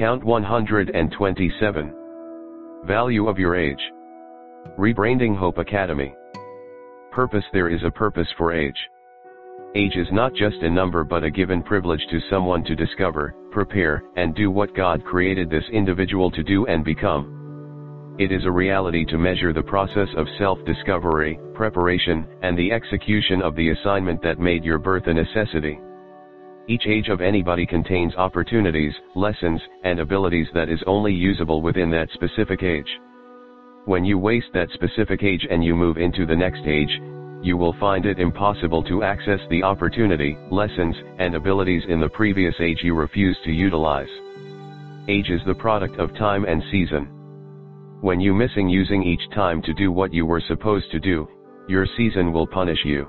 Count 0.00 0.24
127. 0.24 1.94
Value 2.86 3.28
of 3.28 3.38
your 3.38 3.54
age. 3.54 3.92
Rebranding 4.78 5.36
Hope 5.36 5.58
Academy. 5.58 6.14
Purpose 7.12 7.44
There 7.52 7.68
is 7.68 7.82
a 7.84 7.90
purpose 7.90 8.28
for 8.38 8.50
age. 8.54 8.78
Age 9.74 9.96
is 9.96 10.06
not 10.10 10.32
just 10.32 10.56
a 10.62 10.70
number 10.70 11.04
but 11.04 11.22
a 11.22 11.30
given 11.30 11.62
privilege 11.62 12.00
to 12.10 12.18
someone 12.30 12.64
to 12.64 12.74
discover, 12.74 13.34
prepare, 13.50 14.02
and 14.16 14.34
do 14.34 14.50
what 14.50 14.74
God 14.74 15.04
created 15.04 15.50
this 15.50 15.68
individual 15.70 16.30
to 16.30 16.42
do 16.42 16.64
and 16.64 16.82
become. 16.82 18.16
It 18.18 18.32
is 18.32 18.46
a 18.46 18.50
reality 18.50 19.04
to 19.04 19.18
measure 19.18 19.52
the 19.52 19.62
process 19.62 20.08
of 20.16 20.26
self-discovery, 20.38 21.38
preparation, 21.52 22.26
and 22.40 22.56
the 22.56 22.72
execution 22.72 23.42
of 23.42 23.54
the 23.54 23.68
assignment 23.68 24.22
that 24.22 24.38
made 24.38 24.64
your 24.64 24.78
birth 24.78 25.06
a 25.08 25.12
necessity. 25.12 25.78
Each 26.68 26.86
age 26.86 27.08
of 27.08 27.20
anybody 27.20 27.66
contains 27.66 28.14
opportunities, 28.14 28.92
lessons, 29.14 29.60
and 29.84 29.98
abilities 29.98 30.46
that 30.54 30.68
is 30.68 30.82
only 30.86 31.12
usable 31.12 31.62
within 31.62 31.90
that 31.90 32.10
specific 32.14 32.62
age. 32.62 32.88
When 33.86 34.04
you 34.04 34.18
waste 34.18 34.52
that 34.54 34.70
specific 34.74 35.22
age 35.22 35.46
and 35.50 35.64
you 35.64 35.74
move 35.74 35.96
into 35.96 36.26
the 36.26 36.36
next 36.36 36.62
age, 36.66 37.00
you 37.42 37.56
will 37.56 37.74
find 37.80 38.04
it 38.04 38.18
impossible 38.18 38.82
to 38.84 39.02
access 39.02 39.40
the 39.48 39.62
opportunity, 39.62 40.36
lessons, 40.50 40.94
and 41.18 41.34
abilities 41.34 41.82
in 41.88 41.98
the 41.98 42.08
previous 42.10 42.54
age 42.60 42.78
you 42.82 42.94
refuse 42.94 43.36
to 43.44 43.50
utilize. 43.50 44.10
Age 45.08 45.30
is 45.30 45.40
the 45.46 45.54
product 45.54 45.98
of 45.98 46.14
time 46.16 46.44
and 46.44 46.62
season. 46.70 47.08
When 48.02 48.20
you 48.20 48.34
missing 48.34 48.68
using 48.68 49.02
each 49.02 49.28
time 49.34 49.62
to 49.62 49.74
do 49.74 49.90
what 49.90 50.12
you 50.12 50.26
were 50.26 50.42
supposed 50.46 50.90
to 50.92 51.00
do, 51.00 51.26
your 51.68 51.86
season 51.96 52.32
will 52.32 52.46
punish 52.46 52.84
you. 52.84 53.08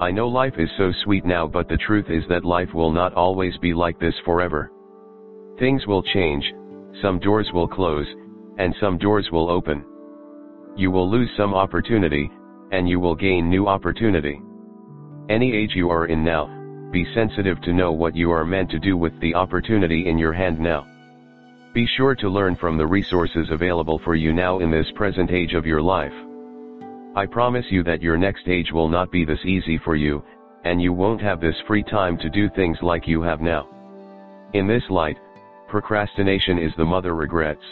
I 0.00 0.10
know 0.10 0.28
life 0.28 0.54
is 0.58 0.70
so 0.76 0.92
sweet 1.04 1.24
now 1.24 1.46
but 1.46 1.68
the 1.68 1.76
truth 1.76 2.06
is 2.08 2.24
that 2.28 2.44
life 2.44 2.72
will 2.74 2.90
not 2.90 3.14
always 3.14 3.56
be 3.58 3.72
like 3.74 3.98
this 4.00 4.14
forever. 4.24 4.72
Things 5.58 5.86
will 5.86 6.02
change, 6.02 6.44
some 7.00 7.18
doors 7.18 7.48
will 7.52 7.68
close, 7.68 8.06
and 8.58 8.74
some 8.80 8.98
doors 8.98 9.28
will 9.30 9.50
open. 9.50 9.84
You 10.76 10.90
will 10.90 11.10
lose 11.10 11.30
some 11.36 11.54
opportunity, 11.54 12.30
and 12.72 12.88
you 12.88 12.98
will 12.98 13.14
gain 13.14 13.48
new 13.48 13.68
opportunity. 13.68 14.40
Any 15.28 15.54
age 15.54 15.72
you 15.74 15.90
are 15.90 16.06
in 16.06 16.24
now, 16.24 16.48
be 16.90 17.06
sensitive 17.14 17.60
to 17.62 17.72
know 17.72 17.92
what 17.92 18.16
you 18.16 18.30
are 18.30 18.44
meant 18.44 18.70
to 18.70 18.78
do 18.78 18.96
with 18.96 19.18
the 19.20 19.34
opportunity 19.34 20.08
in 20.08 20.18
your 20.18 20.32
hand 20.32 20.58
now. 20.58 20.86
Be 21.74 21.86
sure 21.96 22.14
to 22.16 22.28
learn 22.28 22.56
from 22.56 22.76
the 22.76 22.86
resources 22.86 23.48
available 23.50 24.00
for 24.04 24.14
you 24.14 24.32
now 24.32 24.58
in 24.58 24.70
this 24.70 24.90
present 24.94 25.30
age 25.30 25.54
of 25.54 25.64
your 25.66 25.80
life. 25.80 26.12
I 27.14 27.26
promise 27.26 27.66
you 27.68 27.82
that 27.82 28.00
your 28.00 28.16
next 28.16 28.48
age 28.48 28.72
will 28.72 28.88
not 28.88 29.10
be 29.10 29.26
this 29.26 29.44
easy 29.44 29.76
for 29.84 29.96
you, 29.96 30.22
and 30.64 30.80
you 30.80 30.94
won't 30.94 31.20
have 31.20 31.42
this 31.42 31.56
free 31.66 31.82
time 31.82 32.16
to 32.18 32.30
do 32.30 32.48
things 32.48 32.78
like 32.80 33.06
you 33.06 33.20
have 33.20 33.42
now. 33.42 33.68
In 34.54 34.66
this 34.66 34.84
light, 34.88 35.18
procrastination 35.68 36.58
is 36.58 36.72
the 36.78 36.86
mother 36.86 37.14
regrets. 37.14 37.62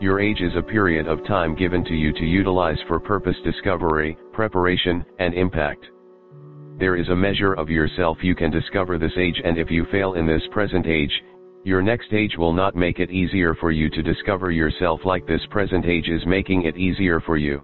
Your 0.00 0.18
age 0.18 0.40
is 0.40 0.56
a 0.56 0.62
period 0.62 1.06
of 1.08 1.26
time 1.26 1.54
given 1.56 1.84
to 1.84 1.94
you 1.94 2.10
to 2.14 2.24
utilize 2.24 2.78
for 2.86 2.98
purpose 2.98 3.36
discovery, 3.44 4.16
preparation, 4.32 5.04
and 5.18 5.34
impact. 5.34 5.84
There 6.78 6.96
is 6.96 7.08
a 7.10 7.16
measure 7.16 7.52
of 7.52 7.68
yourself 7.68 8.16
you 8.22 8.34
can 8.34 8.50
discover 8.50 8.96
this 8.96 9.16
age 9.18 9.42
and 9.44 9.58
if 9.58 9.70
you 9.70 9.84
fail 9.90 10.14
in 10.14 10.26
this 10.26 10.46
present 10.52 10.86
age, 10.86 11.12
your 11.64 11.82
next 11.82 12.14
age 12.14 12.38
will 12.38 12.54
not 12.54 12.76
make 12.76 12.98
it 12.98 13.10
easier 13.10 13.54
for 13.56 13.72
you 13.72 13.90
to 13.90 14.02
discover 14.02 14.50
yourself 14.50 15.00
like 15.04 15.26
this 15.26 15.44
present 15.50 15.84
age 15.84 16.08
is 16.08 16.24
making 16.24 16.62
it 16.62 16.78
easier 16.78 17.20
for 17.20 17.36
you. 17.36 17.62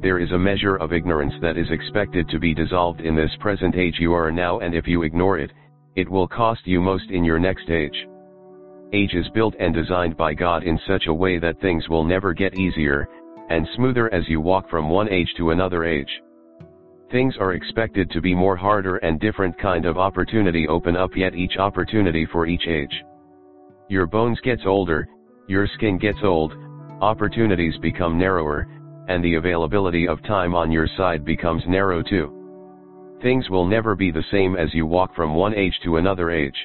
There 0.00 0.20
is 0.20 0.30
a 0.30 0.38
measure 0.38 0.76
of 0.76 0.92
ignorance 0.92 1.34
that 1.42 1.56
is 1.56 1.70
expected 1.70 2.28
to 2.28 2.38
be 2.38 2.54
dissolved 2.54 3.00
in 3.00 3.16
this 3.16 3.34
present 3.40 3.74
age 3.74 3.96
you 3.98 4.12
are 4.12 4.30
now 4.30 4.60
and 4.60 4.72
if 4.72 4.86
you 4.86 5.02
ignore 5.02 5.38
it, 5.38 5.50
it 5.96 6.08
will 6.08 6.28
cost 6.28 6.60
you 6.66 6.80
most 6.80 7.10
in 7.10 7.24
your 7.24 7.40
next 7.40 7.68
age. 7.68 8.06
Age 8.92 9.14
is 9.14 9.28
built 9.34 9.56
and 9.58 9.74
designed 9.74 10.16
by 10.16 10.34
God 10.34 10.62
in 10.62 10.78
such 10.86 11.08
a 11.08 11.14
way 11.14 11.40
that 11.40 11.60
things 11.60 11.88
will 11.88 12.04
never 12.04 12.32
get 12.32 12.56
easier, 12.56 13.08
and 13.50 13.66
smoother 13.74 14.12
as 14.14 14.22
you 14.28 14.40
walk 14.40 14.70
from 14.70 14.88
one 14.88 15.08
age 15.08 15.34
to 15.36 15.50
another 15.50 15.82
age. 15.82 16.22
Things 17.10 17.34
are 17.40 17.54
expected 17.54 18.08
to 18.12 18.20
be 18.20 18.36
more 18.36 18.56
harder 18.56 18.98
and 18.98 19.18
different 19.18 19.58
kind 19.58 19.84
of 19.84 19.98
opportunity 19.98 20.68
open 20.68 20.96
up 20.96 21.16
yet 21.16 21.34
each 21.34 21.56
opportunity 21.56 22.24
for 22.30 22.46
each 22.46 22.68
age. 22.68 23.02
Your 23.88 24.06
bones 24.06 24.38
gets 24.44 24.62
older, 24.64 25.08
your 25.48 25.66
skin 25.74 25.98
gets 25.98 26.18
old, 26.22 26.52
opportunities 27.00 27.76
become 27.78 28.16
narrower, 28.16 28.68
and 29.08 29.24
the 29.24 29.34
availability 29.34 30.06
of 30.06 30.22
time 30.22 30.54
on 30.54 30.70
your 30.70 30.86
side 30.96 31.24
becomes 31.24 31.62
narrow 31.66 32.02
too. 32.02 32.34
Things 33.22 33.50
will 33.50 33.66
never 33.66 33.96
be 33.96 34.10
the 34.10 34.24
same 34.30 34.56
as 34.56 34.72
you 34.72 34.86
walk 34.86 35.14
from 35.16 35.34
one 35.34 35.54
age 35.54 35.74
to 35.84 35.96
another 35.96 36.30
age. 36.30 36.56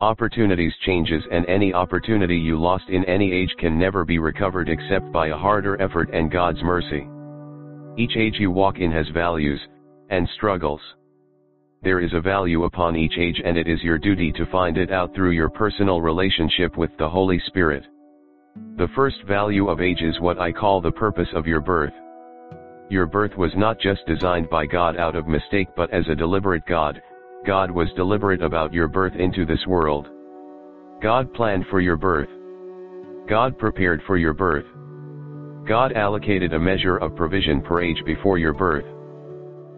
Opportunities 0.00 0.74
changes 0.84 1.22
and 1.32 1.46
any 1.46 1.72
opportunity 1.72 2.36
you 2.36 2.58
lost 2.58 2.84
in 2.88 3.04
any 3.06 3.32
age 3.32 3.54
can 3.58 3.78
never 3.78 4.04
be 4.04 4.18
recovered 4.18 4.68
except 4.68 5.10
by 5.10 5.28
a 5.28 5.36
harder 5.36 5.80
effort 5.80 6.10
and 6.12 6.30
God's 6.30 6.62
mercy. 6.62 7.08
Each 7.96 8.14
age 8.16 8.36
you 8.38 8.50
walk 8.50 8.78
in 8.78 8.92
has 8.92 9.08
values, 9.08 9.60
and 10.10 10.28
struggles. 10.36 10.80
There 11.82 12.00
is 12.00 12.12
a 12.12 12.20
value 12.20 12.64
upon 12.64 12.94
each 12.94 13.16
age 13.18 13.40
and 13.44 13.56
it 13.56 13.66
is 13.66 13.82
your 13.82 13.98
duty 13.98 14.32
to 14.32 14.46
find 14.46 14.76
it 14.76 14.90
out 14.90 15.14
through 15.14 15.30
your 15.30 15.48
personal 15.48 16.00
relationship 16.00 16.76
with 16.76 16.90
the 16.98 17.08
Holy 17.08 17.40
Spirit. 17.46 17.84
The 18.76 18.88
first 18.94 19.16
value 19.26 19.68
of 19.68 19.80
age 19.80 20.02
is 20.02 20.20
what 20.20 20.38
I 20.38 20.52
call 20.52 20.80
the 20.80 20.92
purpose 20.92 21.28
of 21.34 21.46
your 21.46 21.60
birth. 21.60 21.92
Your 22.88 23.06
birth 23.06 23.36
was 23.36 23.50
not 23.56 23.80
just 23.80 24.06
designed 24.06 24.48
by 24.50 24.66
God 24.66 24.96
out 24.96 25.16
of 25.16 25.26
mistake 25.26 25.68
but 25.76 25.90
as 25.90 26.04
a 26.08 26.14
deliberate 26.14 26.66
God, 26.66 27.00
God 27.46 27.70
was 27.70 27.88
deliberate 27.96 28.42
about 28.42 28.72
your 28.72 28.88
birth 28.88 29.14
into 29.14 29.44
this 29.44 29.66
world. 29.66 30.08
God 31.02 31.32
planned 31.34 31.64
for 31.70 31.80
your 31.80 31.96
birth. 31.96 32.28
God 33.28 33.58
prepared 33.58 34.02
for 34.06 34.16
your 34.16 34.34
birth. 34.34 34.64
God 35.66 35.92
allocated 35.92 36.52
a 36.52 36.58
measure 36.58 36.96
of 36.96 37.16
provision 37.16 37.60
per 37.60 37.82
age 37.82 38.02
before 38.04 38.38
your 38.38 38.52
birth. 38.52 38.84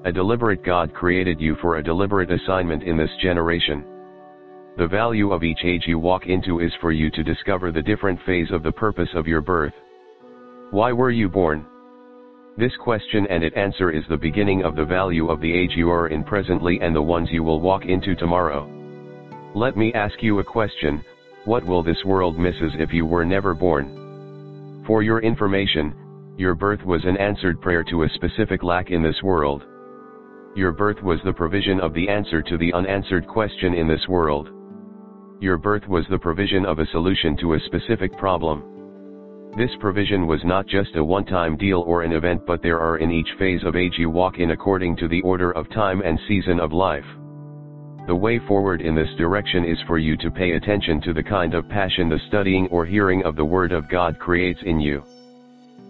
A 0.05 0.13
deliberate 0.13 0.65
God 0.65 0.93
created 0.95 1.41
you 1.41 1.57
for 1.63 1.77
a 1.77 1.83
deliberate 1.83 2.31
assignment 2.31 2.83
in 2.83 2.97
this 2.97 3.11
generation. 3.23 3.85
The 4.79 4.87
value 4.87 5.33
of 5.33 5.43
each 5.43 5.65
age 5.65 5.89
you 5.89 5.99
walk 5.99 6.29
into 6.29 6.61
is 6.61 6.73
for 6.81 6.93
you 6.93 7.11
to 7.11 7.25
discover 7.25 7.73
the 7.73 7.83
different 7.83 8.21
phase 8.25 8.53
of 8.53 8.63
the 8.63 8.71
purpose 8.71 9.09
of 9.17 9.27
your 9.27 9.41
birth. 9.41 9.73
Why 10.71 10.93
were 10.93 11.11
you 11.11 11.29
born? 11.29 11.67
This 12.57 12.71
question 12.77 13.27
and 13.29 13.43
its 13.43 13.57
answer 13.57 13.91
is 13.91 14.05
the 14.09 14.17
beginning 14.17 14.63
of 14.63 14.77
the 14.77 14.85
value 14.85 15.31
of 15.31 15.41
the 15.41 15.53
age 15.53 15.73
you 15.75 15.91
are 15.91 16.07
in 16.07 16.23
presently 16.23 16.79
and 16.81 16.95
the 16.95 17.03
ones 17.03 17.29
you 17.33 17.43
will 17.43 17.61
walk 17.61 17.87
into 17.87 18.15
tomorrow. 18.15 18.71
Let 19.53 19.77
me 19.77 19.93
ask 19.95 20.23
you 20.23 20.39
a 20.39 20.45
question, 20.45 21.05
what 21.45 21.67
will 21.67 21.83
this 21.83 22.05
world 22.05 22.39
misses 22.39 22.71
if 22.79 22.93
you 22.93 23.05
were 23.05 23.25
never 23.25 23.55
born? 23.55 24.85
For 24.87 25.03
your 25.03 25.19
information, 25.19 25.93
your 26.37 26.55
birth 26.55 26.85
was 26.85 27.05
an 27.05 27.17
answered 27.17 27.61
prayer 27.61 27.83
to 27.83 28.05
a 28.05 28.09
specific 28.11 28.63
lack 28.63 28.93
in 28.93 29.03
this 29.03 29.25
world. 29.25 29.65
Your 30.55 30.71
birth 30.71 31.03
was 31.03 31.19
the 31.25 31.33
provision 31.33 31.81
of 31.81 31.95
the 31.95 32.09
answer 32.09 32.43
to 32.43 32.57
the 32.57 32.73
unanswered 32.75 33.27
question 33.27 33.75
in 33.75 33.89
this 33.89 34.07
world. 34.07 34.51
Your 35.41 35.57
birth 35.57 35.87
was 35.87 36.05
the 36.11 36.19
provision 36.19 36.67
of 36.67 36.81
a 36.81 36.87
solution 36.87 37.37
to 37.37 37.55
a 37.55 37.61
specific 37.61 38.17
problem. 38.19 39.53
This 39.57 39.71
provision 39.79 40.27
was 40.27 40.41
not 40.45 40.67
just 40.67 40.97
a 40.97 41.05
one-time 41.05 41.57
deal 41.57 41.81
or 41.83 42.03
an 42.03 42.13
event 42.13 42.43
but 42.45 42.61
there 42.61 42.81
are 42.81 42.99
in 42.99 43.13
each 43.13 43.29
phase 43.39 43.63
of 43.63 43.77
age 43.77 43.95
you 43.99 44.11
walk 44.11 44.39
in 44.39 44.51
according 44.51 44.97
to 44.97 45.07
the 45.07 45.23
order 45.23 45.53
of 45.53 45.71
time 45.71 46.03
and 46.03 46.19
season 46.27 46.59
of 46.59 46.73
life. 46.73 47.07
The 48.09 48.17
way 48.17 48.41
forward 48.49 48.81
in 48.81 48.97
this 48.97 49.15
direction 49.17 49.65
is 49.65 49.79
for 49.87 49.99
you 49.99 50.17
to 50.17 50.31
pay 50.31 50.53
attention 50.53 51.01
to 51.03 51.13
the 51.13 51.23
kind 51.23 51.55
of 51.55 51.69
passion 51.69 52.09
the 52.09 52.19
studying 52.27 52.67
or 52.69 52.85
hearing 52.85 53.23
of 53.23 53.37
the 53.37 53.45
Word 53.45 53.71
of 53.71 53.89
God 53.89 54.19
creates 54.19 54.61
in 54.65 54.81
you. 54.81 55.05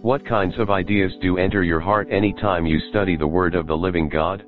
What 0.02 0.26
kinds 0.26 0.58
of 0.58 0.68
ideas 0.68 1.12
do 1.22 1.38
enter 1.38 1.62
your 1.62 1.80
heart 1.80 2.08
any 2.10 2.34
time 2.34 2.66
you 2.66 2.78
study 2.90 3.16
the 3.16 3.26
Word 3.26 3.54
of 3.54 3.66
the 3.66 3.76
living 3.76 4.10
God? 4.10 4.44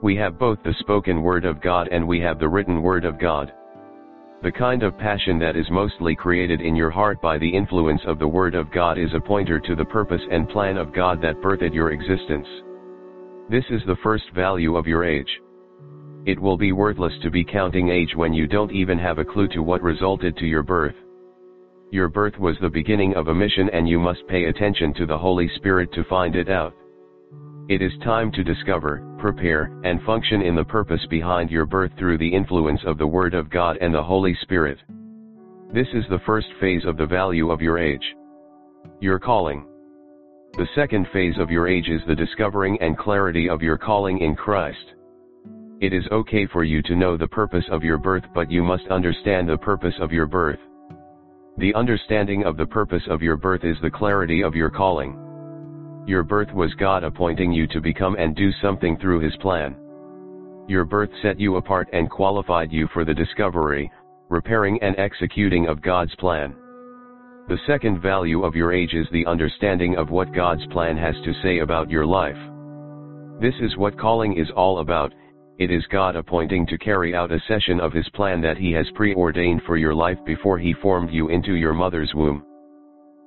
We 0.00 0.16
have 0.16 0.38
both 0.38 0.62
the 0.62 0.74
spoken 0.80 1.22
Word 1.22 1.44
of 1.44 1.60
God 1.60 1.88
and 1.88 2.08
we 2.08 2.18
have 2.20 2.38
the 2.38 2.48
written 2.48 2.82
Word 2.82 3.04
of 3.04 3.18
God. 3.18 3.52
The 4.42 4.52
kind 4.52 4.82
of 4.82 4.98
passion 4.98 5.38
that 5.38 5.56
is 5.56 5.70
mostly 5.70 6.14
created 6.14 6.60
in 6.60 6.76
your 6.76 6.90
heart 6.90 7.22
by 7.22 7.38
the 7.38 7.48
influence 7.48 8.02
of 8.06 8.18
the 8.18 8.28
Word 8.28 8.54
of 8.54 8.70
God 8.70 8.98
is 8.98 9.12
a 9.14 9.20
pointer 9.20 9.58
to 9.58 9.74
the 9.74 9.84
purpose 9.84 10.20
and 10.30 10.48
plan 10.48 10.76
of 10.76 10.92
God 10.92 11.22
that 11.22 11.40
birthed 11.40 11.72
your 11.72 11.90
existence. 11.90 12.46
This 13.48 13.64
is 13.70 13.80
the 13.86 13.96
first 14.02 14.24
value 14.34 14.76
of 14.76 14.86
your 14.86 15.04
age. 15.04 15.40
It 16.26 16.38
will 16.38 16.58
be 16.58 16.72
worthless 16.72 17.14
to 17.22 17.30
be 17.30 17.44
counting 17.44 17.88
age 17.88 18.14
when 18.14 18.34
you 18.34 18.46
don't 18.46 18.72
even 18.72 18.98
have 18.98 19.18
a 19.18 19.24
clue 19.24 19.48
to 19.48 19.62
what 19.62 19.82
resulted 19.82 20.36
to 20.36 20.46
your 20.46 20.62
birth. 20.62 20.94
Your 21.90 22.08
birth 22.08 22.36
was 22.38 22.56
the 22.60 22.68
beginning 22.68 23.14
of 23.14 23.28
a 23.28 23.34
mission 23.34 23.70
and 23.70 23.88
you 23.88 23.98
must 23.98 24.26
pay 24.26 24.44
attention 24.44 24.92
to 24.94 25.06
the 25.06 25.16
Holy 25.16 25.48
Spirit 25.56 25.92
to 25.92 26.04
find 26.04 26.36
it 26.36 26.50
out. 26.50 26.74
It 27.68 27.82
is 27.82 27.90
time 28.04 28.30
to 28.30 28.44
discover, 28.44 29.02
prepare, 29.18 29.72
and 29.82 30.00
function 30.02 30.40
in 30.40 30.54
the 30.54 30.62
purpose 30.62 31.04
behind 31.10 31.50
your 31.50 31.66
birth 31.66 31.90
through 31.98 32.16
the 32.18 32.32
influence 32.32 32.80
of 32.86 32.96
the 32.96 33.06
Word 33.06 33.34
of 33.34 33.50
God 33.50 33.76
and 33.80 33.92
the 33.92 34.02
Holy 34.02 34.36
Spirit. 34.42 34.78
This 35.74 35.88
is 35.92 36.04
the 36.08 36.20
first 36.24 36.46
phase 36.60 36.84
of 36.84 36.96
the 36.96 37.06
value 37.06 37.50
of 37.50 37.60
your 37.60 37.76
age. 37.76 38.14
Your 39.00 39.18
calling. 39.18 39.66
The 40.52 40.68
second 40.76 41.08
phase 41.12 41.34
of 41.40 41.50
your 41.50 41.66
age 41.66 41.88
is 41.88 42.00
the 42.06 42.14
discovering 42.14 42.78
and 42.80 42.96
clarity 42.96 43.48
of 43.48 43.62
your 43.62 43.78
calling 43.78 44.20
in 44.20 44.36
Christ. 44.36 44.94
It 45.80 45.92
is 45.92 46.06
okay 46.12 46.46
for 46.46 46.62
you 46.62 46.82
to 46.82 46.94
know 46.94 47.16
the 47.16 47.26
purpose 47.26 47.64
of 47.72 47.82
your 47.82 47.98
birth 47.98 48.24
but 48.32 48.48
you 48.48 48.62
must 48.62 48.86
understand 48.90 49.48
the 49.48 49.58
purpose 49.58 49.94
of 50.00 50.12
your 50.12 50.26
birth. 50.26 50.60
The 51.58 51.74
understanding 51.74 52.44
of 52.44 52.56
the 52.56 52.66
purpose 52.66 53.02
of 53.10 53.22
your 53.22 53.36
birth 53.36 53.64
is 53.64 53.76
the 53.82 53.90
clarity 53.90 54.42
of 54.44 54.54
your 54.54 54.70
calling. 54.70 55.18
Your 56.06 56.22
birth 56.22 56.52
was 56.52 56.72
God 56.74 57.02
appointing 57.02 57.50
you 57.50 57.66
to 57.66 57.80
become 57.80 58.14
and 58.16 58.36
do 58.36 58.52
something 58.62 58.96
through 58.98 59.18
His 59.18 59.36
plan. 59.38 59.74
Your 60.68 60.84
birth 60.84 61.10
set 61.20 61.40
you 61.40 61.56
apart 61.56 61.88
and 61.92 62.08
qualified 62.08 62.70
you 62.70 62.88
for 62.94 63.04
the 63.04 63.14
discovery, 63.14 63.90
repairing 64.28 64.78
and 64.82 64.96
executing 64.98 65.66
of 65.66 65.82
God's 65.82 66.14
plan. 66.14 66.54
The 67.48 67.58
second 67.66 68.00
value 68.00 68.44
of 68.44 68.54
your 68.54 68.72
age 68.72 68.94
is 68.94 69.08
the 69.10 69.26
understanding 69.26 69.96
of 69.96 70.10
what 70.10 70.32
God's 70.32 70.64
plan 70.68 70.96
has 70.96 71.16
to 71.24 71.34
say 71.42 71.58
about 71.58 71.90
your 71.90 72.06
life. 72.06 72.38
This 73.40 73.54
is 73.60 73.76
what 73.76 73.98
calling 73.98 74.38
is 74.38 74.50
all 74.54 74.78
about, 74.78 75.12
it 75.58 75.72
is 75.72 75.84
God 75.90 76.14
appointing 76.14 76.66
to 76.68 76.78
carry 76.78 77.16
out 77.16 77.32
a 77.32 77.42
session 77.48 77.80
of 77.80 77.92
His 77.92 78.08
plan 78.10 78.40
that 78.42 78.58
He 78.58 78.70
has 78.72 78.86
preordained 78.94 79.62
for 79.66 79.76
your 79.76 79.94
life 79.94 80.18
before 80.24 80.58
He 80.58 80.72
formed 80.72 81.10
you 81.10 81.30
into 81.30 81.54
your 81.54 81.74
mother's 81.74 82.12
womb. 82.14 82.45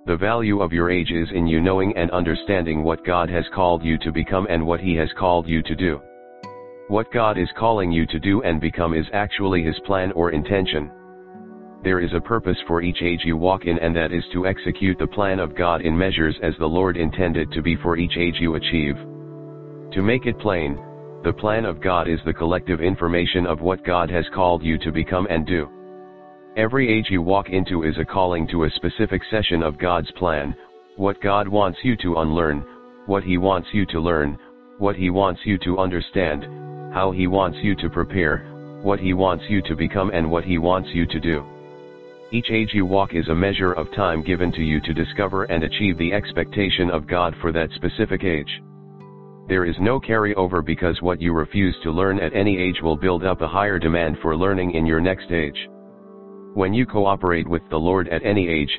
The 0.10 0.18
value 0.18 0.60
of 0.60 0.74
your 0.74 0.90
age 0.90 1.12
is 1.12 1.30
in 1.36 1.46
you 1.46 1.62
knowing 1.62 1.96
and 1.96 2.10
understanding 2.10 2.84
what 2.84 3.06
God 3.06 3.30
has 3.30 3.46
called 3.54 3.84
you 3.84 3.96
to 4.00 4.12
become 4.12 4.48
and 4.50 4.66
what 4.66 4.80
He 4.80 4.96
has 4.96 5.10
called 5.20 5.48
you 5.48 5.62
to 5.62 5.76
do. 5.76 6.02
What 6.88 7.14
God 7.14 7.38
is 7.38 7.48
calling 7.56 7.92
you 7.92 8.08
to 8.08 8.18
do 8.18 8.42
and 8.42 8.60
become 8.60 8.96
is 8.96 9.06
actually 9.14 9.62
His 9.62 9.80
plan 9.86 10.12
or 10.14 10.32
intention. 10.32 10.90
There 11.84 12.00
is 12.00 12.12
a 12.16 12.20
purpose 12.20 12.58
for 12.66 12.82
each 12.82 13.04
age 13.04 13.20
you 13.24 13.38
walk 13.38 13.66
in 13.66 13.78
and 13.78 13.96
that 13.96 14.12
is 14.12 14.24
to 14.34 14.48
execute 14.48 14.98
the 14.98 15.06
plan 15.06 15.38
of 15.38 15.56
God 15.56 15.82
in 15.82 15.96
measures 15.96 16.36
as 16.42 16.56
the 16.58 16.66
Lord 16.66 16.98
intended 16.98 17.52
to 17.52 17.62
be 17.62 17.76
for 17.76 17.96
each 17.96 18.18
age 18.18 18.38
you 18.40 18.56
achieve. 18.56 18.96
To 19.94 20.02
make 20.02 20.26
it 20.26 20.40
plain, 20.40 20.76
the 21.24 21.34
plan 21.34 21.66
of 21.66 21.84
God 21.84 22.08
is 22.08 22.20
the 22.26 22.34
collective 22.34 22.82
information 22.82 23.46
of 23.46 23.62
what 23.62 23.86
God 23.86 24.10
has 24.10 24.26
called 24.34 24.64
you 24.64 24.80
to 24.80 24.92
become 24.92 25.28
and 25.30 25.46
do. 25.46 25.70
Every 26.58 26.92
age 26.92 27.06
you 27.12 27.22
walk 27.22 27.50
into 27.50 27.84
is 27.84 27.96
a 28.00 28.06
calling 28.06 28.48
to 28.48 28.64
a 28.64 28.72
specific 28.72 29.22
session 29.30 29.62
of 29.62 29.78
God's 29.78 30.10
plan, 30.18 30.56
what 30.96 31.22
God 31.22 31.48
wants 31.48 31.78
you 31.84 31.96
to 31.98 32.18
unlearn, 32.18 32.66
what 33.06 33.24
He 33.24 33.38
wants 33.38 33.68
you 33.72 33.86
to 33.86 34.00
learn, 34.00 34.38
what 34.80 34.96
He 34.96 35.12
wants 35.12 35.42
you 35.46 35.60
to 35.60 35.78
understand, 35.78 36.44
how 36.92 37.12
He 37.12 37.28
wants 37.28 37.60
you 37.62 37.76
to 37.76 37.90
prepare, 37.90 38.80
what 38.82 39.00
He 39.00 39.14
wants 39.14 39.44
you 39.48 39.62
to 39.62 39.76
become 39.76 40.10
and 40.12 40.30
what 40.30 40.44
He 40.44 40.58
wants 40.58 40.90
you 40.92 41.06
to 41.06 41.20
do. 41.20 41.46
Each 42.32 42.50
age 42.50 42.72
you 42.74 42.86
walk 42.86 43.14
is 43.14 43.28
a 43.28 43.36
measure 43.36 43.74
of 43.74 43.94
time 43.96 44.24
given 44.24 44.52
to 44.54 44.64
you 44.64 44.82
to 44.82 44.94
discover 44.94 45.44
and 45.44 45.64
achieve 45.64 46.00
the 46.00 46.14
expectation 46.14 46.90
of 46.90 47.08
God 47.08 47.36
for 47.42 47.52
that 47.52 47.70
specific 47.76 48.24
age. 48.24 48.62
There 49.48 49.66
is 49.66 49.76
no 49.80 50.00
carryover 50.00 50.66
because 50.66 51.00
what 51.02 51.22
you 51.22 51.32
refuse 51.32 51.76
to 51.84 51.92
learn 51.92 52.20
at 52.20 52.36
any 52.36 52.58
age 52.58 52.82
will 52.82 52.98
build 52.98 53.24
up 53.24 53.42
a 53.42 53.48
higher 53.48 53.78
demand 53.78 54.18
for 54.22 54.36
learning 54.36 54.72
in 54.72 54.88
your 54.88 55.00
next 55.00 55.32
age. 55.32 55.70
When 56.56 56.74
you 56.74 56.88
cooperate 56.88 57.48
with 57.48 57.62
the 57.70 57.78
Lord 57.78 58.08
at 58.08 58.26
any 58.26 58.48
age, 58.50 58.72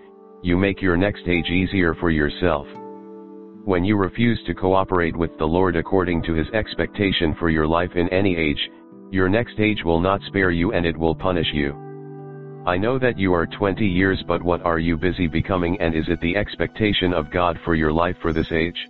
you 0.42 0.56
make 0.56 0.82
your 0.82 0.96
next 0.96 1.22
age 1.28 1.48
easier 1.48 1.94
for 1.94 2.10
yourself. 2.10 2.66
When 3.64 3.84
you 3.84 3.96
refuse 3.96 4.42
to 4.46 4.54
cooperate 4.54 5.16
with 5.16 5.30
the 5.38 5.46
Lord 5.46 5.76
according 5.76 6.24
to 6.24 6.34
His 6.34 6.48
expectation 6.48 7.36
for 7.38 7.48
your 7.48 7.68
life 7.68 7.92
in 7.94 8.08
any 8.08 8.36
age, 8.36 8.58
your 9.12 9.28
next 9.28 9.60
age 9.60 9.84
will 9.84 10.00
not 10.00 10.20
spare 10.26 10.50
you 10.50 10.72
and 10.72 10.84
it 10.84 10.96
will 10.96 11.14
punish 11.14 11.46
you. 11.52 11.72
I 12.66 12.76
know 12.76 12.98
that 12.98 13.16
you 13.16 13.32
are 13.34 13.46
20 13.46 13.86
years 13.86 14.20
but 14.26 14.42
what 14.42 14.62
are 14.62 14.80
you 14.80 14.96
busy 14.96 15.28
becoming 15.28 15.80
and 15.80 15.94
is 15.94 16.08
it 16.08 16.20
the 16.20 16.36
expectation 16.36 17.12
of 17.12 17.30
God 17.30 17.56
for 17.64 17.76
your 17.76 17.92
life 17.92 18.16
for 18.20 18.32
this 18.32 18.50
age? 18.50 18.88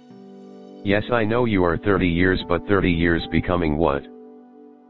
Yes 0.85 1.05
I 1.13 1.25
know 1.25 1.45
you 1.45 1.65
are 1.65 1.77
30 1.77 2.09
years 2.09 2.43
but 2.49 2.67
30 2.67 2.91
years 2.91 3.23
becoming 3.31 3.77
what? 3.77 4.03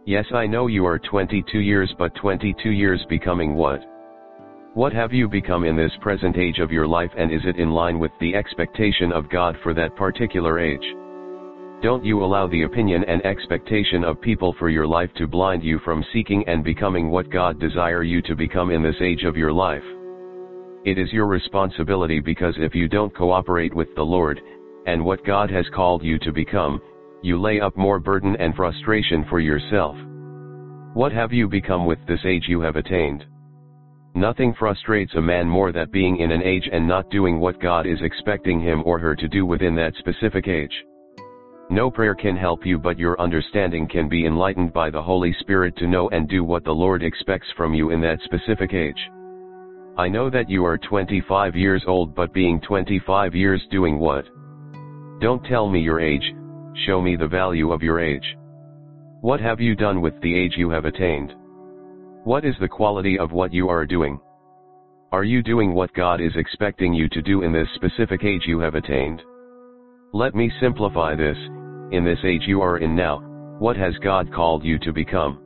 Yes 0.06 0.24
I 0.32 0.46
know 0.46 0.66
you 0.66 0.86
are 0.86 0.98
22 0.98 1.58
years 1.58 1.94
but 1.98 2.14
22 2.14 2.70
years 2.70 3.04
becoming 3.10 3.54
what? 3.54 3.80
What 4.72 4.94
have 4.94 5.12
you 5.12 5.28
become 5.28 5.64
in 5.64 5.76
this 5.76 5.92
present 6.00 6.38
age 6.38 6.58
of 6.58 6.72
your 6.72 6.86
life 6.86 7.10
and 7.18 7.30
is 7.30 7.42
it 7.44 7.56
in 7.56 7.70
line 7.70 7.98
with 7.98 8.10
the 8.18 8.34
expectation 8.34 9.12
of 9.12 9.28
God 9.28 9.56
for 9.62 9.74
that 9.74 9.94
particular 9.96 10.58
age? 10.58 10.94
Don't 11.82 12.04
you 12.04 12.24
allow 12.24 12.46
the 12.46 12.62
opinion 12.62 13.04
and 13.04 13.24
expectation 13.26 14.02
of 14.02 14.20
people 14.22 14.54
for 14.58 14.70
your 14.70 14.86
life 14.86 15.10
to 15.16 15.26
blind 15.26 15.62
you 15.62 15.78
from 15.84 16.04
seeking 16.14 16.44
and 16.46 16.64
becoming 16.64 17.10
what 17.10 17.30
God 17.30 17.60
desire 17.60 18.02
you 18.02 18.22
to 18.22 18.34
become 18.34 18.70
in 18.70 18.82
this 18.82 19.00
age 19.02 19.24
of 19.24 19.36
your 19.36 19.52
life. 19.52 19.84
It 20.86 20.98
is 20.98 21.12
your 21.12 21.26
responsibility 21.26 22.20
because 22.20 22.54
if 22.56 22.74
you 22.74 22.88
don't 22.88 23.14
cooperate 23.14 23.74
with 23.74 23.94
the 23.96 24.02
Lord, 24.02 24.40
and 24.86 25.04
what 25.04 25.24
God 25.26 25.50
has 25.50 25.66
called 25.74 26.02
you 26.02 26.18
to 26.20 26.32
become, 26.32 26.80
you 27.22 27.40
lay 27.40 27.60
up 27.60 27.76
more 27.76 27.98
burden 27.98 28.36
and 28.36 28.54
frustration 28.54 29.24
for 29.28 29.40
yourself. 29.40 29.96
What 30.94 31.12
have 31.12 31.32
you 31.32 31.48
become 31.48 31.86
with 31.86 31.98
this 32.06 32.20
age 32.24 32.44
you 32.48 32.60
have 32.60 32.76
attained? 32.76 33.24
Nothing 34.14 34.54
frustrates 34.58 35.14
a 35.14 35.20
man 35.20 35.48
more 35.48 35.70
than 35.70 35.90
being 35.90 36.16
in 36.16 36.32
an 36.32 36.42
age 36.42 36.68
and 36.72 36.86
not 36.86 37.10
doing 37.10 37.38
what 37.38 37.60
God 37.60 37.86
is 37.86 38.02
expecting 38.02 38.60
him 38.60 38.82
or 38.84 38.98
her 38.98 39.14
to 39.14 39.28
do 39.28 39.46
within 39.46 39.76
that 39.76 39.94
specific 39.96 40.48
age. 40.48 40.74
No 41.70 41.88
prayer 41.88 42.16
can 42.16 42.36
help 42.36 42.66
you 42.66 42.76
but 42.76 42.98
your 42.98 43.20
understanding 43.20 43.86
can 43.86 44.08
be 44.08 44.26
enlightened 44.26 44.72
by 44.72 44.90
the 44.90 45.00
Holy 45.00 45.32
Spirit 45.38 45.76
to 45.76 45.86
know 45.86 46.08
and 46.08 46.28
do 46.28 46.42
what 46.42 46.64
the 46.64 46.72
Lord 46.72 47.04
expects 47.04 47.46
from 47.56 47.72
you 47.72 47.90
in 47.90 48.00
that 48.00 48.18
specific 48.24 48.74
age. 48.74 49.08
I 49.96 50.08
know 50.08 50.28
that 50.30 50.50
you 50.50 50.64
are 50.64 50.78
25 50.78 51.54
years 51.54 51.84
old 51.86 52.12
but 52.12 52.32
being 52.32 52.60
25 52.62 53.36
years 53.36 53.62
doing 53.70 54.00
what? 54.00 54.24
Don't 55.20 55.44
tell 55.44 55.68
me 55.68 55.78
your 55.78 56.00
age, 56.00 56.34
show 56.86 57.00
me 57.00 57.16
the 57.16 57.28
value 57.28 57.72
of 57.72 57.82
your 57.82 58.00
age. 58.00 58.36
What 59.20 59.40
have 59.40 59.60
you 59.60 59.74
done 59.74 60.00
with 60.00 60.18
the 60.20 60.34
age 60.34 60.54
you 60.56 60.70
have 60.70 60.84
attained? 60.84 61.34
What 62.24 62.44
is 62.44 62.54
the 62.60 62.68
quality 62.68 63.18
of 63.18 63.32
what 63.32 63.52
you 63.52 63.68
are 63.68 63.86
doing? 63.86 64.20
Are 65.12 65.24
you 65.24 65.42
doing 65.42 65.74
what 65.74 65.92
God 65.94 66.20
is 66.20 66.32
expecting 66.36 66.94
you 66.94 67.08
to 67.08 67.20
do 67.20 67.42
in 67.42 67.52
this 67.52 67.68
specific 67.74 68.24
age 68.24 68.42
you 68.46 68.60
have 68.60 68.76
attained? 68.76 69.22
Let 70.12 70.34
me 70.34 70.50
simplify 70.60 71.14
this, 71.14 71.36
in 71.92 72.04
this 72.04 72.18
age 72.24 72.42
you 72.46 72.62
are 72.62 72.78
in 72.78 72.94
now, 72.94 73.20
what 73.58 73.76
has 73.76 73.94
God 74.02 74.32
called 74.32 74.64
you 74.64 74.78
to 74.78 74.92
become? 74.92 75.40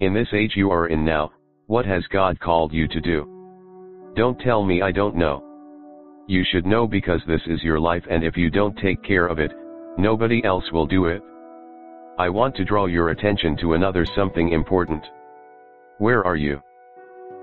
In 0.00 0.12
this 0.12 0.28
age 0.32 0.52
you 0.56 0.70
are 0.70 0.88
in 0.88 1.04
now, 1.04 1.30
what 1.66 1.86
has 1.86 2.02
God 2.12 2.38
called 2.40 2.72
you 2.72 2.88
to 2.88 3.00
do? 3.00 4.12
Don't 4.16 4.38
tell 4.40 4.64
me 4.64 4.82
I 4.82 4.92
don't 4.92 5.16
know. 5.16 5.42
You 6.26 6.44
should 6.50 6.66
know 6.66 6.86
because 6.86 7.20
this 7.26 7.40
is 7.46 7.62
your 7.62 7.80
life 7.80 8.04
and 8.10 8.22
if 8.24 8.36
you 8.36 8.50
don't 8.50 8.76
take 8.78 9.02
care 9.02 9.26
of 9.26 9.38
it, 9.38 9.52
nobody 9.98 10.44
else 10.44 10.64
will 10.72 10.86
do 10.86 11.06
it. 11.06 11.22
I 12.18 12.28
want 12.28 12.54
to 12.56 12.64
draw 12.64 12.86
your 12.86 13.10
attention 13.10 13.56
to 13.58 13.74
another 13.74 14.06
something 14.14 14.50
important. 14.50 15.04
Where 15.98 16.24
are 16.24 16.36
you? 16.36 16.60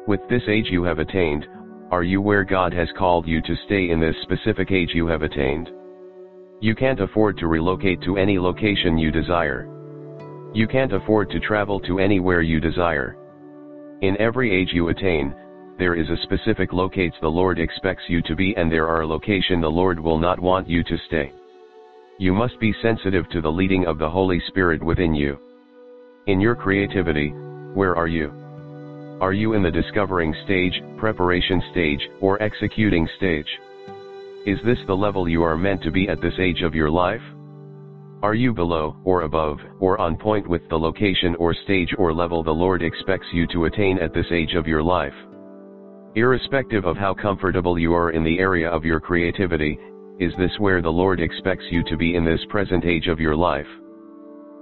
With 0.08 0.22
this 0.30 0.44
age 0.48 0.68
you 0.70 0.84
have 0.84 1.00
attained, 1.00 1.46
are 1.92 2.04
you 2.04 2.22
where 2.22 2.44
God 2.44 2.74
has 2.74 2.88
called 2.98 3.28
you 3.28 3.42
to 3.42 3.56
stay 3.66 3.90
in 3.90 4.00
this 4.00 4.16
specific 4.22 4.72
age 4.72 4.92
you 4.94 5.08
have 5.08 5.24
attained? 5.24 5.70
You 6.62 6.76
can't 6.76 7.00
afford 7.00 7.38
to 7.38 7.48
relocate 7.48 8.02
to 8.04 8.18
any 8.18 8.38
location 8.38 8.98
you 8.98 9.12
desire. 9.12 9.68
You 10.54 10.68
can't 10.68 10.94
afford 10.94 11.30
to 11.32 11.40
travel 11.40 11.80
to 11.82 12.00
anywhere 12.00 12.42
you 12.42 12.60
desire. 12.60 13.18
In 14.02 14.20
every 14.20 14.54
age 14.54 14.70
you 14.74 14.90
attain, 14.90 15.34
there 15.80 15.96
is 15.96 16.10
a 16.10 16.22
specific 16.24 16.74
locates 16.74 17.16
the 17.22 17.28
Lord 17.28 17.58
expects 17.58 18.04
you 18.08 18.22
to 18.24 18.36
be 18.36 18.56
and 18.56 18.72
there 18.72 18.88
are 18.88 19.06
location 19.06 19.62
the 19.62 19.68
Lord 19.68 20.00
will 20.00 20.20
not 20.20 20.40
want 20.40 20.68
you 20.68 20.84
to 20.84 20.98
stay. 21.08 21.32
You 22.20 22.34
must 22.34 22.60
be 22.60 22.76
sensitive 22.82 23.30
to 23.30 23.40
the 23.40 23.50
leading 23.50 23.86
of 23.86 23.98
the 23.98 24.10
Holy 24.10 24.42
Spirit 24.50 24.84
within 24.84 25.16
you. 25.16 25.40
In 26.28 26.42
your 26.42 26.54
creativity, 26.54 27.30
where 27.74 27.96
are 27.96 28.10
you? 28.10 28.30
Are 29.22 29.32
you 29.32 29.54
in 29.54 29.64
the 29.64 29.72
discovering 29.72 30.36
stage, 30.44 30.84
preparation 30.98 31.64
stage, 31.72 32.02
or 32.20 32.42
executing 32.44 33.08
stage? 33.16 33.48
Is 34.46 34.60
this 34.66 34.80
the 34.86 34.94
level 34.94 35.30
you 35.30 35.44
are 35.44 35.58
meant 35.58 35.82
to 35.84 35.92
be 35.92 36.10
at 36.10 36.20
this 36.20 36.34
age 36.40 36.62
of 36.62 36.76
your 36.76 36.90
life? 36.90 37.22
Are 38.22 38.36
you 38.36 38.54
below, 38.54 38.98
or 39.06 39.22
above, 39.22 39.60
or 39.80 39.98
on 40.02 40.18
point 40.18 40.46
with 40.46 40.68
the 40.68 40.78
location 40.78 41.36
or 41.36 41.54
stage 41.64 41.96
or 41.98 42.14
level 42.14 42.44
the 42.44 42.52
Lord 42.52 42.82
expects 42.84 43.28
you 43.32 43.48
to 43.54 43.64
attain 43.64 43.98
at 43.98 44.14
this 44.14 44.28
age 44.30 44.56
of 44.56 44.68
your 44.68 44.84
life? 44.84 45.16
Irrespective 46.16 46.84
of 46.84 46.98
how 46.98 47.14
comfortable 47.14 47.80
you 47.80 47.94
are 47.94 48.12
in 48.12 48.26
the 48.26 48.40
area 48.40 48.70
of 48.70 48.84
your 48.84 49.00
creativity, 49.00 49.80
is 50.20 50.34
this 50.38 50.52
where 50.60 50.82
the 50.82 50.90
Lord 50.90 51.22
expects 51.22 51.64
you 51.72 51.82
to 51.86 51.96
be 51.96 52.16
in 52.16 52.26
this 52.26 52.42
present 52.50 52.84
age 52.84 53.08
of 53.08 53.22
your 53.22 53.38
life? 53.38 53.68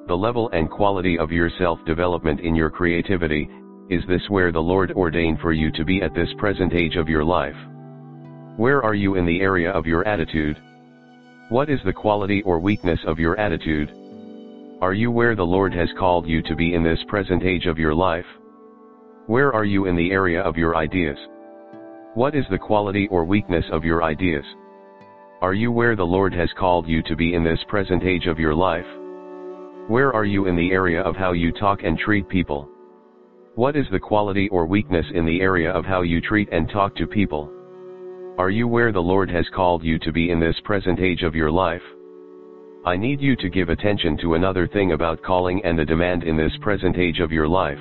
The 0.08 0.16
level 0.16 0.52
and 0.54 0.70
quality 0.70 1.18
of 1.18 1.32
your 1.32 1.50
self-development 1.58 2.42
in 2.42 2.56
your 2.56 2.70
creativity, 2.70 3.50
is 3.90 4.04
this 4.08 4.22
where 4.30 4.52
the 4.52 4.60
Lord 4.60 4.92
ordained 4.92 5.40
for 5.40 5.54
you 5.54 5.72
to 5.72 5.84
be 5.84 6.04
at 6.04 6.14
this 6.14 6.30
present 6.38 6.74
age 6.74 6.96
of 6.96 7.10
your 7.10 7.24
life? 7.24 7.56
Where 8.58 8.84
are 8.84 8.94
you 8.94 9.16
in 9.16 9.26
the 9.26 9.42
area 9.42 9.72
of 9.72 9.88
your 9.88 10.08
attitude? 10.08 10.58
What 11.50 11.72
is 11.72 11.80
the 11.86 11.94
quality 11.94 12.44
or 12.44 12.60
weakness 12.60 13.00
of 13.08 13.18
your 13.18 13.40
attitude? 13.40 13.90
Are 14.80 14.94
you 14.94 15.10
where 15.10 15.36
the 15.36 15.44
Lord 15.44 15.74
has 15.74 15.90
called 15.98 16.28
you 16.28 16.44
to 16.44 16.56
be 16.56 16.76
in 16.76 16.84
this 16.84 17.00
present 17.08 17.44
age 17.44 17.66
of 17.66 17.80
your 17.80 17.96
life? 17.96 18.26
Where 19.26 19.52
are 19.52 19.66
you 19.66 19.88
in 19.88 19.96
the 19.96 20.12
area 20.12 20.42
of 20.42 20.56
your 20.56 20.76
ideas? 20.76 21.18
What 22.14 22.36
is 22.36 22.46
the 22.52 22.60
quality 22.60 23.08
or 23.10 23.26
weakness 23.26 23.66
of 23.72 23.84
your 23.84 24.04
ideas? 24.04 24.46
Are 25.40 25.54
you 25.54 25.72
where 25.72 25.96
the 25.96 26.04
Lord 26.04 26.34
has 26.34 26.50
called 26.58 26.88
you 26.88 27.04
to 27.04 27.16
be 27.16 27.36
in 27.36 27.44
this 27.44 27.60
present 27.68 28.04
age 28.04 28.26
of 28.26 28.40
your 28.40 28.56
life? 28.56 28.88
Where 29.88 30.12
are 30.12 30.26
you 30.26 30.48
in 30.48 30.56
the 30.56 30.72
area 30.72 31.00
of 31.00 31.16
how 31.16 31.34
you 31.34 31.52
talk 31.52 31.84
and 31.84 31.96
treat 31.96 32.28
people? 32.28 32.68
What 33.54 33.76
is 33.76 33.86
the 33.92 34.00
quality 34.00 34.50
or 34.50 34.66
weakness 34.66 35.06
in 35.14 35.28
the 35.28 35.40
area 35.40 35.72
of 35.72 35.86
how 35.86 36.02
you 36.02 36.22
treat 36.22 36.50
and 36.52 36.68
talk 36.68 36.96
to 36.96 37.06
people? 37.06 37.54
Are 38.40 38.50
you 38.50 38.68
where 38.68 38.92
the 38.92 39.00
Lord 39.00 39.30
has 39.30 39.46
called 39.54 39.84
you 39.84 40.00
to 40.00 40.12
be 40.12 40.32
in 40.32 40.40
this 40.40 40.56
present 40.64 41.00
age 41.00 41.22
of 41.22 41.36
your 41.36 41.52
life? 41.52 41.84
I 42.84 42.98
need 42.98 43.22
you 43.22 43.36
to 43.36 43.50
give 43.50 43.70
attention 43.70 44.18
to 44.24 44.34
another 44.34 44.68
thing 44.68 44.94
about 44.94 45.22
calling 45.22 45.64
and 45.64 45.78
the 45.78 45.86
demand 45.86 46.24
in 46.24 46.36
this 46.36 46.54
present 46.62 46.98
age 46.98 47.20
of 47.20 47.32
your 47.32 47.48
life. 47.48 47.78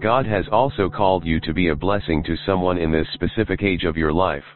God 0.00 0.24
has 0.24 0.46
also 0.50 0.88
called 0.88 1.22
you 1.22 1.38
to 1.40 1.52
be 1.52 1.68
a 1.68 1.76
blessing 1.76 2.22
to 2.24 2.36
someone 2.46 2.78
in 2.78 2.90
this 2.90 3.08
specific 3.12 3.62
age 3.62 3.84
of 3.84 3.98
your 3.98 4.12
life. 4.12 4.55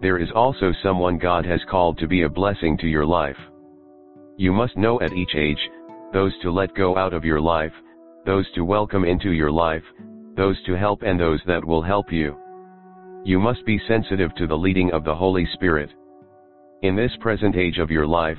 There 0.00 0.18
is 0.18 0.30
also 0.34 0.72
someone 0.82 1.18
God 1.18 1.44
has 1.44 1.60
called 1.70 1.98
to 1.98 2.08
be 2.08 2.22
a 2.22 2.28
blessing 2.28 2.78
to 2.78 2.86
your 2.86 3.04
life. 3.04 3.36
You 4.38 4.50
must 4.52 4.76
know 4.78 4.98
at 5.02 5.12
each 5.12 5.34
age, 5.36 5.60
those 6.12 6.32
to 6.40 6.50
let 6.50 6.74
go 6.74 6.96
out 6.96 7.12
of 7.12 7.24
your 7.24 7.40
life, 7.40 7.72
those 8.24 8.46
to 8.54 8.64
welcome 8.64 9.04
into 9.04 9.32
your 9.32 9.50
life, 9.50 9.82
those 10.36 10.56
to 10.64 10.74
help 10.74 11.02
and 11.02 11.20
those 11.20 11.40
that 11.46 11.62
will 11.62 11.82
help 11.82 12.10
you. 12.10 12.34
You 13.24 13.38
must 13.38 13.66
be 13.66 13.78
sensitive 13.86 14.34
to 14.36 14.46
the 14.46 14.56
leading 14.56 14.90
of 14.92 15.04
the 15.04 15.14
Holy 15.14 15.46
Spirit. 15.52 15.90
In 16.82 16.96
this 16.96 17.12
present 17.20 17.54
age 17.54 17.76
of 17.76 17.90
your 17.90 18.06
life, 18.06 18.38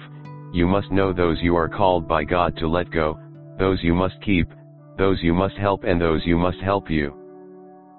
you 0.51 0.65
must 0.65 0.91
know 0.91 1.13
those 1.13 1.37
you 1.41 1.55
are 1.55 1.69
called 1.69 2.07
by 2.07 2.23
God 2.23 2.57
to 2.57 2.67
let 2.67 2.89
go, 2.89 3.19
those 3.59 3.83
you 3.83 3.93
must 3.93 4.19
keep, 4.25 4.49
those 4.97 5.19
you 5.21 5.35
must 5.35 5.55
help 5.57 5.83
and 5.83 6.01
those 6.01 6.25
you 6.25 6.37
must 6.37 6.59
help 6.61 6.89
you. 6.89 7.13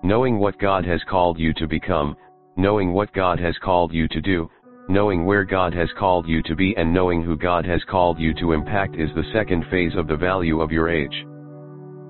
Knowing 0.02 0.40
what 0.40 0.58
God 0.58 0.84
has 0.84 1.00
called 1.08 1.38
you 1.38 1.54
to 1.54 1.68
become, 1.68 2.16
knowing 2.56 2.92
what 2.92 3.12
God 3.12 3.40
has 3.40 3.56
called 3.62 3.92
you 3.92 4.08
to 4.08 4.20
do, 4.20 4.50
knowing 4.88 5.24
where 5.24 5.44
God 5.44 5.72
has 5.74 5.88
called 5.98 6.26
you 6.26 6.42
to 6.42 6.54
be 6.54 6.76
and 6.76 6.92
knowing 6.92 7.22
who 7.22 7.36
God 7.36 7.64
has 7.64 7.82
called 7.88 8.18
you 8.18 8.34
to 8.34 8.52
impact 8.52 8.96
is 8.96 9.10
the 9.14 9.30
second 9.32 9.64
phase 9.70 9.94
of 9.96 10.06
the 10.06 10.16
value 10.16 10.60
of 10.60 10.72
your 10.72 10.88
age. 10.88 11.24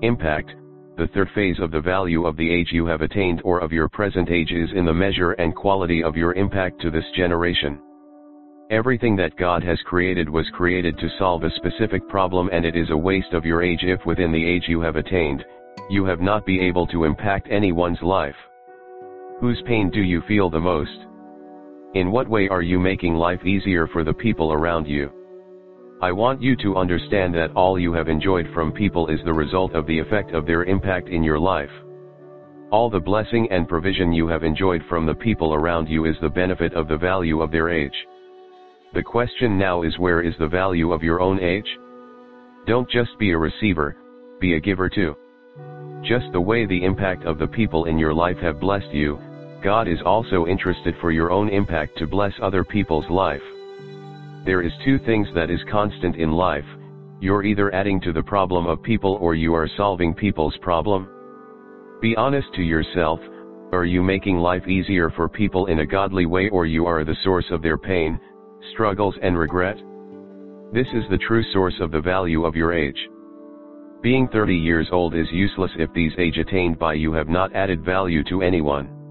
Impact, 0.01 0.51
the 0.97 1.07
third 1.13 1.29
phase 1.33 1.59
of 1.59 1.71
the 1.71 1.81
value 1.81 2.25
of 2.25 2.35
the 2.37 2.51
age 2.51 2.69
you 2.71 2.85
have 2.85 3.01
attained 3.01 3.41
or 3.43 3.59
of 3.59 3.71
your 3.71 3.89
present 3.89 4.29
age 4.29 4.51
is 4.51 4.69
in 4.75 4.85
the 4.85 4.93
measure 4.93 5.31
and 5.33 5.55
quality 5.55 6.03
of 6.03 6.17
your 6.17 6.33
impact 6.33 6.81
to 6.81 6.91
this 6.91 7.05
generation. 7.15 7.79
Everything 8.69 9.15
that 9.15 9.35
God 9.37 9.63
has 9.63 9.79
created 9.85 10.29
was 10.29 10.49
created 10.53 10.97
to 10.97 11.09
solve 11.17 11.43
a 11.43 11.51
specific 11.55 12.07
problem 12.09 12.49
and 12.51 12.65
it 12.65 12.75
is 12.75 12.89
a 12.89 12.97
waste 12.97 13.33
of 13.33 13.45
your 13.45 13.61
age 13.61 13.83
if 13.83 14.05
within 14.05 14.31
the 14.31 14.45
age 14.45 14.63
you 14.67 14.81
have 14.81 14.95
attained, 14.95 15.43
you 15.89 16.05
have 16.05 16.21
not 16.21 16.45
be 16.45 16.59
able 16.59 16.87
to 16.87 17.03
impact 17.03 17.47
anyone's 17.49 18.01
life. 18.01 18.35
Whose 19.43 19.61
pain 19.67 19.89
do 19.89 20.01
you 20.01 20.21
feel 20.25 20.49
the 20.49 20.57
most? 20.57 21.05
In 21.95 22.11
what 22.11 22.29
way 22.29 22.47
are 22.47 22.61
you 22.61 22.79
making 22.79 23.15
life 23.15 23.45
easier 23.45 23.87
for 23.87 24.05
the 24.05 24.13
people 24.13 24.53
around 24.53 24.87
you? 24.87 25.11
I 26.01 26.13
want 26.13 26.41
you 26.41 26.55
to 26.63 26.77
understand 26.77 27.35
that 27.35 27.51
all 27.53 27.77
you 27.77 27.91
have 27.91 28.07
enjoyed 28.07 28.47
from 28.53 28.71
people 28.71 29.07
is 29.07 29.19
the 29.25 29.33
result 29.33 29.73
of 29.73 29.85
the 29.85 29.99
effect 29.99 30.31
of 30.31 30.45
their 30.45 30.63
impact 30.63 31.09
in 31.09 31.23
your 31.23 31.37
life. 31.37 31.69
All 32.71 32.89
the 32.89 33.01
blessing 33.01 33.49
and 33.51 33.67
provision 33.67 34.13
you 34.13 34.29
have 34.29 34.45
enjoyed 34.45 34.81
from 34.87 35.05
the 35.05 35.13
people 35.13 35.53
around 35.53 35.89
you 35.89 36.05
is 36.05 36.15
the 36.21 36.29
benefit 36.29 36.73
of 36.73 36.87
the 36.87 36.97
value 36.97 37.41
of 37.41 37.51
their 37.51 37.69
age. 37.69 38.07
The 38.93 39.03
question 39.03 39.57
now 39.57 39.81
is 39.81 39.99
where 39.99 40.21
is 40.21 40.35
the 40.39 40.47
value 40.47 40.93
of 40.93 41.03
your 41.03 41.19
own 41.19 41.41
age? 41.41 41.67
Don't 42.65 42.89
just 42.89 43.19
be 43.19 43.31
a 43.31 43.37
receiver, 43.37 43.97
be 44.39 44.53
a 44.53 44.61
giver 44.61 44.87
too. 44.87 45.17
Just 46.01 46.31
the 46.31 46.39
way 46.39 46.65
the 46.65 46.85
impact 46.85 47.25
of 47.25 47.39
the 47.39 47.47
people 47.47 47.85
in 47.85 47.97
your 47.97 48.13
life 48.13 48.37
have 48.37 48.61
blessed 48.61 48.93
you, 48.93 49.19
God 49.63 49.87
is 49.87 49.99
also 50.05 50.45
interested 50.45 50.93
for 50.99 51.11
your 51.11 51.31
own 51.31 51.47
impact 51.47 51.97
to 51.97 52.05
bless 52.05 52.33
other 52.41 52.65
people's 52.65 53.09
life. 53.09 53.41
There 54.45 54.61
is 54.61 54.73
two 54.83 54.99
things 54.99 55.27
that 55.35 55.49
is 55.49 55.61
constant 55.71 56.17
in 56.17 56.31
life, 56.31 56.65
you're 57.21 57.45
either 57.45 57.73
adding 57.73 58.01
to 58.01 58.11
the 58.11 58.21
problem 58.21 58.67
of 58.67 58.83
people 58.83 59.17
or 59.21 59.35
you 59.35 59.53
are 59.53 59.69
solving 59.77 60.13
people's 60.13 60.57
problem. 60.61 61.07
Be 62.01 62.13
honest 62.17 62.47
to 62.55 62.61
yourself, 62.61 63.21
are 63.71 63.85
you 63.85 64.03
making 64.03 64.39
life 64.39 64.67
easier 64.67 65.09
for 65.09 65.29
people 65.29 65.67
in 65.67 65.79
a 65.79 65.85
godly 65.85 66.25
way 66.25 66.49
or 66.49 66.65
you 66.65 66.85
are 66.85 67.05
the 67.05 67.15
source 67.23 67.45
of 67.49 67.61
their 67.61 67.77
pain, 67.77 68.19
struggles 68.73 69.15
and 69.21 69.37
regret? 69.37 69.77
This 70.73 70.87
is 70.93 71.05
the 71.09 71.23
true 71.25 71.43
source 71.53 71.75
of 71.79 71.91
the 71.91 72.01
value 72.01 72.43
of 72.43 72.57
your 72.57 72.73
age. 72.73 72.99
Being 74.01 74.27
30 74.33 74.57
years 74.57 74.89
old 74.91 75.15
is 75.15 75.27
useless 75.31 75.71
if 75.77 75.93
these 75.93 76.11
age 76.17 76.37
attained 76.37 76.77
by 76.77 76.95
you 76.95 77.13
have 77.13 77.29
not 77.29 77.55
added 77.55 77.85
value 77.85 78.25
to 78.25 78.41
anyone. 78.41 79.02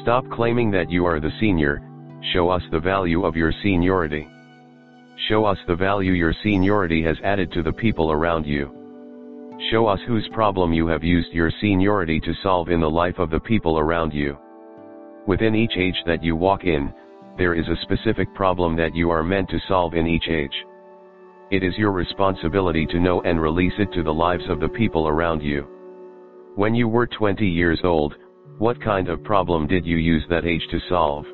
Stop 0.00 0.24
claiming 0.30 0.70
that 0.70 0.90
you 0.90 1.04
are 1.04 1.20
the 1.20 1.30
senior, 1.38 1.82
show 2.32 2.48
us 2.48 2.62
the 2.70 2.80
value 2.80 3.24
of 3.26 3.36
your 3.36 3.52
seniority. 3.62 4.26
Show 5.28 5.44
us 5.44 5.58
the 5.66 5.76
value 5.76 6.12
your 6.12 6.34
seniority 6.42 7.02
has 7.02 7.16
added 7.22 7.52
to 7.52 7.62
the 7.62 7.72
people 7.72 8.10
around 8.10 8.46
you. 8.46 8.70
Show 9.70 9.86
us 9.86 10.00
whose 10.06 10.26
problem 10.32 10.72
you 10.72 10.86
have 10.86 11.04
used 11.04 11.32
your 11.32 11.52
seniority 11.60 12.18
to 12.20 12.34
solve 12.42 12.70
in 12.70 12.80
the 12.80 12.90
life 12.90 13.18
of 13.18 13.28
the 13.28 13.40
people 13.40 13.78
around 13.78 14.14
you. 14.14 14.38
Within 15.26 15.54
each 15.54 15.76
age 15.76 16.02
that 16.06 16.24
you 16.24 16.36
walk 16.36 16.64
in, 16.64 16.92
there 17.36 17.54
is 17.54 17.68
a 17.68 17.80
specific 17.82 18.34
problem 18.34 18.74
that 18.76 18.96
you 18.96 19.10
are 19.10 19.22
meant 19.22 19.50
to 19.50 19.60
solve 19.68 19.94
in 19.94 20.06
each 20.06 20.28
age. 20.28 20.64
It 21.50 21.62
is 21.62 21.76
your 21.76 21.92
responsibility 21.92 22.86
to 22.86 22.98
know 22.98 23.20
and 23.22 23.40
release 23.40 23.74
it 23.78 23.92
to 23.92 24.02
the 24.02 24.12
lives 24.12 24.44
of 24.48 24.58
the 24.58 24.70
people 24.70 25.06
around 25.06 25.42
you. 25.42 25.68
When 26.56 26.74
you 26.74 26.88
were 26.88 27.06
20 27.06 27.46
years 27.46 27.80
old, 27.84 28.14
what 28.58 28.80
kind 28.80 29.08
of 29.08 29.24
problem 29.24 29.66
did 29.66 29.84
you 29.84 29.96
use 29.96 30.22
that 30.28 30.44
age 30.44 30.66
to 30.70 30.78
solve? 30.88 31.24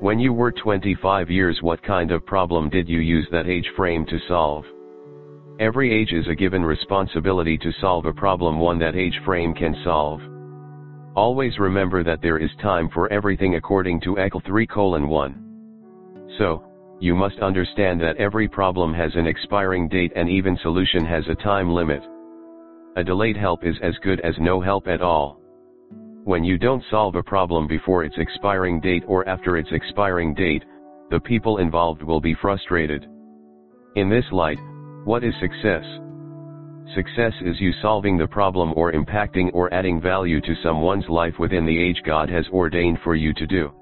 When 0.00 0.18
you 0.18 0.32
were 0.32 0.50
25 0.50 1.30
years 1.30 1.58
what 1.62 1.82
kind 1.82 2.10
of 2.10 2.26
problem 2.26 2.68
did 2.68 2.88
you 2.88 2.98
use 2.98 3.26
that 3.30 3.46
age 3.46 3.68
frame 3.76 4.04
to 4.06 4.18
solve? 4.26 4.64
Every 5.60 5.92
age 5.92 6.12
is 6.12 6.26
a 6.28 6.34
given 6.34 6.64
responsibility 6.64 7.56
to 7.58 7.72
solve 7.80 8.06
a 8.06 8.12
problem 8.12 8.58
one 8.58 8.78
that 8.80 8.96
age 8.96 9.20
frame 9.24 9.54
can 9.54 9.76
solve. 9.84 10.20
Always 11.14 11.58
remember 11.58 12.02
that 12.02 12.22
there 12.22 12.38
is 12.38 12.50
time 12.62 12.88
for 12.88 13.12
everything 13.12 13.56
according 13.56 14.00
to 14.00 14.16
Eccle 14.16 14.44
3 14.44 14.66
colon 14.66 15.08
1. 15.08 16.28
So, 16.38 16.64
you 16.98 17.14
must 17.14 17.38
understand 17.40 18.00
that 18.00 18.16
every 18.16 18.48
problem 18.48 18.94
has 18.94 19.12
an 19.14 19.26
expiring 19.26 19.88
date 19.88 20.12
and 20.16 20.28
even 20.28 20.58
solution 20.62 21.04
has 21.04 21.24
a 21.28 21.34
time 21.34 21.70
limit. 21.70 22.02
A 22.96 23.04
delayed 23.04 23.36
help 23.36 23.64
is 23.64 23.76
as 23.82 23.94
good 24.02 24.20
as 24.20 24.34
no 24.38 24.60
help 24.60 24.88
at 24.88 25.02
all. 25.02 25.41
When 26.24 26.44
you 26.44 26.56
don't 26.56 26.84
solve 26.88 27.16
a 27.16 27.22
problem 27.22 27.66
before 27.66 28.04
its 28.04 28.14
expiring 28.16 28.80
date 28.80 29.02
or 29.08 29.28
after 29.28 29.56
its 29.56 29.68
expiring 29.72 30.34
date, 30.34 30.62
the 31.10 31.18
people 31.18 31.58
involved 31.58 32.00
will 32.00 32.20
be 32.20 32.36
frustrated. 32.40 33.08
In 33.96 34.08
this 34.08 34.24
light, 34.30 34.58
what 35.04 35.24
is 35.24 35.34
success? 35.40 35.84
Success 36.94 37.32
is 37.40 37.60
you 37.60 37.72
solving 37.82 38.16
the 38.16 38.28
problem 38.28 38.72
or 38.76 38.92
impacting 38.92 39.50
or 39.52 39.74
adding 39.74 40.00
value 40.00 40.40
to 40.42 40.54
someone's 40.62 41.08
life 41.08 41.34
within 41.40 41.66
the 41.66 41.76
age 41.76 42.00
God 42.06 42.30
has 42.30 42.46
ordained 42.52 42.98
for 43.02 43.16
you 43.16 43.34
to 43.34 43.46
do. 43.46 43.72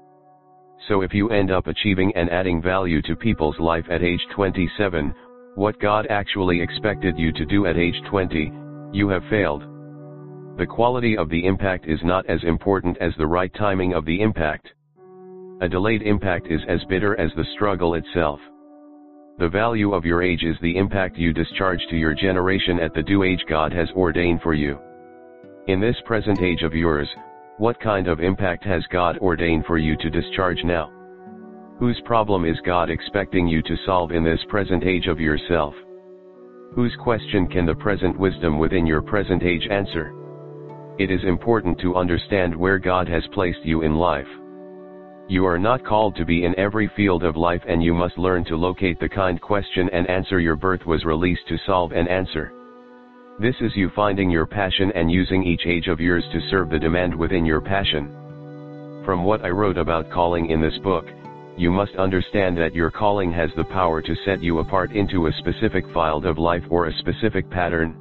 So 0.87 1.01
if 1.01 1.13
you 1.13 1.29
end 1.29 1.51
up 1.51 1.67
achieving 1.67 2.11
and 2.15 2.27
adding 2.31 2.59
value 2.59 3.03
to 3.03 3.15
people's 3.15 3.59
life 3.59 3.85
at 3.91 4.01
age 4.01 4.25
27, 4.33 5.13
what 5.53 5.79
God 5.79 6.07
actually 6.09 6.59
expected 6.59 7.19
you 7.19 7.31
to 7.33 7.45
do 7.45 7.67
at 7.67 7.77
age 7.77 8.01
20, 8.09 8.51
you 8.93 9.09
have 9.09 9.21
failed. 9.29 9.70
The 10.57 10.65
quality 10.65 11.17
of 11.17 11.29
the 11.29 11.45
impact 11.45 11.85
is 11.87 11.99
not 12.03 12.25
as 12.27 12.43
important 12.43 12.97
as 12.99 13.13
the 13.17 13.27
right 13.27 13.53
timing 13.53 13.93
of 13.93 14.05
the 14.05 14.21
impact. 14.21 14.67
A 15.61 15.69
delayed 15.69 16.01
impact 16.01 16.47
is 16.47 16.61
as 16.67 16.83
bitter 16.89 17.19
as 17.19 17.31
the 17.35 17.45
struggle 17.55 17.95
itself. 17.95 18.39
The 19.39 19.49
value 19.49 19.93
of 19.93 20.05
your 20.05 20.21
age 20.21 20.43
is 20.43 20.57
the 20.61 20.75
impact 20.75 21.17
you 21.17 21.33
discharge 21.33 21.81
to 21.89 21.95
your 21.95 22.13
generation 22.13 22.79
at 22.79 22.93
the 22.93 23.01
due 23.01 23.23
age 23.23 23.43
God 23.47 23.71
has 23.73 23.89
ordained 23.91 24.41
for 24.41 24.53
you. 24.53 24.77
In 25.67 25.79
this 25.79 25.95
present 26.05 26.41
age 26.41 26.63
of 26.63 26.73
yours, 26.73 27.07
what 27.57 27.79
kind 27.79 28.07
of 28.07 28.19
impact 28.19 28.63
has 28.65 28.83
God 28.91 29.17
ordained 29.19 29.65
for 29.65 29.77
you 29.77 29.95
to 29.97 30.09
discharge 30.09 30.63
now? 30.63 30.91
Whose 31.79 31.99
problem 32.05 32.45
is 32.45 32.57
God 32.65 32.89
expecting 32.89 33.47
you 33.47 33.61
to 33.63 33.77
solve 33.85 34.11
in 34.11 34.23
this 34.23 34.39
present 34.49 34.83
age 34.83 35.07
of 35.07 35.19
yourself? 35.19 35.73
Whose 36.75 36.95
question 37.01 37.47
can 37.47 37.65
the 37.65 37.75
present 37.75 38.19
wisdom 38.19 38.59
within 38.59 38.85
your 38.85 39.01
present 39.01 39.43
age 39.43 39.67
answer? 39.71 40.13
It 41.01 41.09
is 41.09 41.23
important 41.23 41.79
to 41.79 41.95
understand 41.95 42.55
where 42.55 42.77
God 42.77 43.09
has 43.09 43.23
placed 43.33 43.65
you 43.65 43.81
in 43.81 43.95
life. 43.95 44.27
You 45.27 45.47
are 45.47 45.57
not 45.57 45.83
called 45.83 46.15
to 46.15 46.25
be 46.25 46.45
in 46.45 46.53
every 46.59 46.91
field 46.95 47.23
of 47.23 47.35
life 47.35 47.63
and 47.67 47.81
you 47.81 47.95
must 47.95 48.19
learn 48.19 48.45
to 48.45 48.55
locate 48.55 48.99
the 48.99 49.09
kind 49.09 49.41
question 49.41 49.89
and 49.91 50.07
answer 50.07 50.39
your 50.39 50.55
birth 50.55 50.85
was 50.85 51.03
released 51.03 51.47
to 51.47 51.57
solve 51.65 51.91
and 51.91 52.07
answer. 52.07 52.53
This 53.39 53.55
is 53.61 53.75
you 53.75 53.89
finding 53.95 54.29
your 54.29 54.45
passion 54.45 54.91
and 54.93 55.11
using 55.11 55.43
each 55.43 55.65
age 55.65 55.87
of 55.87 55.99
yours 55.99 56.23
to 56.33 56.49
serve 56.51 56.69
the 56.69 56.77
demand 56.77 57.15
within 57.15 57.47
your 57.47 57.61
passion. 57.61 59.01
From 59.03 59.23
what 59.23 59.43
I 59.43 59.49
wrote 59.49 59.79
about 59.79 60.11
calling 60.11 60.51
in 60.51 60.61
this 60.61 60.77
book, 60.83 61.05
you 61.57 61.71
must 61.71 61.95
understand 61.95 62.59
that 62.59 62.75
your 62.75 62.91
calling 62.91 63.31
has 63.31 63.49
the 63.55 63.63
power 63.63 64.03
to 64.03 64.15
set 64.23 64.43
you 64.43 64.59
apart 64.59 64.91
into 64.91 65.25
a 65.25 65.33
specific 65.39 65.83
field 65.95 66.27
of 66.27 66.37
life 66.37 66.63
or 66.69 66.85
a 66.85 66.97
specific 66.99 67.49
pattern, 67.49 67.97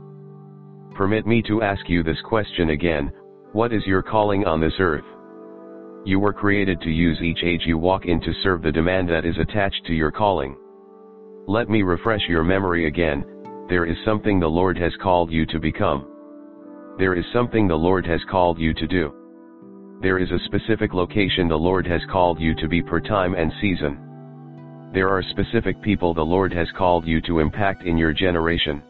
Permit 1.00 1.26
me 1.26 1.40
to 1.48 1.62
ask 1.62 1.88
you 1.88 2.02
this 2.02 2.20
question 2.28 2.68
again, 2.68 3.10
what 3.52 3.72
is 3.72 3.86
your 3.86 4.02
calling 4.02 4.44
on 4.44 4.60
this 4.60 4.74
earth? 4.78 5.06
You 6.04 6.20
were 6.20 6.34
created 6.34 6.78
to 6.82 6.90
use 6.90 7.22
each 7.22 7.42
age 7.42 7.62
you 7.64 7.78
walk 7.78 8.04
in 8.04 8.20
to 8.20 8.34
serve 8.42 8.60
the 8.60 8.70
demand 8.70 9.08
that 9.08 9.24
is 9.24 9.38
attached 9.38 9.86
to 9.86 9.94
your 9.94 10.10
calling. 10.10 10.54
Let 11.48 11.70
me 11.70 11.80
refresh 11.80 12.20
your 12.28 12.44
memory 12.44 12.86
again, 12.86 13.24
there 13.66 13.86
is 13.86 13.96
something 14.04 14.38
the 14.38 14.46
Lord 14.46 14.76
has 14.76 14.92
called 15.02 15.32
you 15.32 15.46
to 15.46 15.58
become. 15.58 16.06
There 16.98 17.14
is 17.14 17.24
something 17.32 17.66
the 17.66 17.74
Lord 17.74 18.04
has 18.04 18.20
called 18.30 18.58
you 18.58 18.74
to 18.74 18.86
do. 18.86 19.10
There 20.02 20.18
is 20.18 20.30
a 20.30 20.44
specific 20.44 20.92
location 20.92 21.48
the 21.48 21.56
Lord 21.56 21.86
has 21.86 22.02
called 22.12 22.38
you 22.38 22.54
to 22.56 22.68
be 22.68 22.82
per 22.82 23.00
time 23.00 23.32
and 23.32 23.50
season. 23.62 24.90
There 24.92 25.08
are 25.08 25.22
specific 25.30 25.80
people 25.80 26.12
the 26.12 26.20
Lord 26.20 26.52
has 26.52 26.68
called 26.76 27.06
you 27.06 27.22
to 27.22 27.38
impact 27.38 27.84
in 27.84 27.96
your 27.96 28.12
generation. 28.12 28.82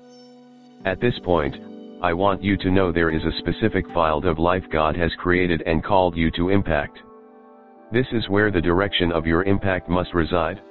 At 0.84 1.00
this 1.00 1.14
point, 1.22 1.69
I 2.02 2.14
want 2.14 2.42
you 2.42 2.56
to 2.56 2.70
know 2.70 2.90
there 2.90 3.10
is 3.10 3.22
a 3.24 3.38
specific 3.40 3.84
field 3.88 4.24
of 4.24 4.38
life 4.38 4.64
God 4.72 4.96
has 4.96 5.10
created 5.18 5.62
and 5.66 5.84
called 5.84 6.16
you 6.16 6.30
to 6.30 6.48
impact. 6.48 6.98
This 7.92 8.06
is 8.12 8.26
where 8.30 8.50
the 8.50 8.60
direction 8.60 9.12
of 9.12 9.26
your 9.26 9.44
impact 9.44 9.90
must 9.90 10.14
reside. 10.14 10.62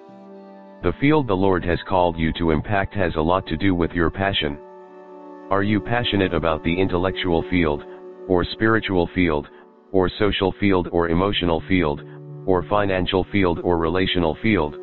The 0.82 0.94
field 1.00 1.28
the 1.28 1.36
Lord 1.36 1.64
has 1.66 1.78
called 1.88 2.18
you 2.18 2.34
to 2.34 2.50
impact 2.50 2.96
has 2.96 3.16
a 3.16 3.22
lot 3.22 3.46
to 3.46 3.58
do 3.58 3.76
with 3.76 3.92
your 3.92 4.10
passion. 4.10 4.58
Are 5.52 5.62
you 5.62 5.80
passionate 5.80 6.34
about 6.34 6.64
the 6.64 6.80
intellectual 6.80 7.44
field, 7.52 7.84
or 8.28 8.44
spiritual 8.44 9.08
field, 9.14 9.48
or 9.92 10.10
social 10.18 10.52
field 10.60 10.90
or 10.92 11.10
emotional 11.10 11.62
field, 11.68 12.02
or 12.48 12.64
financial 12.64 13.24
field 13.32 13.60
or 13.64 13.78
relational 13.78 14.36
field? 14.42 14.78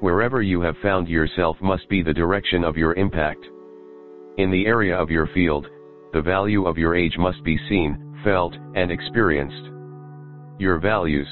Wherever 0.00 0.42
you 0.42 0.60
have 0.60 0.76
found 0.82 1.08
yourself 1.08 1.56
must 1.60 1.88
be 1.88 2.02
the 2.02 2.12
direction 2.12 2.64
of 2.64 2.76
your 2.76 2.94
impact. 2.94 3.46
In 4.38 4.50
the 4.50 4.64
area 4.64 4.96
of 4.96 5.10
your 5.10 5.26
field, 5.26 5.66
the 6.14 6.22
value 6.22 6.64
of 6.64 6.78
your 6.78 6.94
age 6.94 7.18
must 7.18 7.44
be 7.44 7.58
seen, 7.68 8.16
felt, 8.24 8.54
and 8.74 8.90
experienced. 8.90 9.70
Your 10.58 10.78
values. 10.78 11.28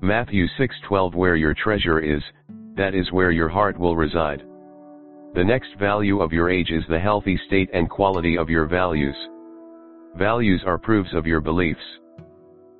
Matthew 0.00 0.46
6:12 0.56 1.16
Where 1.16 1.34
your 1.34 1.52
treasure 1.52 1.98
is, 1.98 2.22
that 2.76 2.94
is 2.94 3.10
where 3.10 3.32
your 3.32 3.48
heart 3.48 3.76
will 3.76 3.96
reside. 3.96 4.44
The 5.34 5.42
next 5.42 5.74
value 5.80 6.20
of 6.20 6.32
your 6.32 6.48
age 6.48 6.70
is 6.70 6.86
the 6.86 6.98
healthy 6.98 7.36
state 7.46 7.70
and 7.72 7.90
quality 7.90 8.38
of 8.38 8.48
your 8.48 8.66
values. 8.66 9.16
Values 10.14 10.62
are 10.64 10.78
proofs 10.78 11.12
of 11.12 11.26
your 11.26 11.40
beliefs. 11.40 11.98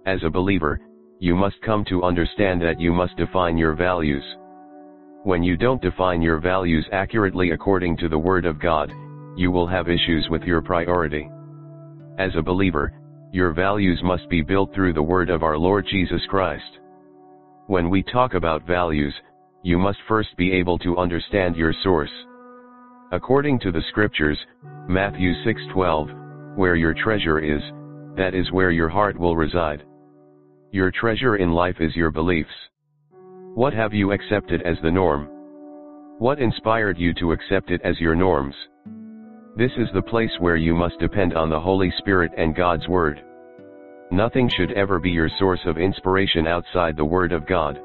As 0.06 0.23
a 0.23 0.30
believer, 0.30 0.80
you 1.18 1.35
must 1.35 1.61
come 1.62 1.85
to 1.87 2.04
understand 2.04 2.62
that 2.62 2.80
you 2.80 2.92
must 2.92 3.16
define 3.16 3.59
your 3.59 3.75
values. 3.75 4.25
When 5.25 5.42
you 5.42 5.56
don't 5.56 5.83
define 5.83 6.23
your 6.23 6.38
values 6.38 6.87
accurately 6.92 7.50
according 7.50 7.97
to 7.97 8.09
the 8.09 8.18
Word 8.18 8.47
of 8.47 8.61
God, 8.61 8.92
you 9.37 9.50
will 9.50 9.66
have 9.66 9.88
issues 9.88 10.26
with 10.31 10.43
your 10.43 10.62
priority. 10.62 11.31
As 12.19 12.31
a 12.37 12.43
believer, 12.43 12.93
your 13.33 13.52
values 13.52 14.00
must 14.02 14.28
be 14.31 14.40
built 14.40 14.75
through 14.75 14.95
the 14.95 15.02
word 15.02 15.28
of 15.28 15.43
our 15.43 15.59
Lord 15.59 15.87
Jesus 15.90 16.23
Christ. 16.31 16.78
When 17.66 17.90
we 17.90 18.02
talk 18.02 18.35
about 18.35 18.66
values, 18.66 19.14
you 19.62 19.78
must 19.78 19.99
first 20.09 20.35
be 20.37 20.52
able 20.52 20.78
to 20.78 20.97
understand 20.97 21.57
your 21.57 21.75
source. 21.83 22.11
According 23.12 23.59
to 23.61 23.71
the 23.71 23.83
scriptures, 23.90 24.38
Matthew 24.88 25.35
6:12, 25.45 26.57
where 26.57 26.76
your 26.76 26.95
treasure 26.95 27.38
is, 27.38 27.62
that 28.16 28.35
is 28.35 28.50
where 28.52 28.71
your 28.71 28.88
heart 28.88 29.19
will 29.19 29.37
reside. 29.37 29.85
Your 30.71 30.90
treasure 30.90 31.37
in 31.37 31.52
life 31.52 31.81
is 31.81 31.95
your 31.95 32.11
beliefs. 32.11 32.71
What 33.55 33.75
have 33.75 33.93
you 33.93 34.12
accepted 34.12 34.62
as 34.62 34.81
the 34.81 34.90
norm? 34.90 35.28
What 36.19 36.38
inspired 36.38 36.97
you 36.97 37.12
to 37.14 37.33
accept 37.33 37.71
it 37.71 37.83
as 37.83 38.00
your 38.00 38.14
norms? 38.14 38.55
This 39.56 39.72
is 39.78 39.88
the 39.94 40.02
place 40.02 40.32
where 40.38 40.56
you 40.56 40.75
must 40.75 40.98
depend 40.98 41.32
on 41.32 41.48
the 41.48 41.58
Holy 41.58 41.90
Spirit 41.96 42.30
and 42.36 42.54
God's 42.54 42.86
Word. 42.88 43.25
Nothing 44.10 44.50
should 44.54 44.72
ever 44.72 44.98
be 44.98 45.08
your 45.08 45.30
source 45.38 45.60
of 45.64 45.78
inspiration 45.78 46.46
outside 46.46 46.94
the 46.94 47.06
Word 47.06 47.32
of 47.32 47.46
God. 47.46 47.80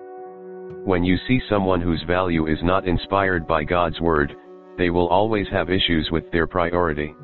When 0.83 1.05
you 1.05 1.15
see 1.29 1.39
someone 1.49 1.79
whose 1.79 2.03
value 2.05 2.47
is 2.47 2.57
not 2.61 2.85
inspired 2.85 3.47
by 3.47 3.63
God's 3.63 4.01
Word, 4.01 4.35
they 4.77 4.89
will 4.89 5.07
always 5.07 5.47
have 5.53 5.69
issues 5.69 6.09
with 6.11 6.29
their 6.33 6.45
priority. 6.45 7.15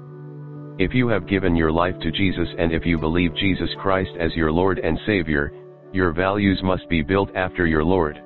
If 0.80 0.94
you 0.94 1.10
have 1.10 1.28
given 1.28 1.54
your 1.54 1.72
life 1.74 2.00
to 2.00 2.10
Jesus 2.10 2.48
and 2.58 2.72
if 2.72 2.86
you 2.86 2.98
believe 2.98 3.36
Jesus 3.36 3.70
Christ 3.82 4.12
as 4.18 4.34
your 4.34 4.54
Lord 4.54 4.80
and 4.80 4.98
Savior, 5.06 5.52
your 5.92 6.14
values 6.14 6.62
must 6.64 6.88
be 6.88 7.02
built 7.02 7.36
after 7.36 7.68
your 7.68 7.84
Lord. 7.84 8.18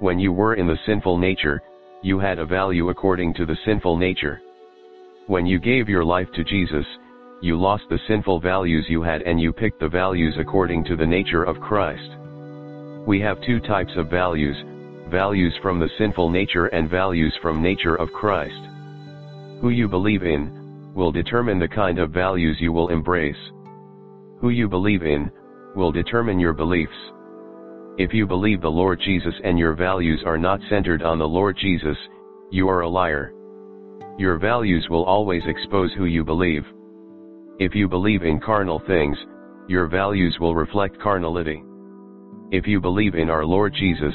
When 0.00 0.18
you 0.18 0.32
were 0.32 0.54
in 0.54 0.66
the 0.66 0.78
sinful 0.86 1.18
nature, 1.18 1.60
you 2.02 2.18
had 2.18 2.38
a 2.38 2.46
value 2.46 2.88
according 2.88 3.34
to 3.34 3.44
the 3.44 3.58
sinful 3.66 3.98
nature. 3.98 4.40
When 5.28 5.44
you 5.44 5.58
gave 5.58 5.88
your 5.88 6.04
life 6.04 6.28
to 6.36 6.44
Jesus, 6.44 6.86
you 7.40 7.58
lost 7.58 7.82
the 7.90 7.98
sinful 8.06 8.38
values 8.38 8.86
you 8.88 9.02
had 9.02 9.22
and 9.22 9.40
you 9.40 9.52
picked 9.52 9.80
the 9.80 9.88
values 9.88 10.36
according 10.38 10.84
to 10.84 10.94
the 10.94 11.06
nature 11.06 11.42
of 11.42 11.60
Christ. 11.60 12.10
We 13.08 13.18
have 13.22 13.42
two 13.42 13.58
types 13.58 13.90
of 13.96 14.08
values, 14.08 14.56
values 15.10 15.52
from 15.62 15.80
the 15.80 15.90
sinful 15.98 16.30
nature 16.30 16.66
and 16.66 16.88
values 16.88 17.34
from 17.42 17.60
nature 17.60 17.96
of 17.96 18.12
Christ. 18.12 18.70
Who 19.60 19.70
you 19.70 19.88
believe 19.88 20.22
in, 20.22 20.92
will 20.94 21.10
determine 21.10 21.58
the 21.58 21.66
kind 21.66 21.98
of 21.98 22.12
values 22.12 22.58
you 22.60 22.72
will 22.72 22.90
embrace. 22.90 23.34
Who 24.40 24.50
you 24.50 24.68
believe 24.68 25.02
in, 25.02 25.32
will 25.74 25.90
determine 25.90 26.38
your 26.38 26.52
beliefs. 26.52 26.92
If 27.98 28.14
you 28.14 28.28
believe 28.28 28.60
the 28.60 28.68
Lord 28.68 29.00
Jesus 29.04 29.34
and 29.42 29.58
your 29.58 29.74
values 29.74 30.22
are 30.24 30.38
not 30.38 30.60
centered 30.70 31.02
on 31.02 31.18
the 31.18 31.26
Lord 31.28 31.58
Jesus, 31.60 31.96
you 32.52 32.68
are 32.68 32.82
a 32.82 32.88
liar. 32.88 33.32
Your 34.18 34.38
values 34.38 34.86
will 34.88 35.04
always 35.04 35.42
expose 35.46 35.92
who 35.92 36.06
you 36.06 36.24
believe. 36.24 36.64
If 37.58 37.74
you 37.74 37.86
believe 37.86 38.22
in 38.22 38.40
carnal 38.40 38.80
things, 38.86 39.16
your 39.68 39.88
values 39.88 40.38
will 40.40 40.54
reflect 40.54 40.98
carnality. 41.00 41.62
If 42.50 42.66
you 42.66 42.80
believe 42.80 43.14
in 43.14 43.28
our 43.28 43.44
Lord 43.44 43.74
Jesus, 43.74 44.14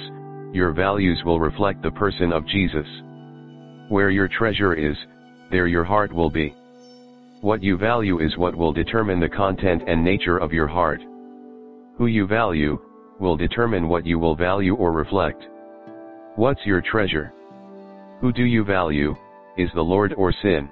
your 0.53 0.71
values 0.71 1.21
will 1.23 1.39
reflect 1.39 1.83
the 1.83 1.91
person 1.91 2.33
of 2.33 2.47
Jesus. 2.47 2.87
Where 3.89 4.09
your 4.09 4.27
treasure 4.27 4.73
is, 4.73 4.97
there 5.51 5.67
your 5.67 5.83
heart 5.83 6.11
will 6.11 6.31
be. 6.31 6.55
What 7.41 7.61
you 7.61 7.77
value 7.77 8.19
is 8.19 8.37
what 8.37 8.55
will 8.55 8.73
determine 8.73 9.19
the 9.19 9.29
content 9.29 9.83
and 9.85 10.03
nature 10.03 10.37
of 10.37 10.51
your 10.51 10.67
heart. 10.67 11.01
Who 11.97 12.07
you 12.07 12.25
value, 12.25 12.79
will 13.19 13.37
determine 13.37 13.87
what 13.87 14.05
you 14.05 14.17
will 14.17 14.35
value 14.35 14.75
or 14.75 14.91
reflect. 14.91 15.43
What's 16.37 16.65
your 16.65 16.81
treasure? 16.81 17.31
Who 18.19 18.31
do 18.31 18.43
you 18.43 18.63
value, 18.63 19.15
is 19.57 19.69
the 19.73 19.81
Lord 19.81 20.13
or 20.17 20.33
sin? 20.41 20.69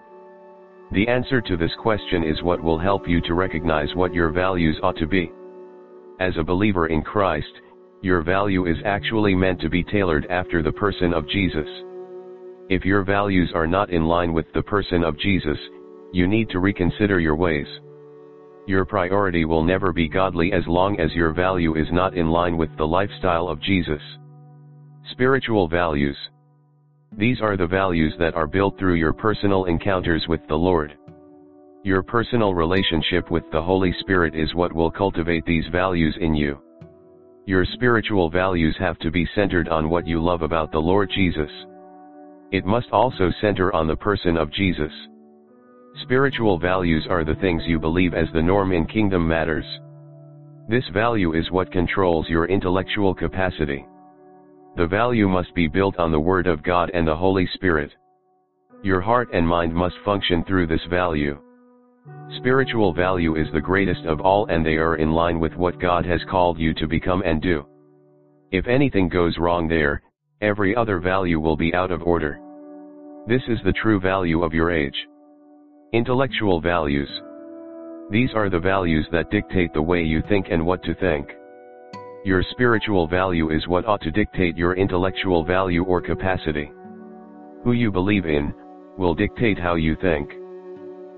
The 0.92 1.08
answer 1.08 1.42
to 1.42 1.58
this 1.58 1.72
question 1.80 2.24
is 2.24 2.42
what 2.42 2.64
will 2.64 2.80
help 2.80 3.08
you 3.08 3.22
to 3.22 3.34
recognize 3.34 3.94
what 3.94 4.14
your 4.14 4.32
values 4.32 4.80
ought 4.82 4.98
to 4.98 5.08
be. 5.08 5.32
As 6.20 6.34
a 6.38 6.44
believer 6.44 6.88
in 6.88 7.02
Christ, 7.02 7.62
your 8.02 8.22
value 8.22 8.66
is 8.66 8.78
actually 8.86 9.36
meant 9.36 9.62
to 9.62 9.70
be 9.70 9.84
tailored 9.84 10.26
after 10.30 10.64
the 10.64 10.72
person 10.72 11.14
of 11.14 11.28
Jesus. 11.30 11.68
If 12.70 12.86
your 12.86 13.04
values 13.04 13.52
are 13.54 13.68
not 13.68 13.90
in 13.90 14.06
line 14.06 14.34
with 14.34 14.46
the 14.54 14.64
person 14.64 15.04
of 15.04 15.20
Jesus, 15.20 15.58
you 16.12 16.28
need 16.28 16.50
to 16.50 16.60
reconsider 16.60 17.20
your 17.20 17.36
ways. 17.36 17.68
Your 18.68 18.86
priority 18.86 19.46
will 19.46 19.64
never 19.64 19.92
be 19.92 20.08
godly 20.08 20.54
as 20.54 20.64
long 20.68 21.00
as 21.00 21.14
your 21.14 21.34
value 21.34 21.76
is 21.76 21.88
not 21.92 22.16
in 22.16 22.30
line 22.30 22.58
with 22.58 22.70
the 22.78 22.88
lifestyle 22.88 23.48
of 23.48 23.62
Jesus. 23.62 24.02
Spiritual 25.12 25.68
values. 25.68 26.18
These 27.18 27.42
are 27.42 27.58
the 27.58 27.68
values 27.68 28.14
that 28.20 28.36
are 28.36 28.48
built 28.48 28.78
through 28.78 28.94
your 28.94 29.14
personal 29.14 29.66
encounters 29.66 30.26
with 30.28 30.42
the 30.48 30.56
Lord. 30.56 30.96
Your 31.84 32.04
personal 32.04 32.54
relationship 32.54 33.32
with 33.32 33.44
the 33.52 33.62
Holy 33.62 33.94
Spirit 34.00 34.36
is 34.36 34.54
what 34.54 34.74
will 34.74 34.92
cultivate 34.92 35.46
these 35.46 35.66
values 35.72 36.16
in 36.22 36.36
you. 36.36 36.60
Your 37.46 37.66
spiritual 37.74 38.30
values 38.30 38.76
have 38.80 39.00
to 39.00 39.10
be 39.10 39.28
centered 39.34 39.70
on 39.70 39.90
what 39.90 40.06
you 40.06 40.22
love 40.22 40.44
about 40.44 40.72
the 40.72 40.80
Lord 40.80 41.10
Jesus. 41.10 41.50
It 42.52 42.66
must 42.66 42.92
also 42.92 43.32
center 43.42 43.74
on 43.74 43.88
the 43.88 43.96
person 43.96 44.38
of 44.38 44.52
Jesus. 44.52 44.92
Spiritual 46.04 46.60
values 46.60 47.08
are 47.10 47.24
the 47.24 47.36
things 47.36 47.64
you 47.66 47.80
believe 47.80 48.14
as 48.14 48.28
the 48.34 48.42
norm 48.42 48.72
in 48.72 48.86
kingdom 48.86 49.28
matters. 49.28 49.66
This 50.70 50.88
value 50.94 51.34
is 51.34 51.50
what 51.50 51.72
controls 51.72 52.30
your 52.30 52.46
intellectual 52.46 53.16
capacity. 53.16 53.86
The 54.76 54.88
value 54.88 55.28
must 55.28 55.54
be 55.54 55.68
built 55.68 55.98
on 55.98 56.12
the 56.12 56.20
Word 56.20 56.48
of 56.48 56.64
God 56.64 56.92
and 56.94 57.08
the 57.08 57.16
Holy 57.16 57.48
Spirit. 57.54 57.92
Your 58.82 59.02
heart 59.02 59.30
and 59.34 59.48
mind 59.48 59.74
must 59.74 59.96
function 60.06 60.44
through 60.44 60.68
this 60.68 60.86
value. 60.90 61.38
Spiritual 62.38 62.94
value 62.94 63.36
is 63.36 63.48
the 63.52 63.60
greatest 63.60 64.06
of 64.06 64.22
all 64.22 64.46
and 64.46 64.66
they 64.66 64.78
are 64.78 64.96
in 64.96 65.12
line 65.12 65.40
with 65.40 65.54
what 65.56 65.80
God 65.80 66.06
has 66.06 66.22
called 66.30 66.58
you 66.58 66.74
to 66.76 66.88
become 66.88 67.22
and 67.24 67.42
do. 67.42 67.66
If 68.52 68.68
anything 68.68 69.10
goes 69.10 69.38
wrong 69.38 69.68
there, 69.68 70.02
every 70.42 70.76
other 70.76 71.00
value 71.00 71.40
will 71.40 71.58
be 71.58 71.74
out 71.74 71.92
of 71.92 72.04
order. 72.04 72.40
This 73.28 73.42
is 73.48 73.60
the 73.64 73.74
true 73.74 74.00
value 74.00 74.44
of 74.44 74.54
your 74.54 74.72
age. 74.72 74.96
Intellectual 75.92 76.62
values. 76.62 77.10
These 78.10 78.30
are 78.34 78.50
the 78.50 78.60
values 78.60 79.08
that 79.12 79.30
dictate 79.30 79.74
the 79.74 79.82
way 79.82 80.04
you 80.04 80.24
think 80.30 80.48
and 80.50 80.66
what 80.66 80.84
to 80.84 80.96
think. 80.96 81.30
Your 82.26 82.44
spiritual 82.52 83.08
value 83.08 83.50
is 83.50 83.68
what 83.68 83.86
ought 83.86 84.02
to 84.02 84.12
dictate 84.12 84.58
your 84.58 84.76
intellectual 84.76 85.44
value 85.44 85.84
or 85.84 86.02
capacity. 86.02 86.72
Who 87.64 87.74
you 87.74 87.92
believe 87.92 88.26
in, 88.26 88.54
will 88.98 89.14
dictate 89.16 89.58
how 89.58 89.76
you 89.76 89.96
think. 90.02 90.32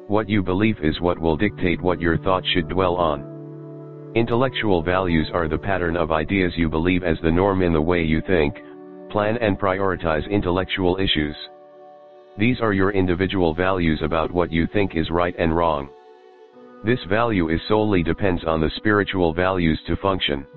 What 0.08 0.30
you 0.30 0.44
believe 0.44 0.78
is 0.84 1.00
what 1.02 1.20
will 1.20 1.38
dictate 1.38 1.82
what 1.82 2.02
your 2.02 2.18
thoughts 2.18 2.48
should 2.54 2.70
dwell 2.70 2.96
on. 2.96 4.12
Intellectual 4.16 4.82
values 4.82 5.30
are 5.34 5.48
the 5.48 5.58
pattern 5.58 5.96
of 5.96 6.12
ideas 6.12 6.54
you 6.56 6.70
believe 6.70 7.04
as 7.04 7.18
the 7.24 7.32
norm 7.32 7.62
in 7.62 7.74
the 7.74 7.82
way 7.82 8.04
you 8.04 8.22
think, 8.28 8.56
Plan 9.12 9.38
and 9.42 9.60
prioritize 9.60 10.30
intellectual 10.30 10.98
issues. 10.98 11.36
These 12.38 12.62
are 12.62 12.72
your 12.72 12.92
individual 12.92 13.54
values 13.54 14.00
about 14.02 14.32
what 14.32 14.54
you 14.54 14.68
think 14.72 14.96
is 14.96 15.10
right 15.10 15.36
and 15.38 15.54
wrong. 15.54 15.90
This 16.86 17.00
value 17.10 17.50
is 17.50 17.60
solely 17.68 18.04
depends 18.04 18.46
on 18.46 18.62
the 18.62 18.72
spiritual 18.78 19.34
values 19.34 19.78
to 19.88 19.98
function. 19.98 20.48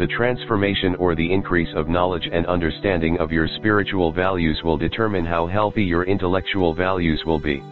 The 0.00 0.06
transformation 0.06 0.94
or 0.94 1.14
the 1.14 1.30
increase 1.30 1.68
of 1.76 1.90
knowledge 1.90 2.26
and 2.32 2.46
understanding 2.46 3.18
of 3.18 3.30
your 3.30 3.46
spiritual 3.58 4.12
values 4.12 4.58
will 4.64 4.78
determine 4.78 5.26
how 5.26 5.46
healthy 5.46 5.84
your 5.84 6.04
intellectual 6.04 6.72
values 6.72 7.22
will 7.26 7.38
be. 7.38 7.62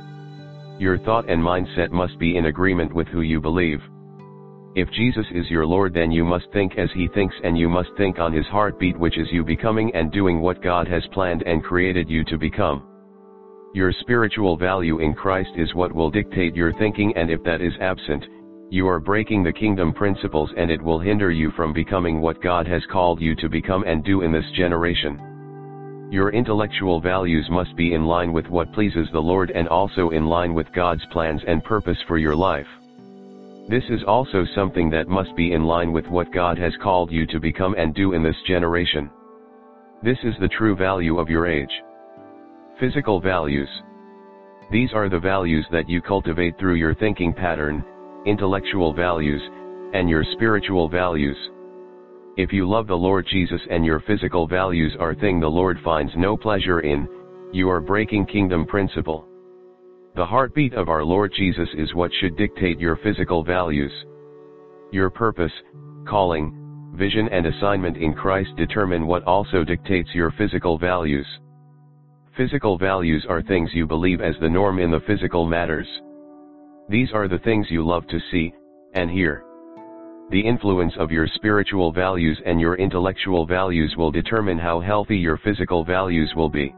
Your 0.79 0.99
thought 0.99 1.31
and 1.31 1.43
mindset 1.43 1.91
must 1.91 2.19
be 2.19 2.37
in 2.37 2.45
agreement 2.45 2.93
with 2.93 3.09
who 3.09 3.23
you 3.23 3.41
believe. 3.41 3.81
If 4.75 4.91
Jesus 4.91 5.25
is 5.33 5.49
your 5.49 5.65
Lord 5.65 5.95
then 5.95 6.13
you 6.13 6.23
must 6.23 6.45
think 6.53 6.77
as 6.77 6.91
he 6.93 7.09
thinks 7.15 7.35
and 7.45 7.57
you 7.57 7.67
must 7.67 7.89
think 7.97 8.19
on 8.19 8.35
his 8.35 8.47
heartbeat 8.49 8.99
which 8.99 9.17
is 9.17 9.33
you 9.33 9.43
becoming 9.43 9.91
and 9.95 10.13
doing 10.13 10.43
what 10.43 10.63
God 10.63 10.87
has 10.87 11.07
planned 11.15 11.45
and 11.45 11.65
created 11.65 12.11
you 12.11 12.25
to 12.25 12.37
become. 12.37 12.83
Your 13.73 13.91
spiritual 14.01 14.59
value 14.59 14.99
in 14.99 15.15
Christ 15.15 15.53
is 15.57 15.75
what 15.75 15.95
will 15.95 16.11
dictate 16.11 16.55
your 16.55 16.75
thinking 16.75 17.11
and 17.17 17.31
if 17.31 17.43
that 17.45 17.63
is 17.63 17.73
absent, 17.81 18.27
you 18.71 18.87
are 18.87 19.01
breaking 19.01 19.43
the 19.43 19.53
kingdom 19.53 19.95
principles 19.95 20.51
and 20.57 20.71
it 20.71 20.83
will 20.83 20.99
hinder 20.99 21.31
you 21.31 21.51
from 21.53 21.73
becoming 21.73 22.21
what 22.21 22.43
God 22.43 22.67
has 22.67 22.83
called 22.93 23.19
you 23.19 23.35
to 23.37 23.49
become 23.49 23.83
and 23.85 24.05
do 24.05 24.21
in 24.21 24.31
this 24.31 24.45
generation. 24.55 26.09
Your 26.11 26.31
intellectual 26.33 27.01
values 27.01 27.47
must 27.51 27.75
be 27.77 27.95
in 27.95 28.05
line 28.05 28.31
with 28.33 28.47
what 28.49 28.73
pleases 28.75 29.09
the 29.13 29.21
Lord 29.21 29.51
and 29.53 29.69
also 29.69 30.11
in 30.11 30.27
line 30.27 30.53
with 30.53 30.67
God's 30.75 31.05
plans 31.13 31.41
and 31.47 31.65
purpose 31.65 31.99
for 32.07 32.19
your 32.19 32.37
life. 32.37 32.67
This 33.71 33.85
is 33.89 34.05
also 34.07 34.45
something 34.55 34.91
that 34.91 35.09
must 35.09 35.35
be 35.35 35.53
in 35.53 35.65
line 35.65 35.93
with 35.93 36.07
what 36.07 36.33
God 36.33 36.59
has 36.59 36.73
called 36.83 37.11
you 37.11 37.27
to 37.27 37.41
become 37.41 37.75
and 37.79 37.95
do 37.95 38.13
in 38.13 38.23
this 38.23 38.37
generation. 38.47 39.11
This 40.03 40.19
is 40.25 40.35
the 40.41 40.49
true 40.49 40.77
value 40.77 41.19
of 41.19 41.31
your 41.31 41.47
age. 41.47 41.73
Physical 42.81 43.21
values. 43.21 43.69
These 44.71 44.91
are 44.95 45.09
the 45.09 45.19
values 45.19 45.67
that 45.73 45.89
you 45.89 46.03
cultivate 46.03 46.59
through 46.59 46.77
your 46.77 46.95
thinking 46.95 47.33
pattern, 47.33 47.83
intellectual 48.29 48.93
values, 48.93 49.43
and 49.95 50.09
your 50.09 50.25
spiritual 50.35 50.89
values. 50.89 51.37
If 52.37 52.53
you 52.53 52.69
love 52.69 52.87
the 52.87 52.95
Lord 52.95 53.27
Jesus 53.31 53.61
and 53.71 53.85
your 53.85 54.01
physical 54.01 54.47
values 54.47 54.95
are 55.01 55.15
thing 55.15 55.41
the 55.41 55.49
Lord 55.49 55.79
finds 55.83 56.13
no 56.17 56.37
pleasure 56.37 56.81
in, 56.81 57.09
you 57.53 57.69
are 57.71 57.81
breaking 57.81 58.27
kingdom 58.27 58.67
principle. 58.67 59.27
The 60.15 60.27
heartbeat 60.27 60.75
of 60.75 60.89
our 60.89 61.03
Lord 61.03 61.33
Jesus 61.37 61.69
is 61.77 61.95
what 61.95 62.11
should 62.21 62.37
dictate 62.37 62.79
your 62.79 62.97
physical 63.03 63.43
values. 63.43 63.93
Your 64.93 65.11
purpose, 65.11 65.53
calling, 66.07 66.93
vision 66.95 67.29
and 67.31 67.47
assignment 67.47 67.97
in 67.97 68.13
Christ 68.13 68.51
determine 68.57 69.07
what 69.07 69.25
also 69.25 69.65
dictates 69.65 70.11
your 70.15 70.33
physical 70.33 70.79
values. 70.79 71.27
Physical 72.37 72.79
values 72.79 73.25
are 73.29 73.43
things 73.43 73.71
you 73.73 73.87
believe 73.87 74.21
as 74.21 74.35
the 74.41 74.49
norm 74.49 74.79
in 74.79 74.91
the 74.91 75.01
physical 75.07 75.47
matters. 75.47 75.89
These 76.91 77.13
are 77.13 77.29
the 77.29 77.39
things 77.41 77.67
you 77.71 77.85
love 77.85 78.07
to 78.07 78.19
see, 78.31 78.55
and 78.95 79.11
hear. 79.11 79.45
The 80.31 80.41
influence 80.41 80.95
of 80.99 81.11
your 81.11 81.27
spiritual 81.35 81.93
values 81.93 82.41
and 82.47 82.59
your 82.59 82.77
intellectual 82.77 83.47
values 83.47 83.95
will 83.99 84.11
determine 84.11 84.59
how 84.59 84.81
healthy 84.81 85.17
your 85.17 85.37
physical 85.45 85.85
values 85.85 86.33
will 86.35 86.49
be. 86.49 86.75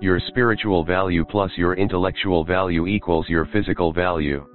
Your 0.00 0.18
spiritual 0.28 0.82
value 0.82 1.26
plus 1.26 1.50
your 1.56 1.74
intellectual 1.74 2.42
value 2.42 2.86
equals 2.86 3.28
your 3.28 3.44
physical 3.52 3.92
value. 3.92 4.46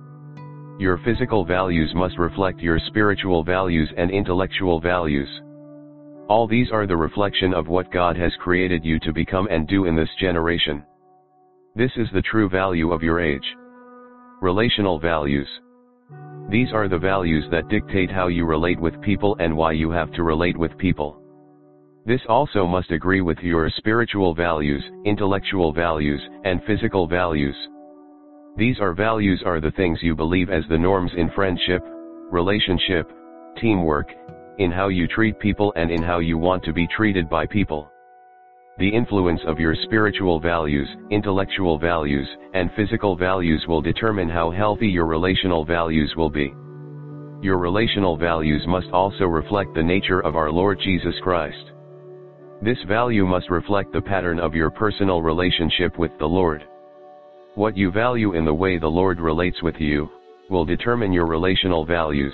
Your 0.80 1.00
physical 1.06 1.46
values 1.46 1.92
must 1.94 2.18
reflect 2.18 2.60
your 2.60 2.80
spiritual 2.88 3.44
values 3.44 3.90
and 3.96 4.10
intellectual 4.10 4.80
values. 4.80 5.30
All 6.30 6.48
these 6.48 6.72
are 6.72 6.88
the 6.88 6.98
reflection 6.98 7.54
of 7.54 7.68
what 7.68 7.92
God 7.92 8.18
has 8.18 8.32
created 8.40 8.84
you 8.84 9.00
to 9.02 9.14
become 9.14 9.48
and 9.52 9.68
do 9.68 9.86
in 9.86 9.96
this 9.96 10.10
generation. 10.20 10.84
This 11.76 11.92
is 11.96 12.08
the 12.12 12.24
true 12.24 12.50
value 12.50 12.92
of 12.92 13.04
your 13.04 13.20
age. 13.20 13.46
Relational 14.44 15.00
values. 15.00 15.48
These 16.50 16.74
are 16.74 16.90
the 16.90 16.98
values 16.98 17.46
that 17.50 17.70
dictate 17.70 18.12
how 18.12 18.28
you 18.28 18.46
relate 18.46 18.78
with 18.78 19.00
people 19.00 19.38
and 19.40 19.56
why 19.56 19.72
you 19.72 19.90
have 19.90 20.12
to 20.16 20.24
relate 20.24 20.58
with 20.58 20.78
people. 20.78 21.18
This 22.06 22.20
also 22.28 22.68
must 22.68 22.92
agree 22.92 23.22
with 23.22 23.38
your 23.40 23.70
spiritual 23.78 24.36
values, 24.36 24.84
intellectual 25.06 25.72
values, 25.72 26.20
and 26.44 26.62
physical 26.68 27.08
values. 27.08 27.56
These 28.58 28.82
are 28.82 28.94
values 28.94 29.42
are 29.46 29.62
the 29.62 29.72
things 29.78 30.00
you 30.04 30.14
believe 30.14 30.50
as 30.50 30.66
the 30.68 30.78
norms 30.78 31.12
in 31.16 31.30
friendship, 31.30 31.82
relationship, 32.30 33.10
teamwork, 33.62 34.10
in 34.58 34.72
how 34.72 34.90
you 34.90 35.08
treat 35.08 35.40
people 35.40 35.72
and 35.78 35.90
in 35.90 36.04
how 36.04 36.20
you 36.20 36.38
want 36.38 36.66
to 36.66 36.74
be 36.74 36.86
treated 36.88 37.30
by 37.30 37.46
people. 37.46 37.93
The 38.80 38.90
influence 38.90 39.42
of 39.46 39.60
your 39.60 39.76
spiritual 39.84 40.40
values, 40.40 40.88
intellectual 41.12 41.78
values, 41.78 42.28
and 42.56 42.72
physical 42.76 43.16
values 43.16 43.64
will 43.68 43.82
determine 43.82 44.28
how 44.28 44.50
healthy 44.50 44.88
your 44.88 45.06
relational 45.06 45.64
values 45.64 46.12
will 46.18 46.32
be. 46.32 46.54
Your 47.44 47.60
relational 47.60 48.18
values 48.18 48.64
must 48.68 48.88
also 48.92 49.26
reflect 49.26 49.76
the 49.76 49.84
nature 49.84 50.22
of 50.22 50.36
our 50.36 50.52
Lord 50.52 50.80
Jesus 50.84 51.14
Christ. 51.22 51.72
This 52.64 52.80
value 52.88 53.28
must 53.28 53.52
reflect 53.52 53.94
the 53.94 54.02
pattern 54.02 54.40
of 54.40 54.56
your 54.56 54.72
personal 54.72 55.22
relationship 55.22 56.00
with 56.00 56.12
the 56.18 56.26
Lord. 56.26 56.64
What 57.54 57.78
you 57.78 57.92
value 57.92 58.34
in 58.34 58.44
the 58.44 58.54
way 58.54 58.80
the 58.80 58.88
Lord 58.88 59.20
relates 59.20 59.62
with 59.62 59.76
you, 59.78 60.10
will 60.50 60.66
determine 60.66 61.14
your 61.14 61.28
relational 61.28 61.86
values. 61.86 62.34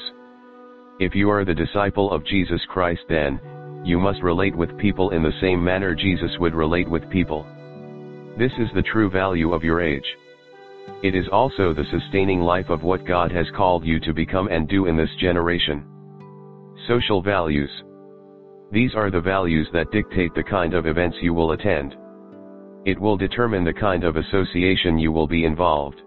If 0.99 1.15
you 1.15 1.29
are 1.29 1.43
the 1.43 1.53
disciple 1.53 2.11
of 2.11 2.25
Jesus 2.25 2.61
Christ 2.69 3.01
then, 3.09 3.41
you 3.83 3.99
must 3.99 4.21
relate 4.21 4.55
with 4.55 4.77
people 4.77 5.11
in 5.11 5.23
the 5.23 5.33
same 5.41 5.63
manner 5.63 5.95
Jesus 5.95 6.31
would 6.39 6.53
relate 6.53 6.89
with 6.89 7.09
people. 7.09 7.45
This 8.37 8.51
is 8.59 8.69
the 8.73 8.83
true 8.83 9.09
value 9.09 9.53
of 9.53 9.63
your 9.63 9.81
age. 9.81 10.05
It 11.03 11.15
is 11.15 11.27
also 11.31 11.73
the 11.73 11.85
sustaining 11.91 12.41
life 12.41 12.69
of 12.69 12.83
what 12.83 13.05
God 13.05 13.31
has 13.31 13.45
called 13.55 13.85
you 13.85 13.99
to 14.01 14.13
become 14.13 14.47
and 14.47 14.67
do 14.67 14.85
in 14.85 14.97
this 14.97 15.09
generation. 15.19 15.85
Social 16.87 17.21
values. 17.21 17.69
These 18.71 18.95
are 18.95 19.09
the 19.09 19.21
values 19.21 19.67
that 19.73 19.91
dictate 19.91 20.33
the 20.35 20.43
kind 20.43 20.73
of 20.73 20.87
events 20.87 21.17
you 21.21 21.33
will 21.33 21.51
attend. 21.51 21.95
It 22.85 22.99
will 22.99 23.17
determine 23.17 23.63
the 23.63 23.73
kind 23.73 24.03
of 24.03 24.15
association 24.15 24.97
you 24.97 25.11
will 25.11 25.27
be 25.27 25.45
involved. 25.45 26.01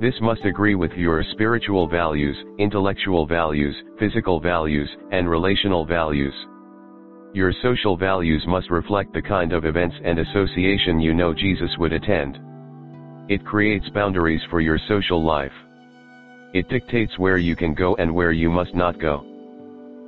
This 0.00 0.14
must 0.20 0.44
agree 0.44 0.74
with 0.74 0.92
your 0.92 1.24
spiritual 1.32 1.88
values, 1.88 2.36
intellectual 2.58 3.26
values, 3.26 3.74
physical 3.98 4.40
values, 4.40 4.88
and 5.10 5.28
relational 5.28 5.84
values. 5.84 6.34
Your 7.36 7.52
social 7.62 7.98
values 7.98 8.42
must 8.48 8.70
reflect 8.70 9.12
the 9.12 9.20
kind 9.20 9.52
of 9.52 9.66
events 9.66 9.94
and 10.02 10.18
association 10.18 10.98
you 10.98 11.12
know 11.12 11.34
Jesus 11.34 11.70
would 11.78 11.92
attend. 11.92 12.38
It 13.28 13.44
creates 13.44 13.90
boundaries 13.90 14.40
for 14.48 14.62
your 14.62 14.78
social 14.88 15.22
life. 15.22 15.52
It 16.54 16.66
dictates 16.70 17.18
where 17.18 17.36
you 17.36 17.54
can 17.54 17.74
go 17.74 17.94
and 17.96 18.14
where 18.14 18.32
you 18.32 18.48
must 18.48 18.74
not 18.74 18.98
go. 18.98 19.22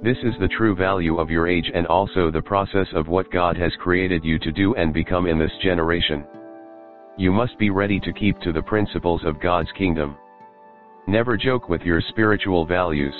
This 0.03 0.17
is 0.23 0.33
the 0.41 0.49
true 0.57 0.75
value 0.75 1.19
of 1.19 1.29
your 1.29 1.47
age 1.47 1.71
and 1.75 1.87
also 1.89 2.31
the 2.31 2.41
process 2.41 2.87
of 2.95 3.09
what 3.09 3.31
God 3.31 3.59
has 3.59 3.73
created 3.79 4.25
you 4.25 4.39
to 4.39 4.51
do 4.51 4.75
and 4.77 4.95
become 4.95 5.27
in 5.27 5.39
this 5.39 5.53
generation. 5.63 6.25
You 7.19 7.31
must 7.31 7.59
be 7.59 7.69
ready 7.69 8.01
to 8.01 8.13
keep 8.15 8.41
to 8.41 8.55
the 8.55 8.63
principles 8.63 9.21
of 9.27 9.39
God's 9.39 9.71
kingdom. 9.77 10.17
Never 11.07 11.37
joke 11.37 11.69
with 11.69 11.83
your 11.83 12.01
spiritual 12.09 12.65
values. 12.65 13.13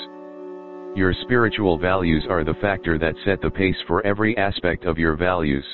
Your 0.95 1.13
spiritual 1.21 1.77
values 1.77 2.25
are 2.29 2.43
the 2.43 2.55
factor 2.55 2.97
that 2.97 3.13
set 3.23 3.41
the 3.41 3.49
pace 3.49 3.75
for 3.87 4.05
every 4.05 4.35
aspect 4.37 4.85
of 4.85 4.97
your 4.97 5.15
values. 5.15 5.65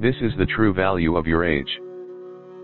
This 0.00 0.14
is 0.22 0.32
the 0.38 0.46
true 0.46 0.72
value 0.72 1.16
of 1.16 1.26
your 1.26 1.44
age. 1.44 1.78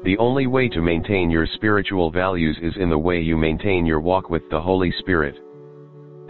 The 0.04 0.16
only 0.16 0.46
way 0.46 0.70
to 0.70 0.80
maintain 0.80 1.30
your 1.30 1.46
spiritual 1.56 2.10
values 2.10 2.56
is 2.62 2.72
in 2.78 2.88
the 2.88 2.98
way 2.98 3.20
you 3.20 3.36
maintain 3.36 3.84
your 3.84 4.00
walk 4.00 4.30
with 4.30 4.42
the 4.50 4.60
Holy 4.60 4.90
Spirit. 5.00 5.36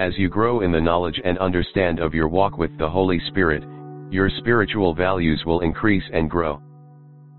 As 0.00 0.18
you 0.18 0.28
grow 0.28 0.62
in 0.62 0.72
the 0.72 0.80
knowledge 0.80 1.20
and 1.24 1.38
understand 1.38 2.00
of 2.00 2.12
your 2.12 2.26
walk 2.26 2.58
with 2.58 2.76
the 2.76 2.90
Holy 2.90 3.20
Spirit, 3.28 3.62
your 4.10 4.28
spiritual 4.38 4.94
values 4.94 5.44
will 5.46 5.60
increase 5.60 6.04
and 6.12 6.28
grow. 6.28 6.60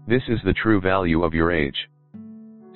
This 0.07 0.23
is 0.29 0.39
the 0.45 0.53
true 0.53 0.79
value 0.79 1.23
of 1.23 1.33
your 1.33 1.51
age. 1.51 1.89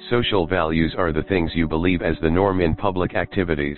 Social 0.10 0.46
values 0.46 0.94
are 0.98 1.14
the 1.14 1.24
things 1.24 1.52
you 1.56 1.70
believe 1.70 2.02
as 2.02 2.18
the 2.22 2.30
norm 2.30 2.60
in 2.60 2.76
public 2.76 3.16
activities. 3.16 3.78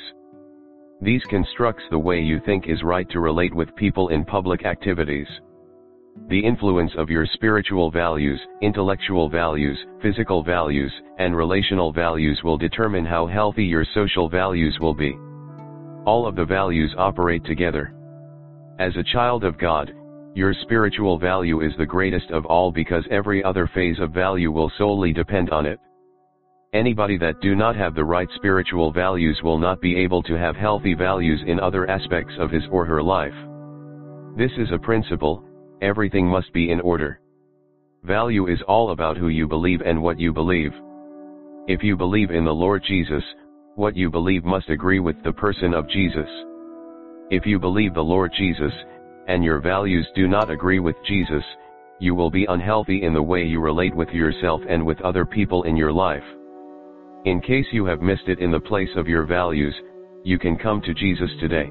These 1.02 1.22
constructs 1.30 1.84
the 1.92 2.00
way 2.00 2.22
you 2.22 2.40
think 2.46 2.68
is 2.68 2.82
right 2.82 3.08
to 3.12 3.20
relate 3.20 3.54
with 3.54 3.76
people 3.76 4.08
in 4.08 4.26
public 4.26 4.66
activities. 4.66 5.28
The 6.30 6.44
influence 6.44 6.92
of 6.98 7.12
your 7.12 7.28
spiritual 7.34 7.92
values, 7.92 8.40
intellectual 8.62 9.30
values, 9.30 9.78
physical 10.02 10.44
values, 10.44 10.92
and 11.20 11.38
relational 11.38 11.94
values 11.94 12.42
will 12.44 12.58
determine 12.58 13.06
how 13.06 13.28
healthy 13.28 13.64
your 13.64 13.86
social 13.94 14.28
values 14.28 14.76
will 14.82 14.96
be. 14.96 15.16
All 16.06 16.26
of 16.26 16.36
the 16.36 16.46
values 16.46 16.94
operate 16.98 17.46
together. 17.46 17.94
As 18.80 18.96
a 18.98 19.04
child 19.04 19.44
of 19.44 19.60
God, 19.60 19.94
your 20.34 20.54
spiritual 20.64 21.20
value 21.20 21.62
is 21.62 21.74
the 21.78 21.86
greatest 21.86 22.32
of 22.32 22.46
all 22.48 22.72
because 22.72 23.06
every 23.12 23.44
other 23.44 23.70
phase 23.74 24.00
of 24.00 24.12
value 24.12 24.52
will 24.52 24.72
solely 24.80 25.14
depend 25.14 25.52
on 25.52 25.68
it. 25.68 25.80
Anybody 26.74 27.18
that 27.20 27.40
do 27.40 27.56
not 27.56 27.78
have 27.78 27.96
the 27.96 28.04
right 28.04 28.28
spiritual 28.36 28.92
values 28.92 29.40
will 29.42 29.58
not 29.58 29.80
be 29.80 29.96
able 29.96 30.22
to 30.24 30.38
have 30.38 30.58
healthy 30.58 30.94
values 30.94 31.40
in 31.48 31.62
other 31.62 31.90
aspects 31.90 32.34
of 32.40 32.52
his 32.52 32.64
or 32.70 32.84
her 32.84 33.02
life. 33.02 33.34
This 34.38 34.52
is 34.58 34.68
a 34.74 34.78
principle, 34.78 35.46
everything 35.82 36.28
must 36.28 36.52
be 36.52 36.70
in 36.70 36.82
order. 36.82 37.22
Value 38.04 38.48
is 38.48 38.62
all 38.68 38.92
about 38.92 39.16
who 39.16 39.30
you 39.30 39.48
believe 39.48 39.82
and 39.82 40.02
what 40.02 40.20
you 40.20 40.34
believe. 40.34 40.74
If 41.70 41.84
you 41.84 41.96
believe 41.96 42.32
in 42.32 42.44
the 42.44 42.54
Lord 42.54 42.84
Jesus, 42.86 43.24
what 43.76 43.96
you 43.96 44.12
believe 44.12 44.44
must 44.44 44.70
agree 44.70 45.00
with 45.00 45.16
the 45.24 45.32
person 45.32 45.74
of 45.74 45.90
Jesus. 45.90 46.30
If 47.32 47.46
you 47.46 47.60
believe 47.60 47.94
the 47.94 48.02
Lord 48.02 48.34
Jesus, 48.38 48.74
and 49.30 49.42
your 49.42 49.62
values 49.62 50.08
do 50.16 50.28
not 50.28 50.50
agree 50.50 50.80
with 50.80 50.98
Jesus, 51.06 51.44
you 52.00 52.14
will 52.14 52.30
be 52.30 52.46
unhealthy 52.46 53.04
in 53.04 53.14
the 53.14 53.24
way 53.24 53.46
you 53.46 53.62
relate 53.62 53.96
with 53.96 54.10
yourself 54.10 54.62
and 54.68 54.86
with 54.86 55.00
other 55.02 55.26
people 55.26 55.64
in 55.64 55.78
your 55.78 55.94
life. 55.94 56.24
In 57.26 57.42
case 57.42 57.66
you 57.72 57.86
have 57.86 58.02
missed 58.02 58.28
it 58.28 58.40
in 58.40 58.52
the 58.52 58.60
place 58.60 58.90
of 58.96 59.08
your 59.08 59.26
values, 59.26 59.76
you 60.24 60.38
can 60.40 60.58
come 60.58 60.82
to 60.82 60.94
Jesus 60.94 61.30
today. 61.40 61.70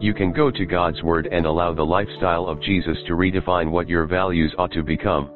You 0.00 0.14
can 0.14 0.32
go 0.32 0.50
to 0.50 0.66
God's 0.66 1.02
Word 1.02 1.28
and 1.30 1.46
allow 1.46 1.72
the 1.72 1.82
lifestyle 1.82 2.46
of 2.46 2.62
Jesus 2.62 2.96
to 3.06 3.14
redefine 3.14 3.70
what 3.70 3.88
your 3.88 4.06
values 4.06 4.54
ought 4.58 4.72
to 4.72 4.82
become. 4.82 5.26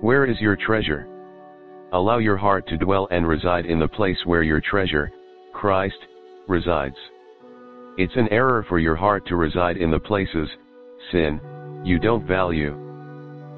Where 0.00 0.24
is 0.24 0.40
your 0.40 0.56
treasure? 0.56 1.06
Allow 1.92 2.18
your 2.18 2.36
heart 2.36 2.66
to 2.68 2.76
dwell 2.76 3.08
and 3.10 3.26
reside 3.26 3.66
in 3.66 3.78
the 3.78 3.88
place 3.88 4.18
where 4.24 4.42
your 4.42 4.60
treasure, 4.60 5.10
Christ, 5.52 5.98
resides. 6.48 6.96
It's 7.96 8.16
an 8.16 8.28
error 8.30 8.64
for 8.68 8.78
your 8.78 8.96
heart 8.96 9.26
to 9.26 9.36
reside 9.36 9.76
in 9.76 9.90
the 9.90 10.00
places, 10.00 10.48
sin, 11.10 11.40
you 11.84 11.98
don't 11.98 12.26
value. 12.26 12.76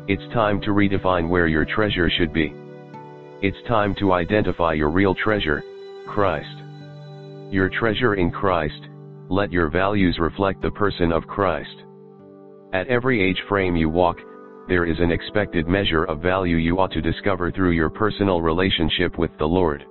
It's 0.08 0.32
time 0.32 0.60
to 0.62 0.70
redefine 0.70 1.28
where 1.28 1.46
your 1.46 1.64
treasure 1.64 2.10
should 2.10 2.32
be. 2.32 2.54
It's 3.42 3.56
time 3.66 3.94
to 4.00 4.12
identify 4.12 4.74
your 4.74 4.90
real 4.90 5.14
treasure, 5.14 5.64
Christ. 6.06 6.46
Your 7.50 7.70
treasure 7.70 8.14
in 8.14 8.30
Christ, 8.30 8.82
let 9.30 9.50
your 9.50 9.70
values 9.70 10.18
reflect 10.20 10.60
the 10.60 10.70
person 10.72 11.10
of 11.10 11.26
Christ. 11.26 11.84
At 12.74 12.88
every 12.88 13.22
age 13.22 13.40
frame 13.48 13.76
you 13.76 13.88
walk, 13.88 14.18
there 14.68 14.84
is 14.84 14.98
an 15.00 15.10
expected 15.10 15.66
measure 15.66 16.04
of 16.04 16.20
value 16.20 16.56
you 16.56 16.78
ought 16.78 16.92
to 16.92 17.00
discover 17.00 17.50
through 17.50 17.70
your 17.70 17.88
personal 17.88 18.42
relationship 18.42 19.16
with 19.16 19.30
the 19.38 19.48
Lord. 19.48 19.86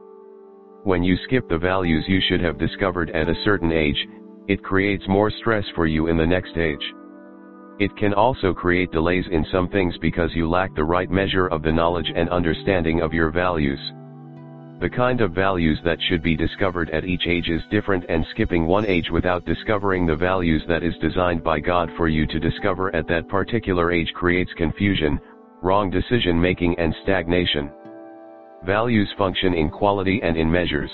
When 0.84 1.04
you 1.04 1.18
skip 1.26 1.50
the 1.50 1.58
values 1.58 2.06
you 2.08 2.22
should 2.30 2.42
have 2.42 2.60
discovered 2.60 3.10
at 3.10 3.30
a 3.30 3.44
certain 3.46 3.72
age, 3.72 3.98
it 4.48 4.64
creates 4.64 5.04
more 5.08 5.32
stress 5.40 5.66
for 5.74 5.88
you 5.88 6.06
in 6.06 6.18
the 6.18 6.28
next 6.28 6.56
age. 6.56 6.94
It 7.80 7.96
can 7.96 8.14
also 8.14 8.54
create 8.54 8.92
delays 8.92 9.26
in 9.32 9.46
some 9.54 9.70
things 9.70 9.98
because 10.02 10.36
you 10.36 10.50
lack 10.50 10.76
the 10.76 10.84
right 10.84 11.10
measure 11.10 11.48
of 11.48 11.64
the 11.64 11.72
knowledge 11.72 12.12
and 12.14 12.28
understanding 12.30 13.02
of 13.02 13.14
your 13.14 13.32
values. 13.32 13.80
The 14.82 14.90
kind 14.90 15.22
of 15.22 15.32
values 15.32 15.80
that 15.86 15.98
should 16.08 16.22
be 16.22 16.36
discovered 16.36 16.90
at 16.90 17.06
each 17.06 17.26
age 17.26 17.50
is 17.50 17.62
different 17.72 18.06
and 18.10 18.26
skipping 18.32 18.66
one 18.66 18.86
age 18.86 19.10
without 19.10 19.46
discovering 19.46 20.06
the 20.06 20.16
values 20.16 20.62
that 20.68 20.84
is 20.84 20.94
designed 21.02 21.42
by 21.42 21.60
God 21.62 21.90
for 21.96 22.10
you 22.10 22.26
to 22.28 22.40
discover 22.40 22.94
at 22.94 23.08
that 23.08 23.30
particular 23.30 23.92
age 23.92 24.12
creates 24.14 24.52
confusion, 24.58 25.20
wrong 25.62 25.90
decision 25.90 26.40
making 26.40 26.78
and 26.80 26.94
stagnation. 27.04 27.72
Values 28.66 29.10
function 29.18 29.54
in 29.54 29.70
quality 29.70 30.20
and 30.22 30.36
in 30.36 30.52
measures. 30.52 30.92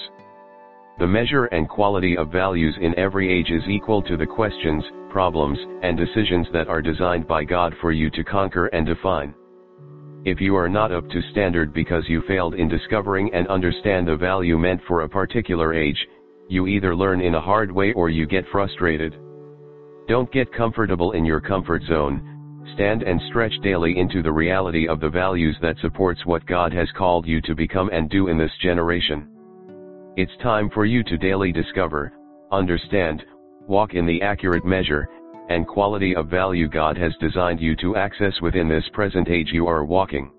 The 0.98 1.08
measure 1.08 1.46
and 1.46 1.68
quality 1.68 2.16
of 2.16 2.32
values 2.32 2.74
in 2.80 2.98
every 2.98 3.30
age 3.30 3.52
is 3.52 3.68
equal 3.68 4.02
to 4.04 4.16
the 4.16 4.26
questions, 4.26 4.82
problems, 5.10 5.60
and 5.84 5.98
decisions 5.98 6.48
that 6.54 6.70
are 6.70 6.82
designed 6.82 7.28
by 7.28 7.44
God 7.44 7.76
for 7.82 7.92
you 7.92 8.10
to 8.12 8.24
conquer 8.24 8.68
and 8.68 8.86
define. 8.86 9.34
If 10.24 10.40
you 10.40 10.56
are 10.56 10.70
not 10.70 10.94
up 10.94 11.10
to 11.10 11.22
standard 11.32 11.74
because 11.74 12.08
you 12.08 12.22
failed 12.22 12.56
in 12.56 12.70
discovering 12.70 13.30
and 13.34 13.46
understand 13.48 14.08
the 14.08 14.16
value 14.16 14.58
meant 14.58 14.80
for 14.88 15.02
a 15.02 15.10
particular 15.10 15.74
age, 15.74 15.98
you 16.48 16.66
either 16.66 16.96
learn 16.96 17.20
in 17.20 17.36
a 17.36 17.42
hard 17.42 17.74
way 17.74 17.92
or 17.92 18.10
you 18.10 18.26
get 18.26 18.48
frustrated. 18.50 19.18
Don't 20.08 20.32
get 20.32 20.54
comfortable 20.54 21.12
in 21.12 21.26
your 21.26 21.42
comfort 21.42 21.84
zone, 21.90 22.64
stand 22.74 23.04
and 23.04 23.22
stretch 23.28 23.54
daily 23.62 24.00
into 24.00 24.22
the 24.22 24.32
reality 24.32 24.88
of 24.88 25.02
the 25.02 25.10
values 25.10 25.58
that 25.62 25.78
supports 25.82 26.26
what 26.26 26.46
God 26.46 26.72
has 26.72 26.88
called 26.98 27.28
you 27.28 27.42
to 27.42 27.54
become 27.54 27.90
and 27.92 28.10
do 28.10 28.30
in 28.30 28.38
this 28.38 28.52
generation. 28.62 29.35
It's 30.18 30.32
time 30.42 30.70
for 30.70 30.86
you 30.86 31.04
to 31.04 31.18
daily 31.18 31.52
discover, 31.52 32.14
understand, 32.50 33.22
walk 33.68 33.96
in 33.96 34.06
the 34.06 34.22
accurate 34.22 34.64
measure, 34.64 35.10
and 35.50 35.68
quality 35.68 36.16
of 36.16 36.30
value 36.30 36.70
God 36.70 36.96
has 36.96 37.12
designed 37.20 37.60
you 37.60 37.76
to 37.82 37.98
access 37.98 38.34
within 38.42 38.70
this 38.70 38.86
present 38.94 39.28
age 39.28 39.50
you 39.52 39.68
are 39.68 39.84
walking. 39.84 40.32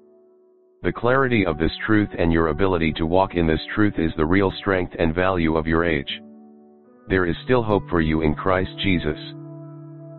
The 0.83 0.95
clarity 0.95 1.45
of 1.45 1.59
this 1.59 1.73
truth 1.87 2.09
and 2.19 2.33
your 2.33 2.49
ability 2.49 2.95
to 2.95 3.05
walk 3.05 3.35
in 3.35 3.47
this 3.47 3.61
truth 3.75 3.99
is 3.99 4.13
the 4.17 4.25
real 4.25 4.51
strength 4.61 4.95
and 4.99 5.15
value 5.15 5.59
of 5.59 5.67
your 5.67 5.85
age. 5.85 6.23
There 7.11 7.27
is 7.27 7.37
still 7.45 7.63
hope 7.63 7.87
for 7.91 8.01
you 8.01 8.23
in 8.23 8.35
Christ 8.35 8.71
Jesus. 8.83 9.19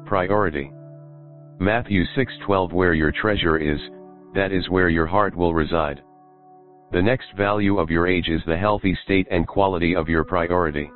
Priority. 0.05 0.71
Matthew 1.59 2.03
6:12 2.15 2.73
Where 2.73 2.93
your 2.93 3.11
treasure 3.11 3.57
is, 3.57 3.79
that 4.35 4.51
is 4.51 4.69
where 4.69 4.89
your 4.89 5.07
heart 5.07 5.35
will 5.35 5.55
reside. 5.55 6.03
The 6.89 7.01
next 7.01 7.33
value 7.35 7.79
of 7.79 7.91
your 7.91 8.07
age 8.07 8.29
is 8.29 8.41
the 8.45 8.55
healthy 8.55 8.97
state 9.03 9.27
and 9.29 9.45
quality 9.45 9.93
of 9.93 10.07
your 10.07 10.23
priority. 10.23 10.89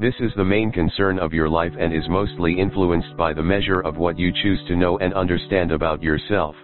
This 0.00 0.14
is 0.18 0.32
the 0.36 0.44
main 0.44 0.72
concern 0.72 1.20
of 1.20 1.32
your 1.32 1.48
life 1.48 1.72
and 1.78 1.94
is 1.94 2.08
mostly 2.08 2.58
influenced 2.58 3.16
by 3.16 3.32
the 3.32 3.42
measure 3.42 3.80
of 3.80 3.98
what 3.98 4.18
you 4.18 4.32
choose 4.32 4.60
to 4.66 4.74
know 4.74 4.98
and 4.98 5.14
understand 5.14 5.70
about 5.70 6.02
yourself. 6.02 6.56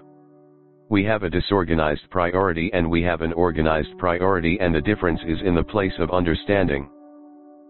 We 0.89 1.05
have 1.05 1.23
a 1.23 1.31
disorganized 1.31 2.11
priority 2.11 2.69
and 2.75 2.91
we 2.91 3.01
have 3.05 3.21
an 3.21 3.33
organized 3.33 3.97
priority 3.97 4.59
and 4.61 4.75
the 4.75 4.81
difference 4.81 5.21
is 5.25 5.39
in 5.45 5.55
the 5.55 5.63
place 5.63 5.95
of 6.01 6.11
understanding. 6.11 6.91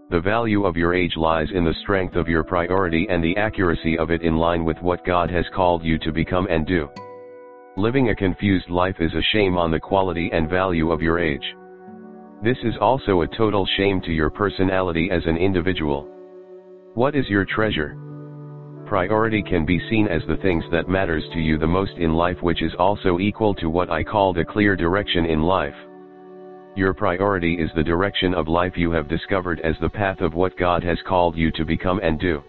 The 0.09 0.21
value 0.21 0.65
of 0.65 0.79
your 0.79 0.95
age 0.95 1.17
lies 1.17 1.49
in 1.55 1.65
the 1.65 1.77
strength 1.83 2.17
of 2.17 2.29
your 2.29 2.45
priority 2.45 3.07
and 3.11 3.23
the 3.23 3.37
accuracy 3.37 3.99
of 3.99 4.11
it 4.11 4.23
in 4.23 4.37
line 4.37 4.65
with 4.65 4.81
what 4.81 5.05
God 5.05 5.31
has 5.31 5.45
called 5.55 5.85
you 5.85 5.99
to 5.99 6.13
become 6.13 6.47
and 6.49 6.67
do. 6.67 6.89
Living 7.79 8.11
a 8.11 8.15
confused 8.15 8.69
life 8.69 8.97
is 9.01 9.15
a 9.15 9.23
shame 9.33 9.57
on 9.57 9.71
the 9.71 9.81
quality 9.81 10.29
and 10.35 10.47
value 10.47 10.93
of 10.93 11.01
your 11.01 11.19
age. 11.19 11.55
This 12.45 12.59
is 12.65 12.75
also 12.83 13.23
a 13.23 13.27
total 13.29 13.67
shame 13.79 13.99
to 14.03 14.13
your 14.13 14.29
personality 14.29 15.09
as 15.11 15.23
an 15.25 15.39
individual. 15.39 16.07
What 16.93 17.15
is 17.15 17.27
your 17.31 17.47
treasure? 17.47 17.97
Priority 18.85 19.43
can 19.43 19.65
be 19.65 19.81
seen 19.89 20.07
as 20.07 20.21
the 20.29 20.37
things 20.43 20.63
that 20.71 20.91
matters 20.91 21.25
to 21.33 21.41
you 21.41 21.57
the 21.57 21.67
most 21.67 21.93
in 21.97 22.13
life 22.13 22.37
which 22.43 22.61
is 22.61 22.75
also 22.79 23.19
equal 23.19 23.55
to 23.55 23.71
what 23.71 23.89
I 23.89 24.05
call 24.05 24.35
the 24.35 24.45
clear 24.45 24.77
direction 24.77 25.25
in 25.25 25.41
life. 25.41 25.75
Your 26.77 26.93
priority 26.93 27.55
is 27.55 27.71
the 27.75 27.83
direction 27.83 28.35
of 28.35 28.49
life 28.49 28.75
you 28.77 28.91
have 28.91 29.09
discovered 29.09 29.61
as 29.61 29.77
the 29.81 29.89
path 29.89 30.21
of 30.21 30.35
what 30.35 30.59
God 30.59 30.85
has 30.85 30.99
called 31.09 31.37
you 31.37 31.51
to 31.53 31.65
become 31.65 32.01
and 32.03 32.21
do. 32.21 32.43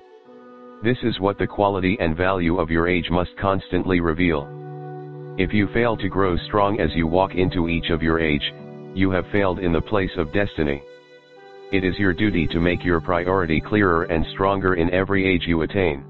This 0.83 0.97
is 1.01 1.21
what 1.21 1.37
the 1.37 1.47
quality 1.47 1.95
and 2.01 2.17
value 2.17 2.59
of 2.59 2.69
your 2.69 2.89
age 2.89 3.09
must 3.09 3.31
constantly 3.39 4.01
reveal. 4.01 4.62
If 5.35 5.51
you 5.51 5.67
fail 5.73 5.97
to 5.97 6.07
grow 6.07 6.37
strong 6.45 6.79
as 6.79 6.93
you 6.93 7.07
walk 7.07 7.33
into 7.33 7.67
each 7.67 7.89
of 7.89 8.03
your 8.03 8.19
age, 8.19 8.53
you 8.93 9.09
have 9.09 9.25
failed 9.31 9.57
in 9.57 9.73
the 9.73 9.81
place 9.81 10.11
of 10.15 10.31
destiny. 10.31 10.83
It 11.71 11.83
is 11.83 11.97
your 11.97 12.13
duty 12.13 12.45
to 12.51 12.59
make 12.59 12.85
your 12.85 13.01
priority 13.01 13.59
clearer 13.59 14.03
and 14.03 14.23
stronger 14.33 14.75
in 14.75 14.93
every 14.93 15.25
age 15.27 15.45
you 15.47 15.63
attain. 15.63 16.05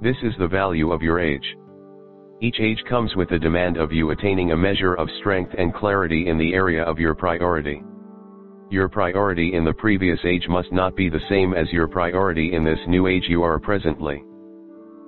This 0.00 0.16
is 0.22 0.34
the 0.38 0.46
value 0.46 0.92
of 0.92 1.02
your 1.02 1.18
age. 1.18 1.56
Each 2.40 2.60
age 2.60 2.80
comes 2.88 3.16
with 3.16 3.32
a 3.32 3.40
demand 3.40 3.76
of 3.76 3.92
you 3.92 4.10
attaining 4.10 4.52
a 4.52 4.56
measure 4.56 4.94
of 4.94 5.08
strength 5.18 5.52
and 5.58 5.74
clarity 5.74 6.28
in 6.28 6.38
the 6.38 6.54
area 6.54 6.84
of 6.84 7.00
your 7.00 7.16
priority. 7.16 7.82
Your 8.70 8.88
priority 8.88 9.54
in 9.54 9.64
the 9.64 9.72
previous 9.72 10.20
age 10.24 10.46
must 10.48 10.70
not 10.70 10.94
be 10.94 11.08
the 11.08 11.26
same 11.28 11.54
as 11.54 11.72
your 11.72 11.88
priority 11.88 12.54
in 12.54 12.62
this 12.62 12.78
new 12.86 13.08
age 13.08 13.24
you 13.28 13.42
are 13.42 13.58
presently. 13.58 14.22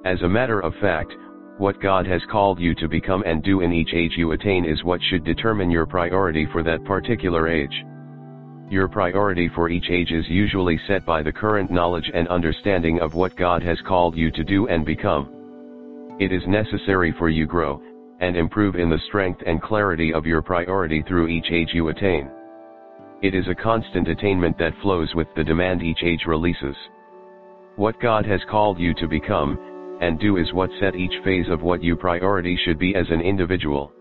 As 0.04 0.20
a 0.22 0.28
matter 0.28 0.58
of 0.58 0.74
fact, 0.80 1.12
what 1.60 1.78
God 1.78 2.06
has 2.06 2.22
called 2.32 2.58
you 2.58 2.74
to 2.76 2.88
become 2.88 3.22
and 3.26 3.42
do 3.42 3.60
in 3.60 3.70
each 3.70 3.92
age 3.92 4.12
you 4.16 4.32
attain 4.32 4.64
is 4.64 4.82
what 4.82 4.98
should 5.02 5.24
determine 5.24 5.70
your 5.70 5.84
priority 5.84 6.46
for 6.52 6.62
that 6.62 6.82
particular 6.86 7.48
age. 7.48 7.84
Your 8.70 8.88
priority 8.88 9.50
for 9.54 9.68
each 9.68 9.90
age 9.90 10.10
is 10.10 10.24
usually 10.26 10.80
set 10.88 11.04
by 11.04 11.22
the 11.22 11.30
current 11.30 11.70
knowledge 11.70 12.10
and 12.14 12.26
understanding 12.28 12.98
of 13.00 13.12
what 13.12 13.36
God 13.36 13.62
has 13.62 13.76
called 13.86 14.16
you 14.16 14.30
to 14.30 14.42
do 14.42 14.68
and 14.68 14.86
become. 14.86 16.16
It 16.18 16.32
is 16.32 16.42
necessary 16.46 17.12
for 17.18 17.28
you 17.28 17.44
grow, 17.44 17.82
and 18.20 18.38
improve 18.38 18.76
in 18.76 18.88
the 18.88 19.00
strength 19.08 19.42
and 19.46 19.60
clarity 19.60 20.14
of 20.14 20.24
your 20.24 20.40
priority 20.40 21.02
through 21.06 21.28
each 21.28 21.50
age 21.52 21.74
you 21.74 21.88
attain. 21.88 22.30
It 23.20 23.34
is 23.34 23.48
a 23.48 23.54
constant 23.54 24.08
attainment 24.08 24.56
that 24.56 24.80
flows 24.80 25.14
with 25.14 25.28
the 25.36 25.44
demand 25.44 25.82
each 25.82 26.02
age 26.02 26.24
releases. 26.26 26.76
What 27.76 28.00
God 28.00 28.24
has 28.24 28.40
called 28.50 28.78
you 28.78 28.94
to 28.94 29.06
become, 29.06 29.58
and 30.00 30.18
do 30.18 30.36
is 30.36 30.52
what 30.52 30.70
set 30.80 30.96
each 30.96 31.12
phase 31.24 31.46
of 31.48 31.62
what 31.62 31.82
you 31.82 31.96
priority 31.96 32.58
should 32.64 32.78
be 32.78 32.94
as 32.94 33.06
an 33.10 33.20
individual. 33.20 33.92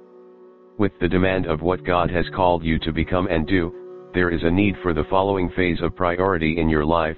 With 0.78 0.94
the 1.00 1.10
demand 1.10 1.46
of 1.46 1.62
what 1.62 1.84
God 1.84 2.10
has 2.10 2.26
called 2.36 2.64
you 2.64 2.80
to 2.80 2.94
become 2.94 3.28
and 3.28 3.46
do, 3.46 4.10
there 4.14 4.30
is 4.30 4.42
a 4.44 4.50
need 4.50 4.76
for 4.82 4.94
the 4.94 5.04
following 5.10 5.50
phase 5.56 5.80
of 5.82 5.96
priority 5.96 6.58
in 6.58 6.70
your 6.70 6.86
life, 6.86 7.18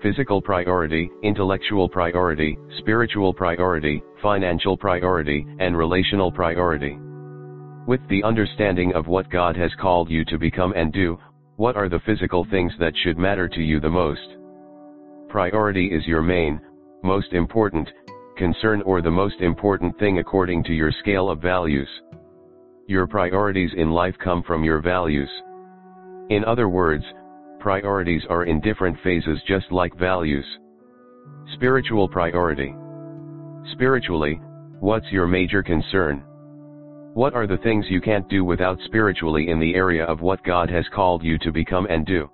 physical 0.00 0.40
priority, 0.40 1.10
intellectual 1.22 1.88
priority, 1.88 2.56
spiritual 2.78 3.34
priority, 3.34 4.02
financial 4.22 4.76
priority, 4.76 5.46
and 5.58 5.76
relational 5.76 6.32
priority. 6.32 6.98
With 7.86 8.00
the 8.08 8.22
understanding 8.22 8.94
of 8.94 9.08
what 9.08 9.30
God 9.30 9.56
has 9.56 9.72
called 9.80 10.08
you 10.08 10.24
to 10.26 10.38
become 10.38 10.72
and 10.74 10.92
do, 10.92 11.18
what 11.56 11.76
are 11.76 11.88
the 11.88 12.00
physical 12.06 12.46
things 12.50 12.72
that 12.78 12.94
should 13.02 13.18
matter 13.18 13.48
to 13.48 13.60
you 13.60 13.80
the 13.80 13.90
most? 13.90 14.36
Priority 15.28 15.86
is 15.86 16.06
your 16.06 16.22
main, 16.22 16.60
most 17.02 17.32
important, 17.32 17.88
concern 18.40 18.80
or 18.86 19.02
the 19.02 19.10
most 19.10 19.38
important 19.40 19.96
thing 19.98 20.18
according 20.18 20.64
to 20.64 20.72
your 20.72 20.90
scale 21.00 21.28
of 21.28 21.42
values. 21.42 21.88
Your 22.86 23.06
priorities 23.06 23.70
in 23.76 23.90
life 23.90 24.14
come 24.18 24.42
from 24.42 24.64
your 24.64 24.80
values. 24.80 25.28
In 26.30 26.42
other 26.46 26.70
words, 26.70 27.04
priorities 27.58 28.22
are 28.30 28.44
in 28.44 28.58
different 28.62 28.96
phases 29.04 29.38
just 29.46 29.66
like 29.70 29.94
values. 29.94 30.46
Spiritual 31.52 32.08
priority. 32.08 32.74
Spiritually, 33.72 34.40
what's 34.80 35.12
your 35.12 35.26
major 35.26 35.62
concern? 35.62 36.24
What 37.12 37.34
are 37.34 37.46
the 37.46 37.58
things 37.58 37.84
you 37.90 38.00
can't 38.00 38.26
do 38.30 38.42
without 38.42 38.78
spiritually 38.86 39.50
in 39.50 39.60
the 39.60 39.74
area 39.74 40.04
of 40.06 40.22
what 40.22 40.42
God 40.44 40.70
has 40.70 40.86
called 40.94 41.22
you 41.22 41.36
to 41.40 41.52
become 41.52 41.86
and 41.90 42.06
do? 42.06 42.30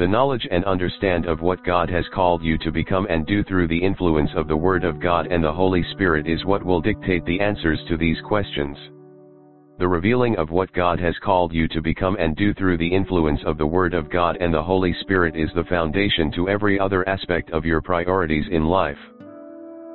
The 0.00 0.08
knowledge 0.08 0.48
and 0.50 0.64
understand 0.64 1.26
of 1.26 1.42
what 1.42 1.62
God 1.62 1.90
has 1.90 2.06
called 2.14 2.42
you 2.42 2.56
to 2.60 2.72
become 2.72 3.06
and 3.10 3.26
do 3.26 3.44
through 3.44 3.68
the 3.68 3.84
influence 3.84 4.30
of 4.34 4.48
the 4.48 4.56
Word 4.56 4.82
of 4.82 4.98
God 4.98 5.26
and 5.26 5.44
the 5.44 5.52
Holy 5.52 5.84
Spirit 5.92 6.26
is 6.26 6.42
what 6.46 6.64
will 6.64 6.80
dictate 6.80 7.22
the 7.26 7.38
answers 7.38 7.78
to 7.86 7.98
these 7.98 8.16
questions. 8.26 8.78
The 9.78 9.86
revealing 9.86 10.38
of 10.38 10.48
what 10.48 10.72
God 10.72 10.98
has 11.00 11.14
called 11.22 11.52
you 11.52 11.68
to 11.68 11.82
become 11.82 12.16
and 12.18 12.34
do 12.34 12.54
through 12.54 12.78
the 12.78 12.88
influence 12.90 13.40
of 13.44 13.58
the 13.58 13.66
Word 13.66 13.92
of 13.92 14.08
God 14.08 14.38
and 14.40 14.54
the 14.54 14.62
Holy 14.62 14.94
Spirit 15.02 15.36
is 15.36 15.50
the 15.54 15.64
foundation 15.64 16.32
to 16.32 16.48
every 16.48 16.80
other 16.80 17.06
aspect 17.06 17.50
of 17.50 17.66
your 17.66 17.82
priorities 17.82 18.46
in 18.50 18.64
life. 18.64 18.96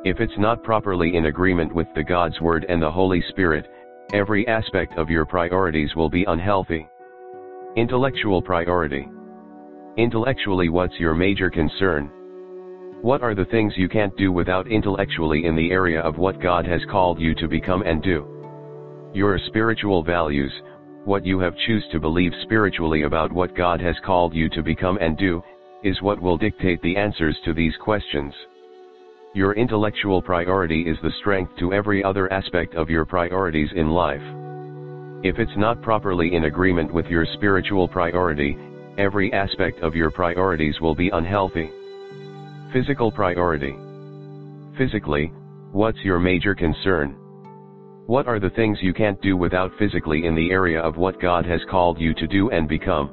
If 0.03 0.19
it's 0.19 0.37
not 0.37 0.61
properly 0.61 1.15
in 1.15 1.25
agreement 1.25 1.73
with 1.73 1.87
the 1.95 2.03
God's 2.03 2.39
Word 2.39 2.67
and 2.69 2.79
the 2.79 2.91
Holy 2.91 3.23
Spirit, 3.29 3.65
every 4.13 4.47
aspect 4.47 4.99
of 4.99 5.09
your 5.09 5.25
priorities 5.25 5.95
will 5.95 6.11
be 6.11 6.25
unhealthy. 6.25 6.87
Intellectual 7.75 8.43
priority. 8.43 9.09
Intellectually 9.97 10.67
what's 10.67 10.99
your 10.99 11.15
major 11.15 11.49
concern? 11.49 12.11
What 13.01 13.21
are 13.21 13.33
the 13.33 13.45
things 13.45 13.77
you 13.77 13.87
can't 13.87 14.15
do 14.17 14.29
without 14.29 14.67
intellectually 14.67 15.45
in 15.45 15.55
the 15.55 15.71
area 15.71 16.01
of 16.01 16.17
what 16.17 16.41
God 16.41 16.65
has 16.65 16.81
called 16.91 17.17
you 17.17 17.33
to 17.35 17.47
become 17.47 17.81
and 17.83 18.03
do? 18.03 18.27
Your 19.13 19.39
spiritual 19.47 20.03
values, 20.03 20.51
what 21.05 21.25
you 21.25 21.39
have 21.39 21.55
choose 21.65 21.85
to 21.93 21.99
believe 22.01 22.33
spiritually 22.41 23.03
about 23.03 23.31
what 23.31 23.55
God 23.55 23.79
has 23.79 23.95
called 24.05 24.33
you 24.33 24.49
to 24.49 24.61
become 24.61 24.97
and 24.97 25.17
do, 25.17 25.41
is 25.81 26.01
what 26.01 26.21
will 26.21 26.37
dictate 26.37 26.81
the 26.81 26.97
answers 26.97 27.37
to 27.45 27.53
these 27.53 27.77
questions. 27.79 28.33
Your 29.33 29.53
intellectual 29.53 30.21
priority 30.21 30.81
is 30.81 30.97
the 31.03 31.13
strength 31.21 31.53
to 31.59 31.71
every 31.71 32.03
other 32.03 32.31
aspect 32.33 32.75
of 32.75 32.89
your 32.89 33.05
priorities 33.05 33.69
in 33.77 33.91
life. 33.91 34.23
If 35.23 35.39
it's 35.39 35.55
not 35.55 35.81
properly 35.81 36.35
in 36.35 36.43
agreement 36.43 36.93
with 36.93 37.05
your 37.05 37.25
spiritual 37.35 37.87
priority, 37.87 38.57
every 38.97 39.31
aspect 39.33 39.79
of 39.81 39.95
your 39.95 40.11
priorities 40.11 40.79
will 40.81 40.95
be 40.95 41.09
unhealthy. 41.09 41.69
Physical 42.73 43.11
priority. 43.11 43.75
Physically, 44.77 45.31
what's 45.71 45.99
your 45.99 46.19
major 46.19 46.55
concern? 46.55 47.15
What 48.07 48.27
are 48.27 48.39
the 48.39 48.51
things 48.51 48.77
you 48.81 48.93
can't 48.93 49.21
do 49.21 49.35
without 49.35 49.71
physically 49.79 50.25
in 50.25 50.35
the 50.35 50.51
area 50.51 50.79
of 50.79 50.97
what 50.97 51.19
God 51.21 51.45
has 51.45 51.61
called 51.71 51.99
you 51.99 52.13
to 52.13 52.27
do 52.27 52.49
and 52.51 52.67
become? 52.67 53.09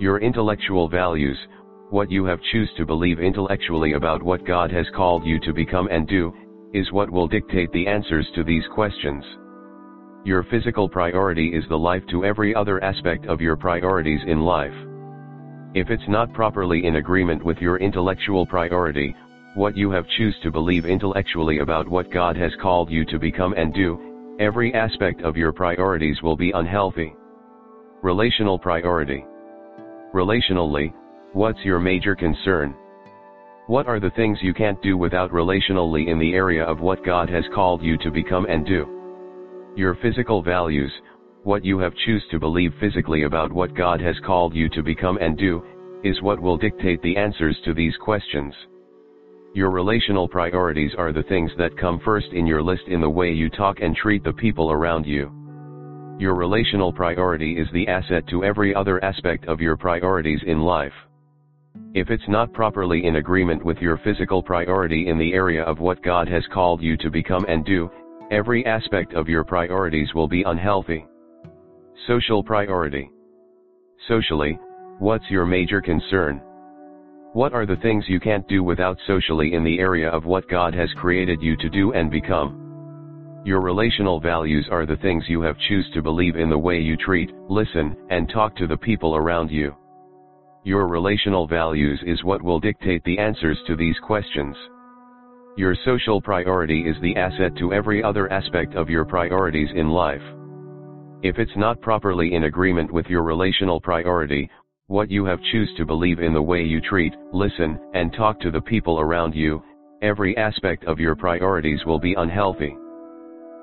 Your 0.00 0.20
intellectual 0.20 0.88
values, 0.88 1.38
what 1.90 2.10
you 2.10 2.24
have 2.24 2.40
choose 2.50 2.70
to 2.76 2.86
believe 2.86 3.20
intellectually 3.20 3.92
about 3.92 4.22
what 4.22 4.46
God 4.46 4.72
has 4.72 4.86
called 4.96 5.24
you 5.24 5.38
to 5.40 5.52
become 5.52 5.88
and 5.88 6.08
do, 6.08 6.32
is 6.72 6.90
what 6.90 7.10
will 7.10 7.28
dictate 7.28 7.70
the 7.72 7.86
answers 7.86 8.26
to 8.34 8.42
these 8.42 8.64
questions. 8.74 9.24
Your 10.24 10.44
physical 10.44 10.88
priority 10.88 11.48
is 11.48 11.64
the 11.68 11.78
life 11.78 12.04
to 12.10 12.24
every 12.24 12.54
other 12.54 12.82
aspect 12.84 13.26
of 13.26 13.40
your 13.40 13.56
priorities 13.56 14.20
in 14.24 14.40
life. 14.40 14.74
If 15.74 15.90
it's 15.90 16.08
not 16.08 16.32
properly 16.32 16.86
in 16.86 16.94
agreement 16.94 17.44
with 17.44 17.58
your 17.58 17.78
intellectual 17.78 18.46
priority, 18.46 19.16
what 19.56 19.76
you 19.76 19.90
have 19.90 20.06
choose 20.16 20.36
to 20.44 20.52
believe 20.52 20.84
intellectually 20.86 21.58
about 21.58 21.88
what 21.88 22.12
God 22.12 22.36
has 22.36 22.52
called 22.62 22.88
you 22.88 23.04
to 23.06 23.18
become 23.18 23.52
and 23.54 23.74
do, 23.74 24.36
every 24.38 24.72
aspect 24.74 25.22
of 25.22 25.36
your 25.36 25.52
priorities 25.52 26.22
will 26.22 26.36
be 26.36 26.52
unhealthy. 26.52 27.16
Relational 28.02 28.60
priority. 28.60 29.26
Relationally, 30.14 30.94
what's 31.32 31.64
your 31.64 31.80
major 31.80 32.14
concern? 32.14 32.76
What 33.66 33.88
are 33.88 33.98
the 33.98 34.10
things 34.10 34.38
you 34.40 34.54
can't 34.54 34.80
do 34.82 34.96
without 34.96 35.32
relationally 35.32 36.06
in 36.06 36.20
the 36.20 36.34
area 36.34 36.62
of 36.62 36.78
what 36.78 37.04
God 37.04 37.28
has 37.28 37.44
called 37.52 37.82
you 37.82 37.98
to 37.98 38.10
become 38.12 38.46
and 38.46 38.64
do? 38.64 39.01
Your 39.74 39.94
physical 40.02 40.42
values, 40.42 40.92
what 41.44 41.64
you 41.64 41.78
have 41.78 41.94
choose 42.04 42.22
to 42.30 42.38
believe 42.38 42.74
physically 42.78 43.22
about 43.22 43.50
what 43.50 43.74
God 43.74 44.02
has 44.02 44.16
called 44.24 44.54
you 44.54 44.68
to 44.68 44.82
become 44.82 45.16
and 45.16 45.38
do, 45.38 45.62
is 46.04 46.20
what 46.20 46.40
will 46.40 46.58
dictate 46.58 47.00
the 47.00 47.16
answers 47.16 47.56
to 47.64 47.72
these 47.72 47.96
questions. 47.96 48.54
Your 49.54 49.70
relational 49.70 50.28
priorities 50.28 50.92
are 50.98 51.10
the 51.10 51.22
things 51.22 51.50
that 51.56 51.78
come 51.78 52.00
first 52.04 52.26
in 52.32 52.46
your 52.46 52.62
list 52.62 52.82
in 52.88 53.00
the 53.00 53.08
way 53.08 53.32
you 53.32 53.48
talk 53.48 53.80
and 53.80 53.96
treat 53.96 54.22
the 54.22 54.32
people 54.34 54.70
around 54.70 55.06
you. 55.06 55.32
Your 56.18 56.34
relational 56.34 56.92
priority 56.92 57.58
is 57.58 57.68
the 57.72 57.88
asset 57.88 58.28
to 58.28 58.44
every 58.44 58.74
other 58.74 59.02
aspect 59.02 59.46
of 59.46 59.62
your 59.62 59.78
priorities 59.78 60.40
in 60.46 60.60
life. 60.60 60.92
If 61.94 62.10
it's 62.10 62.28
not 62.28 62.52
properly 62.52 63.06
in 63.06 63.16
agreement 63.16 63.64
with 63.64 63.78
your 63.78 63.98
physical 64.04 64.42
priority 64.42 65.08
in 65.08 65.18
the 65.18 65.32
area 65.32 65.62
of 65.62 65.80
what 65.80 66.02
God 66.02 66.28
has 66.28 66.44
called 66.52 66.82
you 66.82 66.98
to 66.98 67.10
become 67.10 67.46
and 67.48 67.64
do, 67.64 67.90
Every 68.32 68.64
aspect 68.64 69.12
of 69.12 69.28
your 69.28 69.44
priorities 69.44 70.14
will 70.14 70.26
be 70.26 70.42
unhealthy. 70.44 71.04
Social 72.06 72.42
priority. 72.42 73.10
Socially, 74.08 74.58
what's 74.98 75.28
your 75.28 75.44
major 75.44 75.82
concern? 75.82 76.40
What 77.34 77.52
are 77.52 77.66
the 77.66 77.76
things 77.82 78.06
you 78.08 78.18
can't 78.18 78.48
do 78.48 78.64
without 78.64 78.96
socially 79.06 79.52
in 79.52 79.62
the 79.62 79.78
area 79.78 80.08
of 80.08 80.24
what 80.24 80.48
God 80.48 80.72
has 80.74 80.88
created 80.96 81.42
you 81.42 81.58
to 81.58 81.68
do 81.68 81.92
and 81.92 82.10
become? 82.10 83.42
Your 83.44 83.60
relational 83.60 84.18
values 84.18 84.66
are 84.70 84.86
the 84.86 84.96
things 85.02 85.24
you 85.28 85.42
have 85.42 85.58
choose 85.68 85.90
to 85.92 86.00
believe 86.00 86.36
in 86.36 86.48
the 86.48 86.56
way 86.56 86.80
you 86.80 86.96
treat, 86.96 87.30
listen, 87.50 87.94
and 88.08 88.30
talk 88.30 88.56
to 88.56 88.66
the 88.66 88.78
people 88.78 89.14
around 89.14 89.50
you. 89.50 89.76
Your 90.64 90.88
relational 90.88 91.46
values 91.46 92.00
is 92.06 92.24
what 92.24 92.40
will 92.40 92.60
dictate 92.60 93.04
the 93.04 93.18
answers 93.18 93.58
to 93.66 93.76
these 93.76 93.98
questions. 94.02 94.56
Your 95.54 95.76
social 95.84 96.18
priority 96.18 96.88
is 96.88 96.96
the 97.02 97.14
asset 97.14 97.54
to 97.58 97.74
every 97.74 98.02
other 98.02 98.32
aspect 98.32 98.74
of 98.74 98.88
your 98.88 99.04
priorities 99.04 99.68
in 99.74 99.90
life. 99.90 100.22
If 101.22 101.38
it's 101.38 101.56
not 101.56 101.78
properly 101.82 102.32
in 102.32 102.44
agreement 102.44 102.90
with 102.90 103.04
your 103.08 103.22
relational 103.22 103.78
priority, 103.78 104.48
what 104.86 105.10
you 105.10 105.26
have 105.26 105.42
choose 105.52 105.70
to 105.76 105.84
believe 105.84 106.20
in 106.20 106.32
the 106.32 106.40
way 106.40 106.62
you 106.62 106.80
treat, 106.80 107.12
listen, 107.34 107.78
and 107.92 108.14
talk 108.14 108.40
to 108.40 108.50
the 108.50 108.62
people 108.62 108.98
around 108.98 109.34
you, 109.34 109.62
every 110.00 110.34
aspect 110.38 110.84
of 110.84 110.98
your 110.98 111.14
priorities 111.14 111.84
will 111.84 111.98
be 111.98 112.14
unhealthy. 112.14 112.74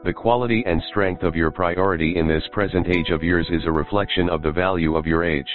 The 0.05 0.13
quality 0.13 0.63
and 0.67 0.83
strength 0.91 1.23
of 1.23 1.35
your 1.35 1.49
priority 1.49 2.17
in 2.17 2.27
this 2.27 2.43
present 2.51 2.87
age 2.87 3.09
of 3.09 3.23
yours 3.23 3.47
is 3.49 3.65
a 3.65 3.71
reflection 3.71 4.29
of 4.29 4.43
the 4.43 4.51
value 4.51 4.95
of 4.95 5.07
your 5.07 5.23
age. 5.23 5.49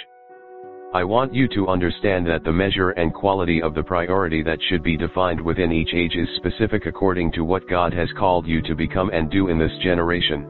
I 0.95 1.03
want 1.03 1.33
you 1.33 1.49
to 1.49 1.67
understand 1.67 2.25
that 2.27 2.45
the 2.45 2.53
measure 2.53 2.91
and 2.91 3.13
quality 3.13 3.61
of 3.61 3.73
the 3.75 3.83
priority 3.83 4.41
that 4.43 4.59
should 4.69 4.81
be 4.81 4.95
defined 4.95 5.41
within 5.41 5.73
each 5.73 5.93
age 5.93 6.15
is 6.15 6.29
specific 6.37 6.85
according 6.85 7.33
to 7.33 7.43
what 7.43 7.67
God 7.67 7.93
has 7.93 8.07
called 8.17 8.47
you 8.47 8.61
to 8.61 8.75
become 8.75 9.09
and 9.09 9.29
do 9.29 9.49
in 9.49 9.59
this 9.59 9.77
generation. 9.83 10.47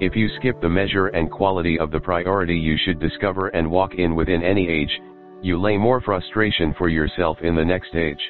If 0.00 0.14
you 0.14 0.28
skip 0.36 0.60
the 0.60 0.68
measure 0.68 1.08
and 1.08 1.28
quality 1.28 1.76
of 1.76 1.90
the 1.90 1.98
priority 1.98 2.54
you 2.54 2.76
should 2.84 3.00
discover 3.00 3.48
and 3.48 3.68
walk 3.68 3.94
in 3.96 4.14
within 4.14 4.44
any 4.44 4.68
age, 4.68 4.96
you 5.42 5.60
lay 5.60 5.76
more 5.76 6.00
frustration 6.02 6.72
for 6.78 6.88
yourself 6.88 7.38
in 7.42 7.56
the 7.56 7.64
next 7.64 7.96
age. 7.96 8.22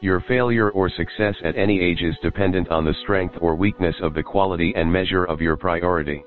Your 0.00 0.24
failure 0.26 0.70
or 0.70 0.90
success 0.90 1.36
at 1.44 1.56
any 1.56 1.80
age 1.80 2.02
is 2.02 2.16
dependent 2.20 2.68
on 2.68 2.84
the 2.84 2.96
strength 3.04 3.36
or 3.40 3.54
weakness 3.54 3.94
of 4.02 4.12
the 4.12 4.24
quality 4.24 4.72
and 4.74 4.92
measure 4.92 5.22
of 5.22 5.40
your 5.40 5.56
priority. 5.56 6.24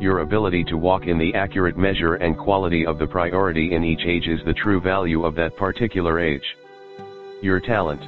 Your 0.00 0.20
ability 0.20 0.64
to 0.64 0.78
walk 0.78 1.06
in 1.06 1.18
the 1.18 1.34
accurate 1.34 1.76
measure 1.76 2.14
and 2.14 2.34
quality 2.34 2.86
of 2.86 2.98
the 2.98 3.06
priority 3.06 3.74
in 3.74 3.84
each 3.84 4.00
age 4.06 4.28
is 4.28 4.40
the 4.46 4.54
true 4.54 4.80
value 4.80 5.26
of 5.26 5.34
that 5.34 5.54
particular 5.58 6.18
age. 6.18 6.56
Your 7.42 7.60
talent. 7.60 8.00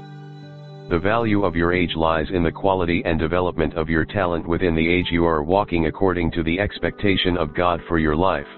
The 0.89 0.99
value 0.99 1.45
of 1.45 1.55
your 1.55 1.75
age 1.75 1.95
lies 1.95 2.29
in 2.33 2.43
the 2.43 2.51
quality 2.51 3.03
and 3.05 3.19
development 3.19 3.75
of 3.75 3.91
your 3.91 4.07
talent 4.07 4.49
within 4.49 4.75
the 4.75 4.89
age 4.89 5.09
you 5.11 5.27
are 5.27 5.43
walking 5.43 5.85
according 5.85 6.31
to 6.31 6.43
the 6.43 6.59
expectation 6.59 7.37
of 7.37 7.55
God 7.55 7.79
for 7.89 7.99
your 7.99 8.17
life. 8.17 8.49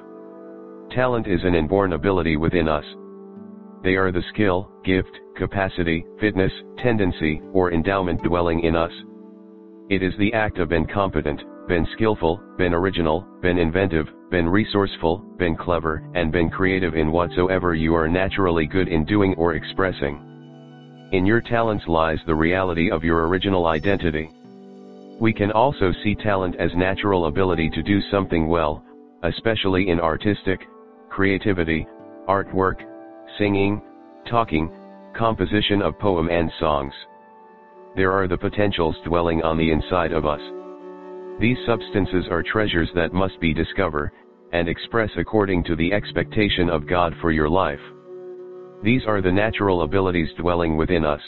Talent 0.93 1.27
is 1.27 1.41
an 1.43 1.57
inborn 1.57 1.95
ability 1.95 2.37
within 2.37 2.69
us. 2.69 2.85
They 3.83 3.97
are 3.97 4.13
the 4.13 4.23
skill, 4.33 4.71
gift, 4.85 5.11
capacity, 5.37 6.07
fitness, 6.21 6.53
tendency, 6.81 7.43
or 7.53 7.73
endowment 7.73 8.23
dwelling 8.23 8.61
in 8.61 8.77
us. 8.77 8.93
It 9.91 10.05
is 10.05 10.13
the 10.21 10.33
act 10.35 10.59
of 10.59 10.69
being 10.69 10.87
competent, 10.87 11.43
been 11.69 11.87
skillful, 11.95 12.41
been 12.59 12.75
original, 12.75 13.27
been 13.41 13.59
inventive, 13.59 14.07
been 14.31 14.49
resourceful, 14.49 15.19
been 15.39 15.57
clever, 15.57 16.03
and 16.15 16.31
been 16.31 16.51
creative 16.51 16.95
in 16.95 17.11
whatsoever 17.11 17.75
you 17.75 17.95
are 17.95 18.09
naturally 18.09 18.67
good 18.67 18.89
in 18.89 19.05
doing 19.05 19.35
or 19.37 19.55
expressing. 19.55 20.21
In 21.13 21.25
your 21.25 21.41
talents 21.41 21.85
lies 21.87 22.19
the 22.27 22.35
reality 22.35 22.91
of 22.91 23.05
your 23.05 23.29
original 23.29 23.67
identity. 23.67 24.31
We 25.21 25.33
can 25.33 25.53
also 25.53 25.93
see 26.03 26.15
talent 26.15 26.57
as 26.57 26.71
natural 26.75 27.27
ability 27.27 27.71
to 27.71 27.83
do 27.83 28.01
something 28.11 28.49
well, 28.49 28.85
especially 29.23 29.89
in 29.89 30.01
artistic, 30.01 30.61
creativity, 31.09 31.87
artwork, 32.29 32.83
singing, 33.39 33.81
talking, 34.29 34.71
composition 35.17 35.81
of 35.83 35.99
poem 35.99 36.29
and 36.29 36.51
songs. 36.59 36.93
there 37.97 38.13
are 38.13 38.27
the 38.27 38.37
potentials 38.37 38.97
dwelling 39.05 39.43
on 39.43 39.57
the 39.57 39.71
inside 39.71 40.13
of 40.13 40.27
us. 40.27 40.41
These 41.41 41.59
substances 41.67 42.27
are 42.31 42.43
treasures 42.43 42.89
that 42.95 43.13
must 43.13 43.41
be 43.41 43.53
discovered, 43.53 44.13
and 44.53 44.69
express 44.69 45.11
according 45.17 45.65
to 45.65 45.75
the 45.75 45.93
expectation 45.93 46.71
of 46.71 46.87
God 46.87 47.13
for 47.21 47.33
your 47.33 47.49
life. 47.49 47.81
These 48.85 49.03
are 49.07 49.21
the 49.21 49.33
natural 49.33 49.83
abilities 49.83 50.29
dwelling 50.39 50.77
within 50.77 51.05
us. 51.05 51.21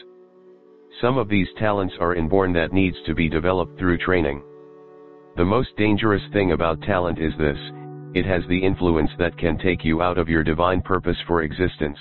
Some 1.00 1.18
of 1.18 1.28
these 1.28 1.48
talents 1.58 1.94
are 2.00 2.14
inborn 2.14 2.52
that 2.52 2.72
needs 2.72 2.96
to 3.06 3.14
be 3.14 3.28
developed 3.28 3.78
through 3.78 3.98
training. 3.98 4.42
The 5.36 5.44
most 5.44 5.76
dangerous 5.76 6.22
thing 6.32 6.52
about 6.52 6.80
talent 6.82 7.18
is 7.18 7.32
this, 7.36 7.58
it 8.14 8.24
has 8.24 8.42
the 8.48 8.64
influence 8.64 9.10
that 9.18 9.36
can 9.36 9.58
take 9.58 9.84
you 9.84 10.02
out 10.02 10.18
of 10.18 10.28
your 10.28 10.44
divine 10.44 10.80
purpose 10.82 11.18
for 11.26 11.42
existence. 11.42 11.98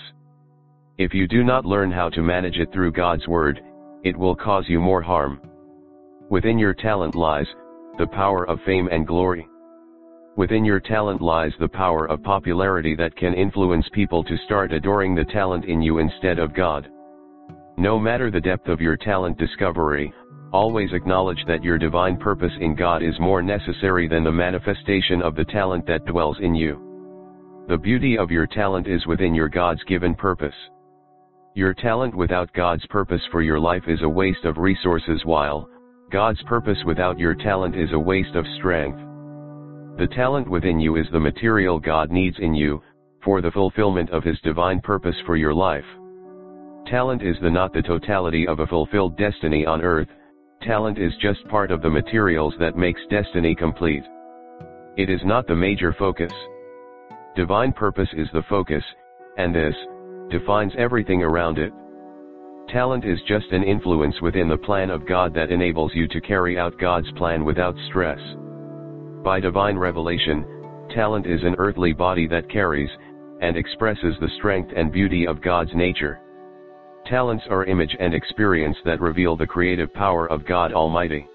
If 0.97 1.13
you 1.13 1.27
do 1.27 1.43
not 1.43 1.65
learn 1.65 1.91
how 1.91 2.09
to 2.09 2.21
manage 2.21 2.57
it 2.57 2.71
through 2.71 2.93
God's 2.93 3.27
word, 3.27 3.59
it 4.03 4.15
will 4.15 4.35
cause 4.35 4.65
you 4.69 4.79
more 4.79 5.01
harm. 5.01 5.41
Within 6.29 6.57
your 6.57 6.73
talent 6.73 7.15
lies, 7.15 7.47
the 7.97 8.07
power 8.07 8.47
of 8.47 8.59
fame 8.65 8.87
and 8.91 9.07
glory. 9.07 9.47
Within 10.37 10.65
your 10.65 10.81
talent 10.81 11.21
lies 11.21 11.53
the 11.59 11.67
power 11.67 12.07
of 12.09 12.21
popularity 12.21 12.95
that 12.95 13.15
can 13.15 13.33
influence 13.33 13.87
people 13.93 14.23
to 14.23 14.37
start 14.45 14.73
adoring 14.73 15.15
the 15.15 15.23
talent 15.25 15.65
in 15.65 15.81
you 15.81 15.99
instead 15.99 16.39
of 16.39 16.53
God. 16.53 16.89
No 17.77 17.97
matter 17.97 18.29
the 18.29 18.41
depth 18.41 18.67
of 18.67 18.81
your 18.81 18.97
talent 18.97 19.37
discovery, 19.37 20.13
always 20.51 20.91
acknowledge 20.93 21.43
that 21.47 21.63
your 21.63 21.77
divine 21.77 22.17
purpose 22.17 22.51
in 22.59 22.75
God 22.75 23.01
is 23.01 23.19
more 23.19 23.41
necessary 23.41 24.07
than 24.07 24.23
the 24.23 24.31
manifestation 24.31 25.21
of 25.21 25.35
the 25.35 25.45
talent 25.45 25.85
that 25.87 26.05
dwells 26.05 26.37
in 26.41 26.53
you. 26.53 26.81
The 27.67 27.77
beauty 27.77 28.17
of 28.17 28.29
your 28.29 28.45
talent 28.45 28.87
is 28.87 29.07
within 29.07 29.33
your 29.33 29.49
God's 29.49 29.83
given 29.85 30.15
purpose. 30.15 30.55
Your 31.53 31.73
talent 31.73 32.13
without 32.13 32.51
God's 32.53 32.85
purpose 32.87 33.21
for 33.31 33.41
your 33.41 33.59
life 33.59 33.83
is 33.87 34.01
a 34.01 34.09
waste 34.09 34.43
of 34.43 34.57
resources 34.57 35.21
while, 35.23 35.69
God's 36.15 36.41
purpose 36.43 36.77
without 36.85 37.19
your 37.19 37.35
talent 37.35 37.75
is 37.75 37.91
a 37.91 37.99
waste 37.99 38.35
of 38.35 38.45
strength. 38.57 38.97
The 39.97 40.07
talent 40.15 40.49
within 40.49 40.79
you 40.79 40.95
is 40.95 41.05
the 41.11 41.19
material 41.19 41.77
God 41.77 42.09
needs 42.09 42.37
in 42.39 42.53
you, 42.53 42.81
for 43.21 43.41
the 43.41 43.51
fulfillment 43.51 44.09
of 44.11 44.23
His 44.23 44.39
divine 44.41 44.79
purpose 44.79 45.17
for 45.25 45.35
your 45.35 45.53
life. 45.53 45.83
Talent 46.89 47.21
is 47.21 47.35
the 47.41 47.51
not 47.51 47.73
the 47.73 47.81
totality 47.81 48.47
of 48.47 48.61
a 48.61 48.67
fulfilled 48.67 49.17
destiny 49.17 49.65
on 49.65 49.81
earth, 49.81 50.07
talent 50.61 50.97
is 50.97 51.11
just 51.21 51.45
part 51.49 51.69
of 51.69 51.81
the 51.81 51.89
materials 51.89 52.53
that 52.61 52.77
makes 52.77 53.01
destiny 53.09 53.53
complete. 53.53 54.05
It 54.95 55.09
is 55.09 55.19
not 55.25 55.47
the 55.47 55.55
major 55.57 55.93
focus. 55.99 56.31
Divine 57.35 57.73
purpose 57.73 58.09
is 58.13 58.29
the 58.31 58.43
focus, 58.47 58.85
and 59.37 59.53
this, 59.53 59.75
defines 60.29 60.71
everything 60.77 61.23
around 61.23 61.57
it. 61.57 61.73
Talent 62.69 63.05
is 63.05 63.19
just 63.27 63.51
an 63.51 63.63
influence 63.63 64.19
within 64.21 64.49
the 64.49 64.57
plan 64.57 64.89
of 64.89 65.07
God 65.07 65.33
that 65.35 65.51
enables 65.51 65.93
you 65.93 66.07
to 66.07 66.19
carry 66.19 66.57
out 66.57 66.77
God's 66.79 67.11
plan 67.11 67.45
without 67.45 67.75
stress. 67.89 68.19
By 69.23 69.39
divine 69.39 69.77
revelation, 69.77 70.45
talent 70.93 71.27
is 71.27 71.41
an 71.43 71.55
earthly 71.59 71.93
body 71.93 72.27
that 72.27 72.49
carries, 72.49 72.89
and 73.41 73.55
expresses 73.55 74.15
the 74.19 74.31
strength 74.37 74.71
and 74.75 74.91
beauty 74.91 75.27
of 75.27 75.41
God's 75.41 75.75
nature. 75.75 76.19
Talents 77.05 77.43
are 77.51 77.65
image 77.65 77.95
and 77.99 78.15
experience 78.15 78.77
that 78.83 78.99
reveal 78.99 79.35
the 79.35 79.45
creative 79.45 79.93
power 79.93 80.27
of 80.31 80.45
God 80.45 80.73
Almighty. 80.73 81.27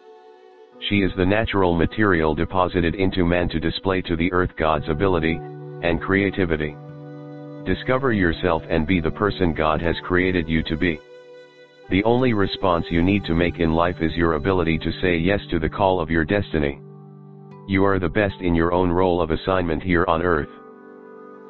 She 0.89 1.03
is 1.03 1.13
the 1.17 1.27
natural 1.27 1.77
material 1.77 2.35
deposited 2.35 2.97
into 2.97 3.25
man 3.25 3.49
to 3.51 3.61
display 3.61 4.03
to 4.03 4.17
the 4.17 4.33
earth 4.33 4.51
God's 4.59 4.89
ability, 4.89 5.39
and 5.83 6.01
creativity. 6.01 6.75
Discover 7.65 8.13
yourself 8.13 8.63
and 8.69 8.87
be 8.87 9.01
the 9.01 9.11
person 9.13 9.55
God 9.55 9.81
has 9.81 9.95
created 10.03 10.49
you 10.49 10.63
to 10.65 10.77
be. 10.77 10.99
The 11.91 12.05
only 12.05 12.35
response 12.35 12.87
you 12.89 13.03
need 13.03 13.25
to 13.25 13.35
make 13.35 13.59
in 13.59 13.73
life 13.73 13.97
is 14.01 14.15
your 14.15 14.35
ability 14.35 14.79
to 14.79 14.93
say 15.03 15.17
yes 15.17 15.41
to 15.51 15.59
the 15.59 15.69
call 15.69 15.99
of 15.99 16.09
your 16.09 16.25
destiny. 16.25 16.81
You 17.67 17.85
are 17.85 17.99
the 17.99 18.09
best 18.09 18.37
in 18.41 18.55
your 18.55 18.73
own 18.73 18.93
role 18.93 19.21
of 19.21 19.33
assignment 19.33 19.83
here 19.83 20.05
on 20.07 20.23
earth. 20.23 20.49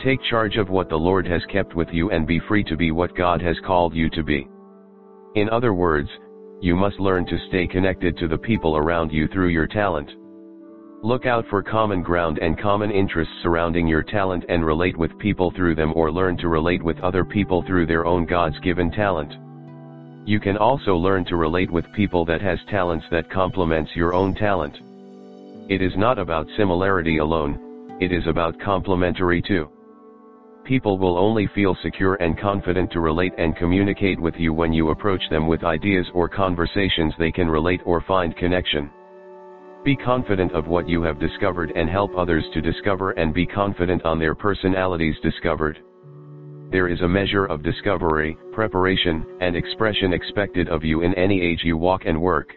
Take 0.02 0.18
charge 0.30 0.56
of 0.56 0.70
what 0.70 0.88
the 0.88 0.96
Lord 0.96 1.26
has 1.26 1.42
kept 1.52 1.74
with 1.74 1.88
you 1.92 2.10
and 2.10 2.26
be 2.26 2.40
free 2.48 2.64
to 2.64 2.76
be 2.76 2.90
what 2.90 3.14
God 3.14 3.42
has 3.42 3.56
called 3.66 3.94
you 3.94 4.08
to 4.10 4.22
be. 4.22 4.48
In 5.34 5.50
other 5.50 5.74
words, 5.74 6.08
you 6.62 6.74
must 6.74 6.98
learn 7.00 7.26
to 7.26 7.46
stay 7.48 7.66
connected 7.66 8.16
to 8.16 8.26
the 8.26 8.38
people 8.38 8.78
around 8.78 9.12
you 9.12 9.28
through 9.28 9.48
your 9.48 9.66
talent. 9.66 10.10
Look 11.02 11.26
out 11.26 11.44
for 11.50 11.62
common 11.62 12.02
ground 12.02 12.38
and 12.38 12.58
common 12.58 12.90
interests 12.90 13.34
surrounding 13.42 13.86
your 13.86 14.02
talent 14.02 14.46
and 14.48 14.64
relate 14.64 14.96
with 14.96 15.18
people 15.18 15.52
through 15.54 15.74
them 15.74 15.92
or 15.94 16.10
learn 16.10 16.38
to 16.38 16.48
relate 16.48 16.82
with 16.82 16.98
other 17.00 17.26
people 17.26 17.62
through 17.66 17.84
their 17.84 18.06
own 18.06 18.24
God's 18.24 18.58
given 18.60 18.90
talent. 18.90 19.34
You 20.30 20.38
can 20.38 20.56
also 20.56 20.94
learn 20.94 21.24
to 21.24 21.34
relate 21.34 21.72
with 21.72 21.90
people 21.90 22.24
that 22.26 22.40
has 22.40 22.60
talents 22.70 23.04
that 23.10 23.28
complements 23.32 23.90
your 23.96 24.14
own 24.14 24.32
talent. 24.36 24.76
It 25.68 25.82
is 25.82 25.90
not 25.96 26.20
about 26.20 26.46
similarity 26.56 27.18
alone, 27.18 27.98
it 28.00 28.12
is 28.12 28.24
about 28.28 28.54
complementary 28.60 29.42
too. 29.42 29.68
People 30.64 30.98
will 30.98 31.18
only 31.18 31.48
feel 31.52 31.76
secure 31.82 32.14
and 32.14 32.38
confident 32.38 32.92
to 32.92 33.00
relate 33.00 33.32
and 33.38 33.56
communicate 33.56 34.20
with 34.20 34.36
you 34.36 34.52
when 34.52 34.72
you 34.72 34.90
approach 34.90 35.22
them 35.30 35.48
with 35.48 35.64
ideas 35.64 36.06
or 36.14 36.28
conversations 36.28 37.12
they 37.18 37.32
can 37.32 37.48
relate 37.48 37.80
or 37.84 38.00
find 38.00 38.36
connection. 38.36 38.88
Be 39.84 39.96
confident 39.96 40.52
of 40.52 40.68
what 40.68 40.88
you 40.88 41.02
have 41.02 41.18
discovered 41.18 41.72
and 41.74 41.90
help 41.90 42.16
others 42.16 42.44
to 42.54 42.60
discover 42.60 43.10
and 43.18 43.34
be 43.34 43.46
confident 43.46 44.04
on 44.04 44.20
their 44.20 44.36
personalities 44.36 45.16
discovered. 45.24 45.80
There 46.70 46.86
is 46.86 47.00
a 47.00 47.08
measure 47.08 47.46
of 47.46 47.64
discovery, 47.64 48.38
preparation, 48.52 49.26
and 49.40 49.56
expression 49.56 50.12
expected 50.12 50.68
of 50.68 50.84
you 50.84 51.02
in 51.02 51.12
any 51.14 51.40
age 51.42 51.62
you 51.64 51.76
walk 51.76 52.02
and 52.06 52.22
work. 52.22 52.54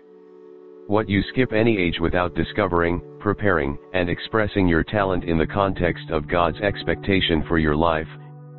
What 0.85 1.09
you 1.09 1.23
skip 1.29 1.51
any 1.51 1.79
age 1.79 1.99
without 1.99 2.35
discovering, 2.35 3.01
preparing, 3.19 3.75
and 3.93 4.09
expressing 4.09 4.67
your 4.67 4.83
talent 4.83 5.23
in 5.23 5.39
the 5.39 5.47
context 5.47 6.11
of 6.11 6.27
God's 6.27 6.59
expectation 6.59 7.43
for 7.47 7.57
your 7.57 7.75
life, 7.75 8.07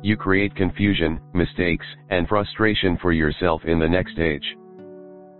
you 0.03 0.17
create 0.17 0.53
confusion, 0.55 1.21
mistakes, 1.33 1.85
and 2.09 2.27
frustration 2.27 2.97
for 3.01 3.13
yourself 3.13 3.63
in 3.63 3.79
the 3.79 3.87
next 3.87 4.19
age. 4.19 4.57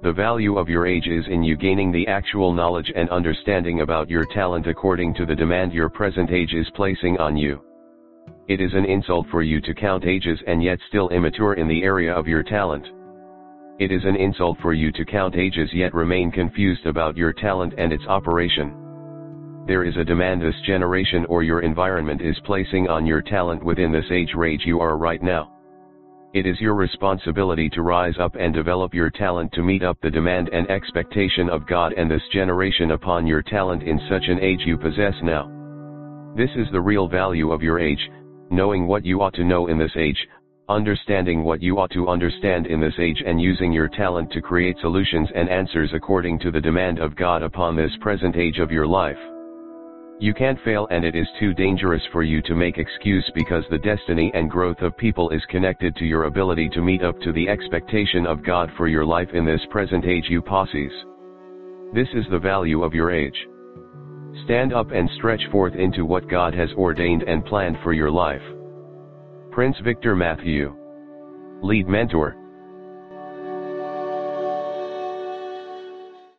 The 0.01 0.13
value 0.13 0.57
of 0.57 0.70
your 0.70 0.88
age 0.88 1.07
is 1.07 1.26
in 1.28 1.43
you 1.43 1.57
gaining 1.57 1.91
the 1.91 2.07
actual 2.07 2.53
knowledge 2.53 2.89
and 2.95 3.09
understanding 3.09 3.82
about 3.82 4.09
your 4.09 4.26
talent 4.34 4.66
according 4.66 5.13
to 5.16 5.26
the 5.26 5.36
demand 5.36 5.74
your 5.74 5.89
present 5.89 6.32
age 6.32 6.53
is 6.53 6.72
placing 6.74 7.18
on 7.18 7.36
you. 7.36 7.61
It 8.48 8.62
is 8.62 8.76
an 8.76 8.86
insult 8.86 9.26
for 9.32 9.41
you 9.41 9.60
to 9.62 9.74
count 9.74 10.06
ages 10.06 10.39
and 10.46 10.62
yet 10.62 10.78
still 10.88 11.10
immature 11.10 11.56
in 11.56 11.68
the 11.68 11.82
area 11.82 12.14
of 12.14 12.28
your 12.28 12.43
talent. 12.43 12.86
It 13.80 13.91
is 13.91 14.04
an 14.06 14.16
insult 14.16 14.60
for 14.62 14.72
you 14.72 14.91
to 14.91 15.04
count 15.04 15.36
ages 15.36 15.68
yet 15.74 15.96
remain 15.96 16.32
confused 16.32 16.86
about 16.86 17.18
your 17.18 17.34
talent 17.34 17.74
and 17.80 17.91
its 17.91 18.06
operation. 18.06 19.66
There 19.66 19.84
is 19.84 19.98
a 19.98 20.06
demand 20.06 20.43
this 20.43 20.54
generation 20.64 21.26
or 21.26 21.41
your 21.41 21.62
environment 21.62 22.22
is 22.22 22.39
placing 22.46 22.88
on 22.88 23.08
your 23.08 23.24
talent 23.24 23.64
within 23.64 23.91
this 23.91 24.06
age 24.12 24.36
range 24.36 24.62
you 24.64 24.80
are 24.80 24.96
right 24.96 25.24
now. 25.24 25.52
It 26.36 26.46
is 26.46 26.62
your 26.62 26.76
responsibility 26.76 27.68
to 27.70 27.82
rise 27.82 28.20
up 28.20 28.36
and 28.39 28.54
develop 28.54 28.93
your 28.93 29.10
talent 29.10 29.54
to 29.54 29.64
meet 29.64 29.82
up 29.82 29.98
the 30.02 30.12
demand 30.12 30.50
and 30.54 30.70
expectation 30.70 31.50
of 31.50 31.66
God 31.66 31.93
and 31.93 32.12
this 32.12 32.28
generation 32.32 32.91
upon 32.91 33.26
your 33.26 33.41
talent 33.41 33.82
in 33.82 34.00
such 34.08 34.28
an 34.28 34.39
age 34.39 34.62
you 34.68 34.78
possess 34.78 35.16
now. 35.24 35.50
This 36.38 36.52
is 36.56 36.68
the 36.72 36.82
real 36.82 37.08
value 37.08 37.52
of 37.52 37.64
your 37.64 37.80
age, 37.80 38.10
knowing 38.50 38.88
what 38.88 39.06
you 39.06 39.22
ought 39.22 39.34
to 39.34 39.43
know 39.43 39.68
in 39.68 39.78
this 39.78 39.96
age, 39.98 40.18
understanding 40.70 41.43
what 41.43 41.62
you 41.62 41.78
ought 41.78 41.91
to 41.91 42.08
understand 42.08 42.68
in 42.68 42.80
this 42.80 42.93
age 43.00 43.22
and 43.26 43.39
using 43.39 43.72
your 43.72 43.88
talent 43.88 44.32
to 44.32 44.41
create 44.41 44.78
solutions 44.82 45.30
and 45.36 45.50
answers 45.50 45.91
according 45.93 46.39
to 46.39 46.52
the 46.52 46.62
demand 46.62 47.00
of 47.00 47.16
God 47.16 47.43
upon 47.43 47.76
this 47.76 47.91
present 48.02 48.36
age 48.36 48.60
of 48.60 48.72
your 48.72 48.88
life. 48.88 49.18
You 50.18 50.34
can't 50.34 50.60
fail 50.64 50.88
and 50.91 51.04
it 51.04 51.14
is 51.14 51.28
too 51.39 51.54
dangerous 51.54 52.02
for 52.12 52.24
you 52.24 52.41
to 52.43 52.56
make 52.56 52.78
excuse 52.78 53.30
because 53.36 53.66
the 53.70 53.78
destiny 53.78 54.32
and 54.34 54.50
growth 54.50 54.82
of 54.82 54.96
people 54.98 55.30
is 55.30 55.43
connected 55.50 55.96
to 55.98 56.06
your 56.06 56.24
ability 56.24 56.70
to 56.70 56.82
meet 56.82 57.04
up 57.04 57.20
to 57.22 57.34
the 57.34 57.50
expectation 57.50 58.26
of 58.26 58.43
God 58.43 58.72
for 58.78 58.88
your 58.88 59.06
life 59.06 59.30
in 59.34 59.46
this 59.46 59.62
present 59.70 60.06
age 60.06 60.26
you 60.30 60.41
possess. 60.41 60.91
This 61.93 62.08
is 62.14 62.26
the 62.32 62.39
value 62.39 62.84
of 62.84 62.93
your 62.93 63.12
age. 63.12 63.36
Stand 64.44 64.74
up 64.74 64.92
and 64.92 65.10
stretch 65.18 65.42
forth 65.52 65.76
into 65.76 66.06
what 66.06 66.30
God 66.30 66.54
has 66.54 66.70
ordained 66.74 67.24
and 67.24 67.46
planned 67.46 67.78
for 67.84 67.94
your 67.94 68.12
life. 68.12 68.42
Prince 69.52 69.78
Victor 69.84 70.16
Matthew. 70.16 70.76
Lead 71.64 71.88
Mentor. 71.88 72.36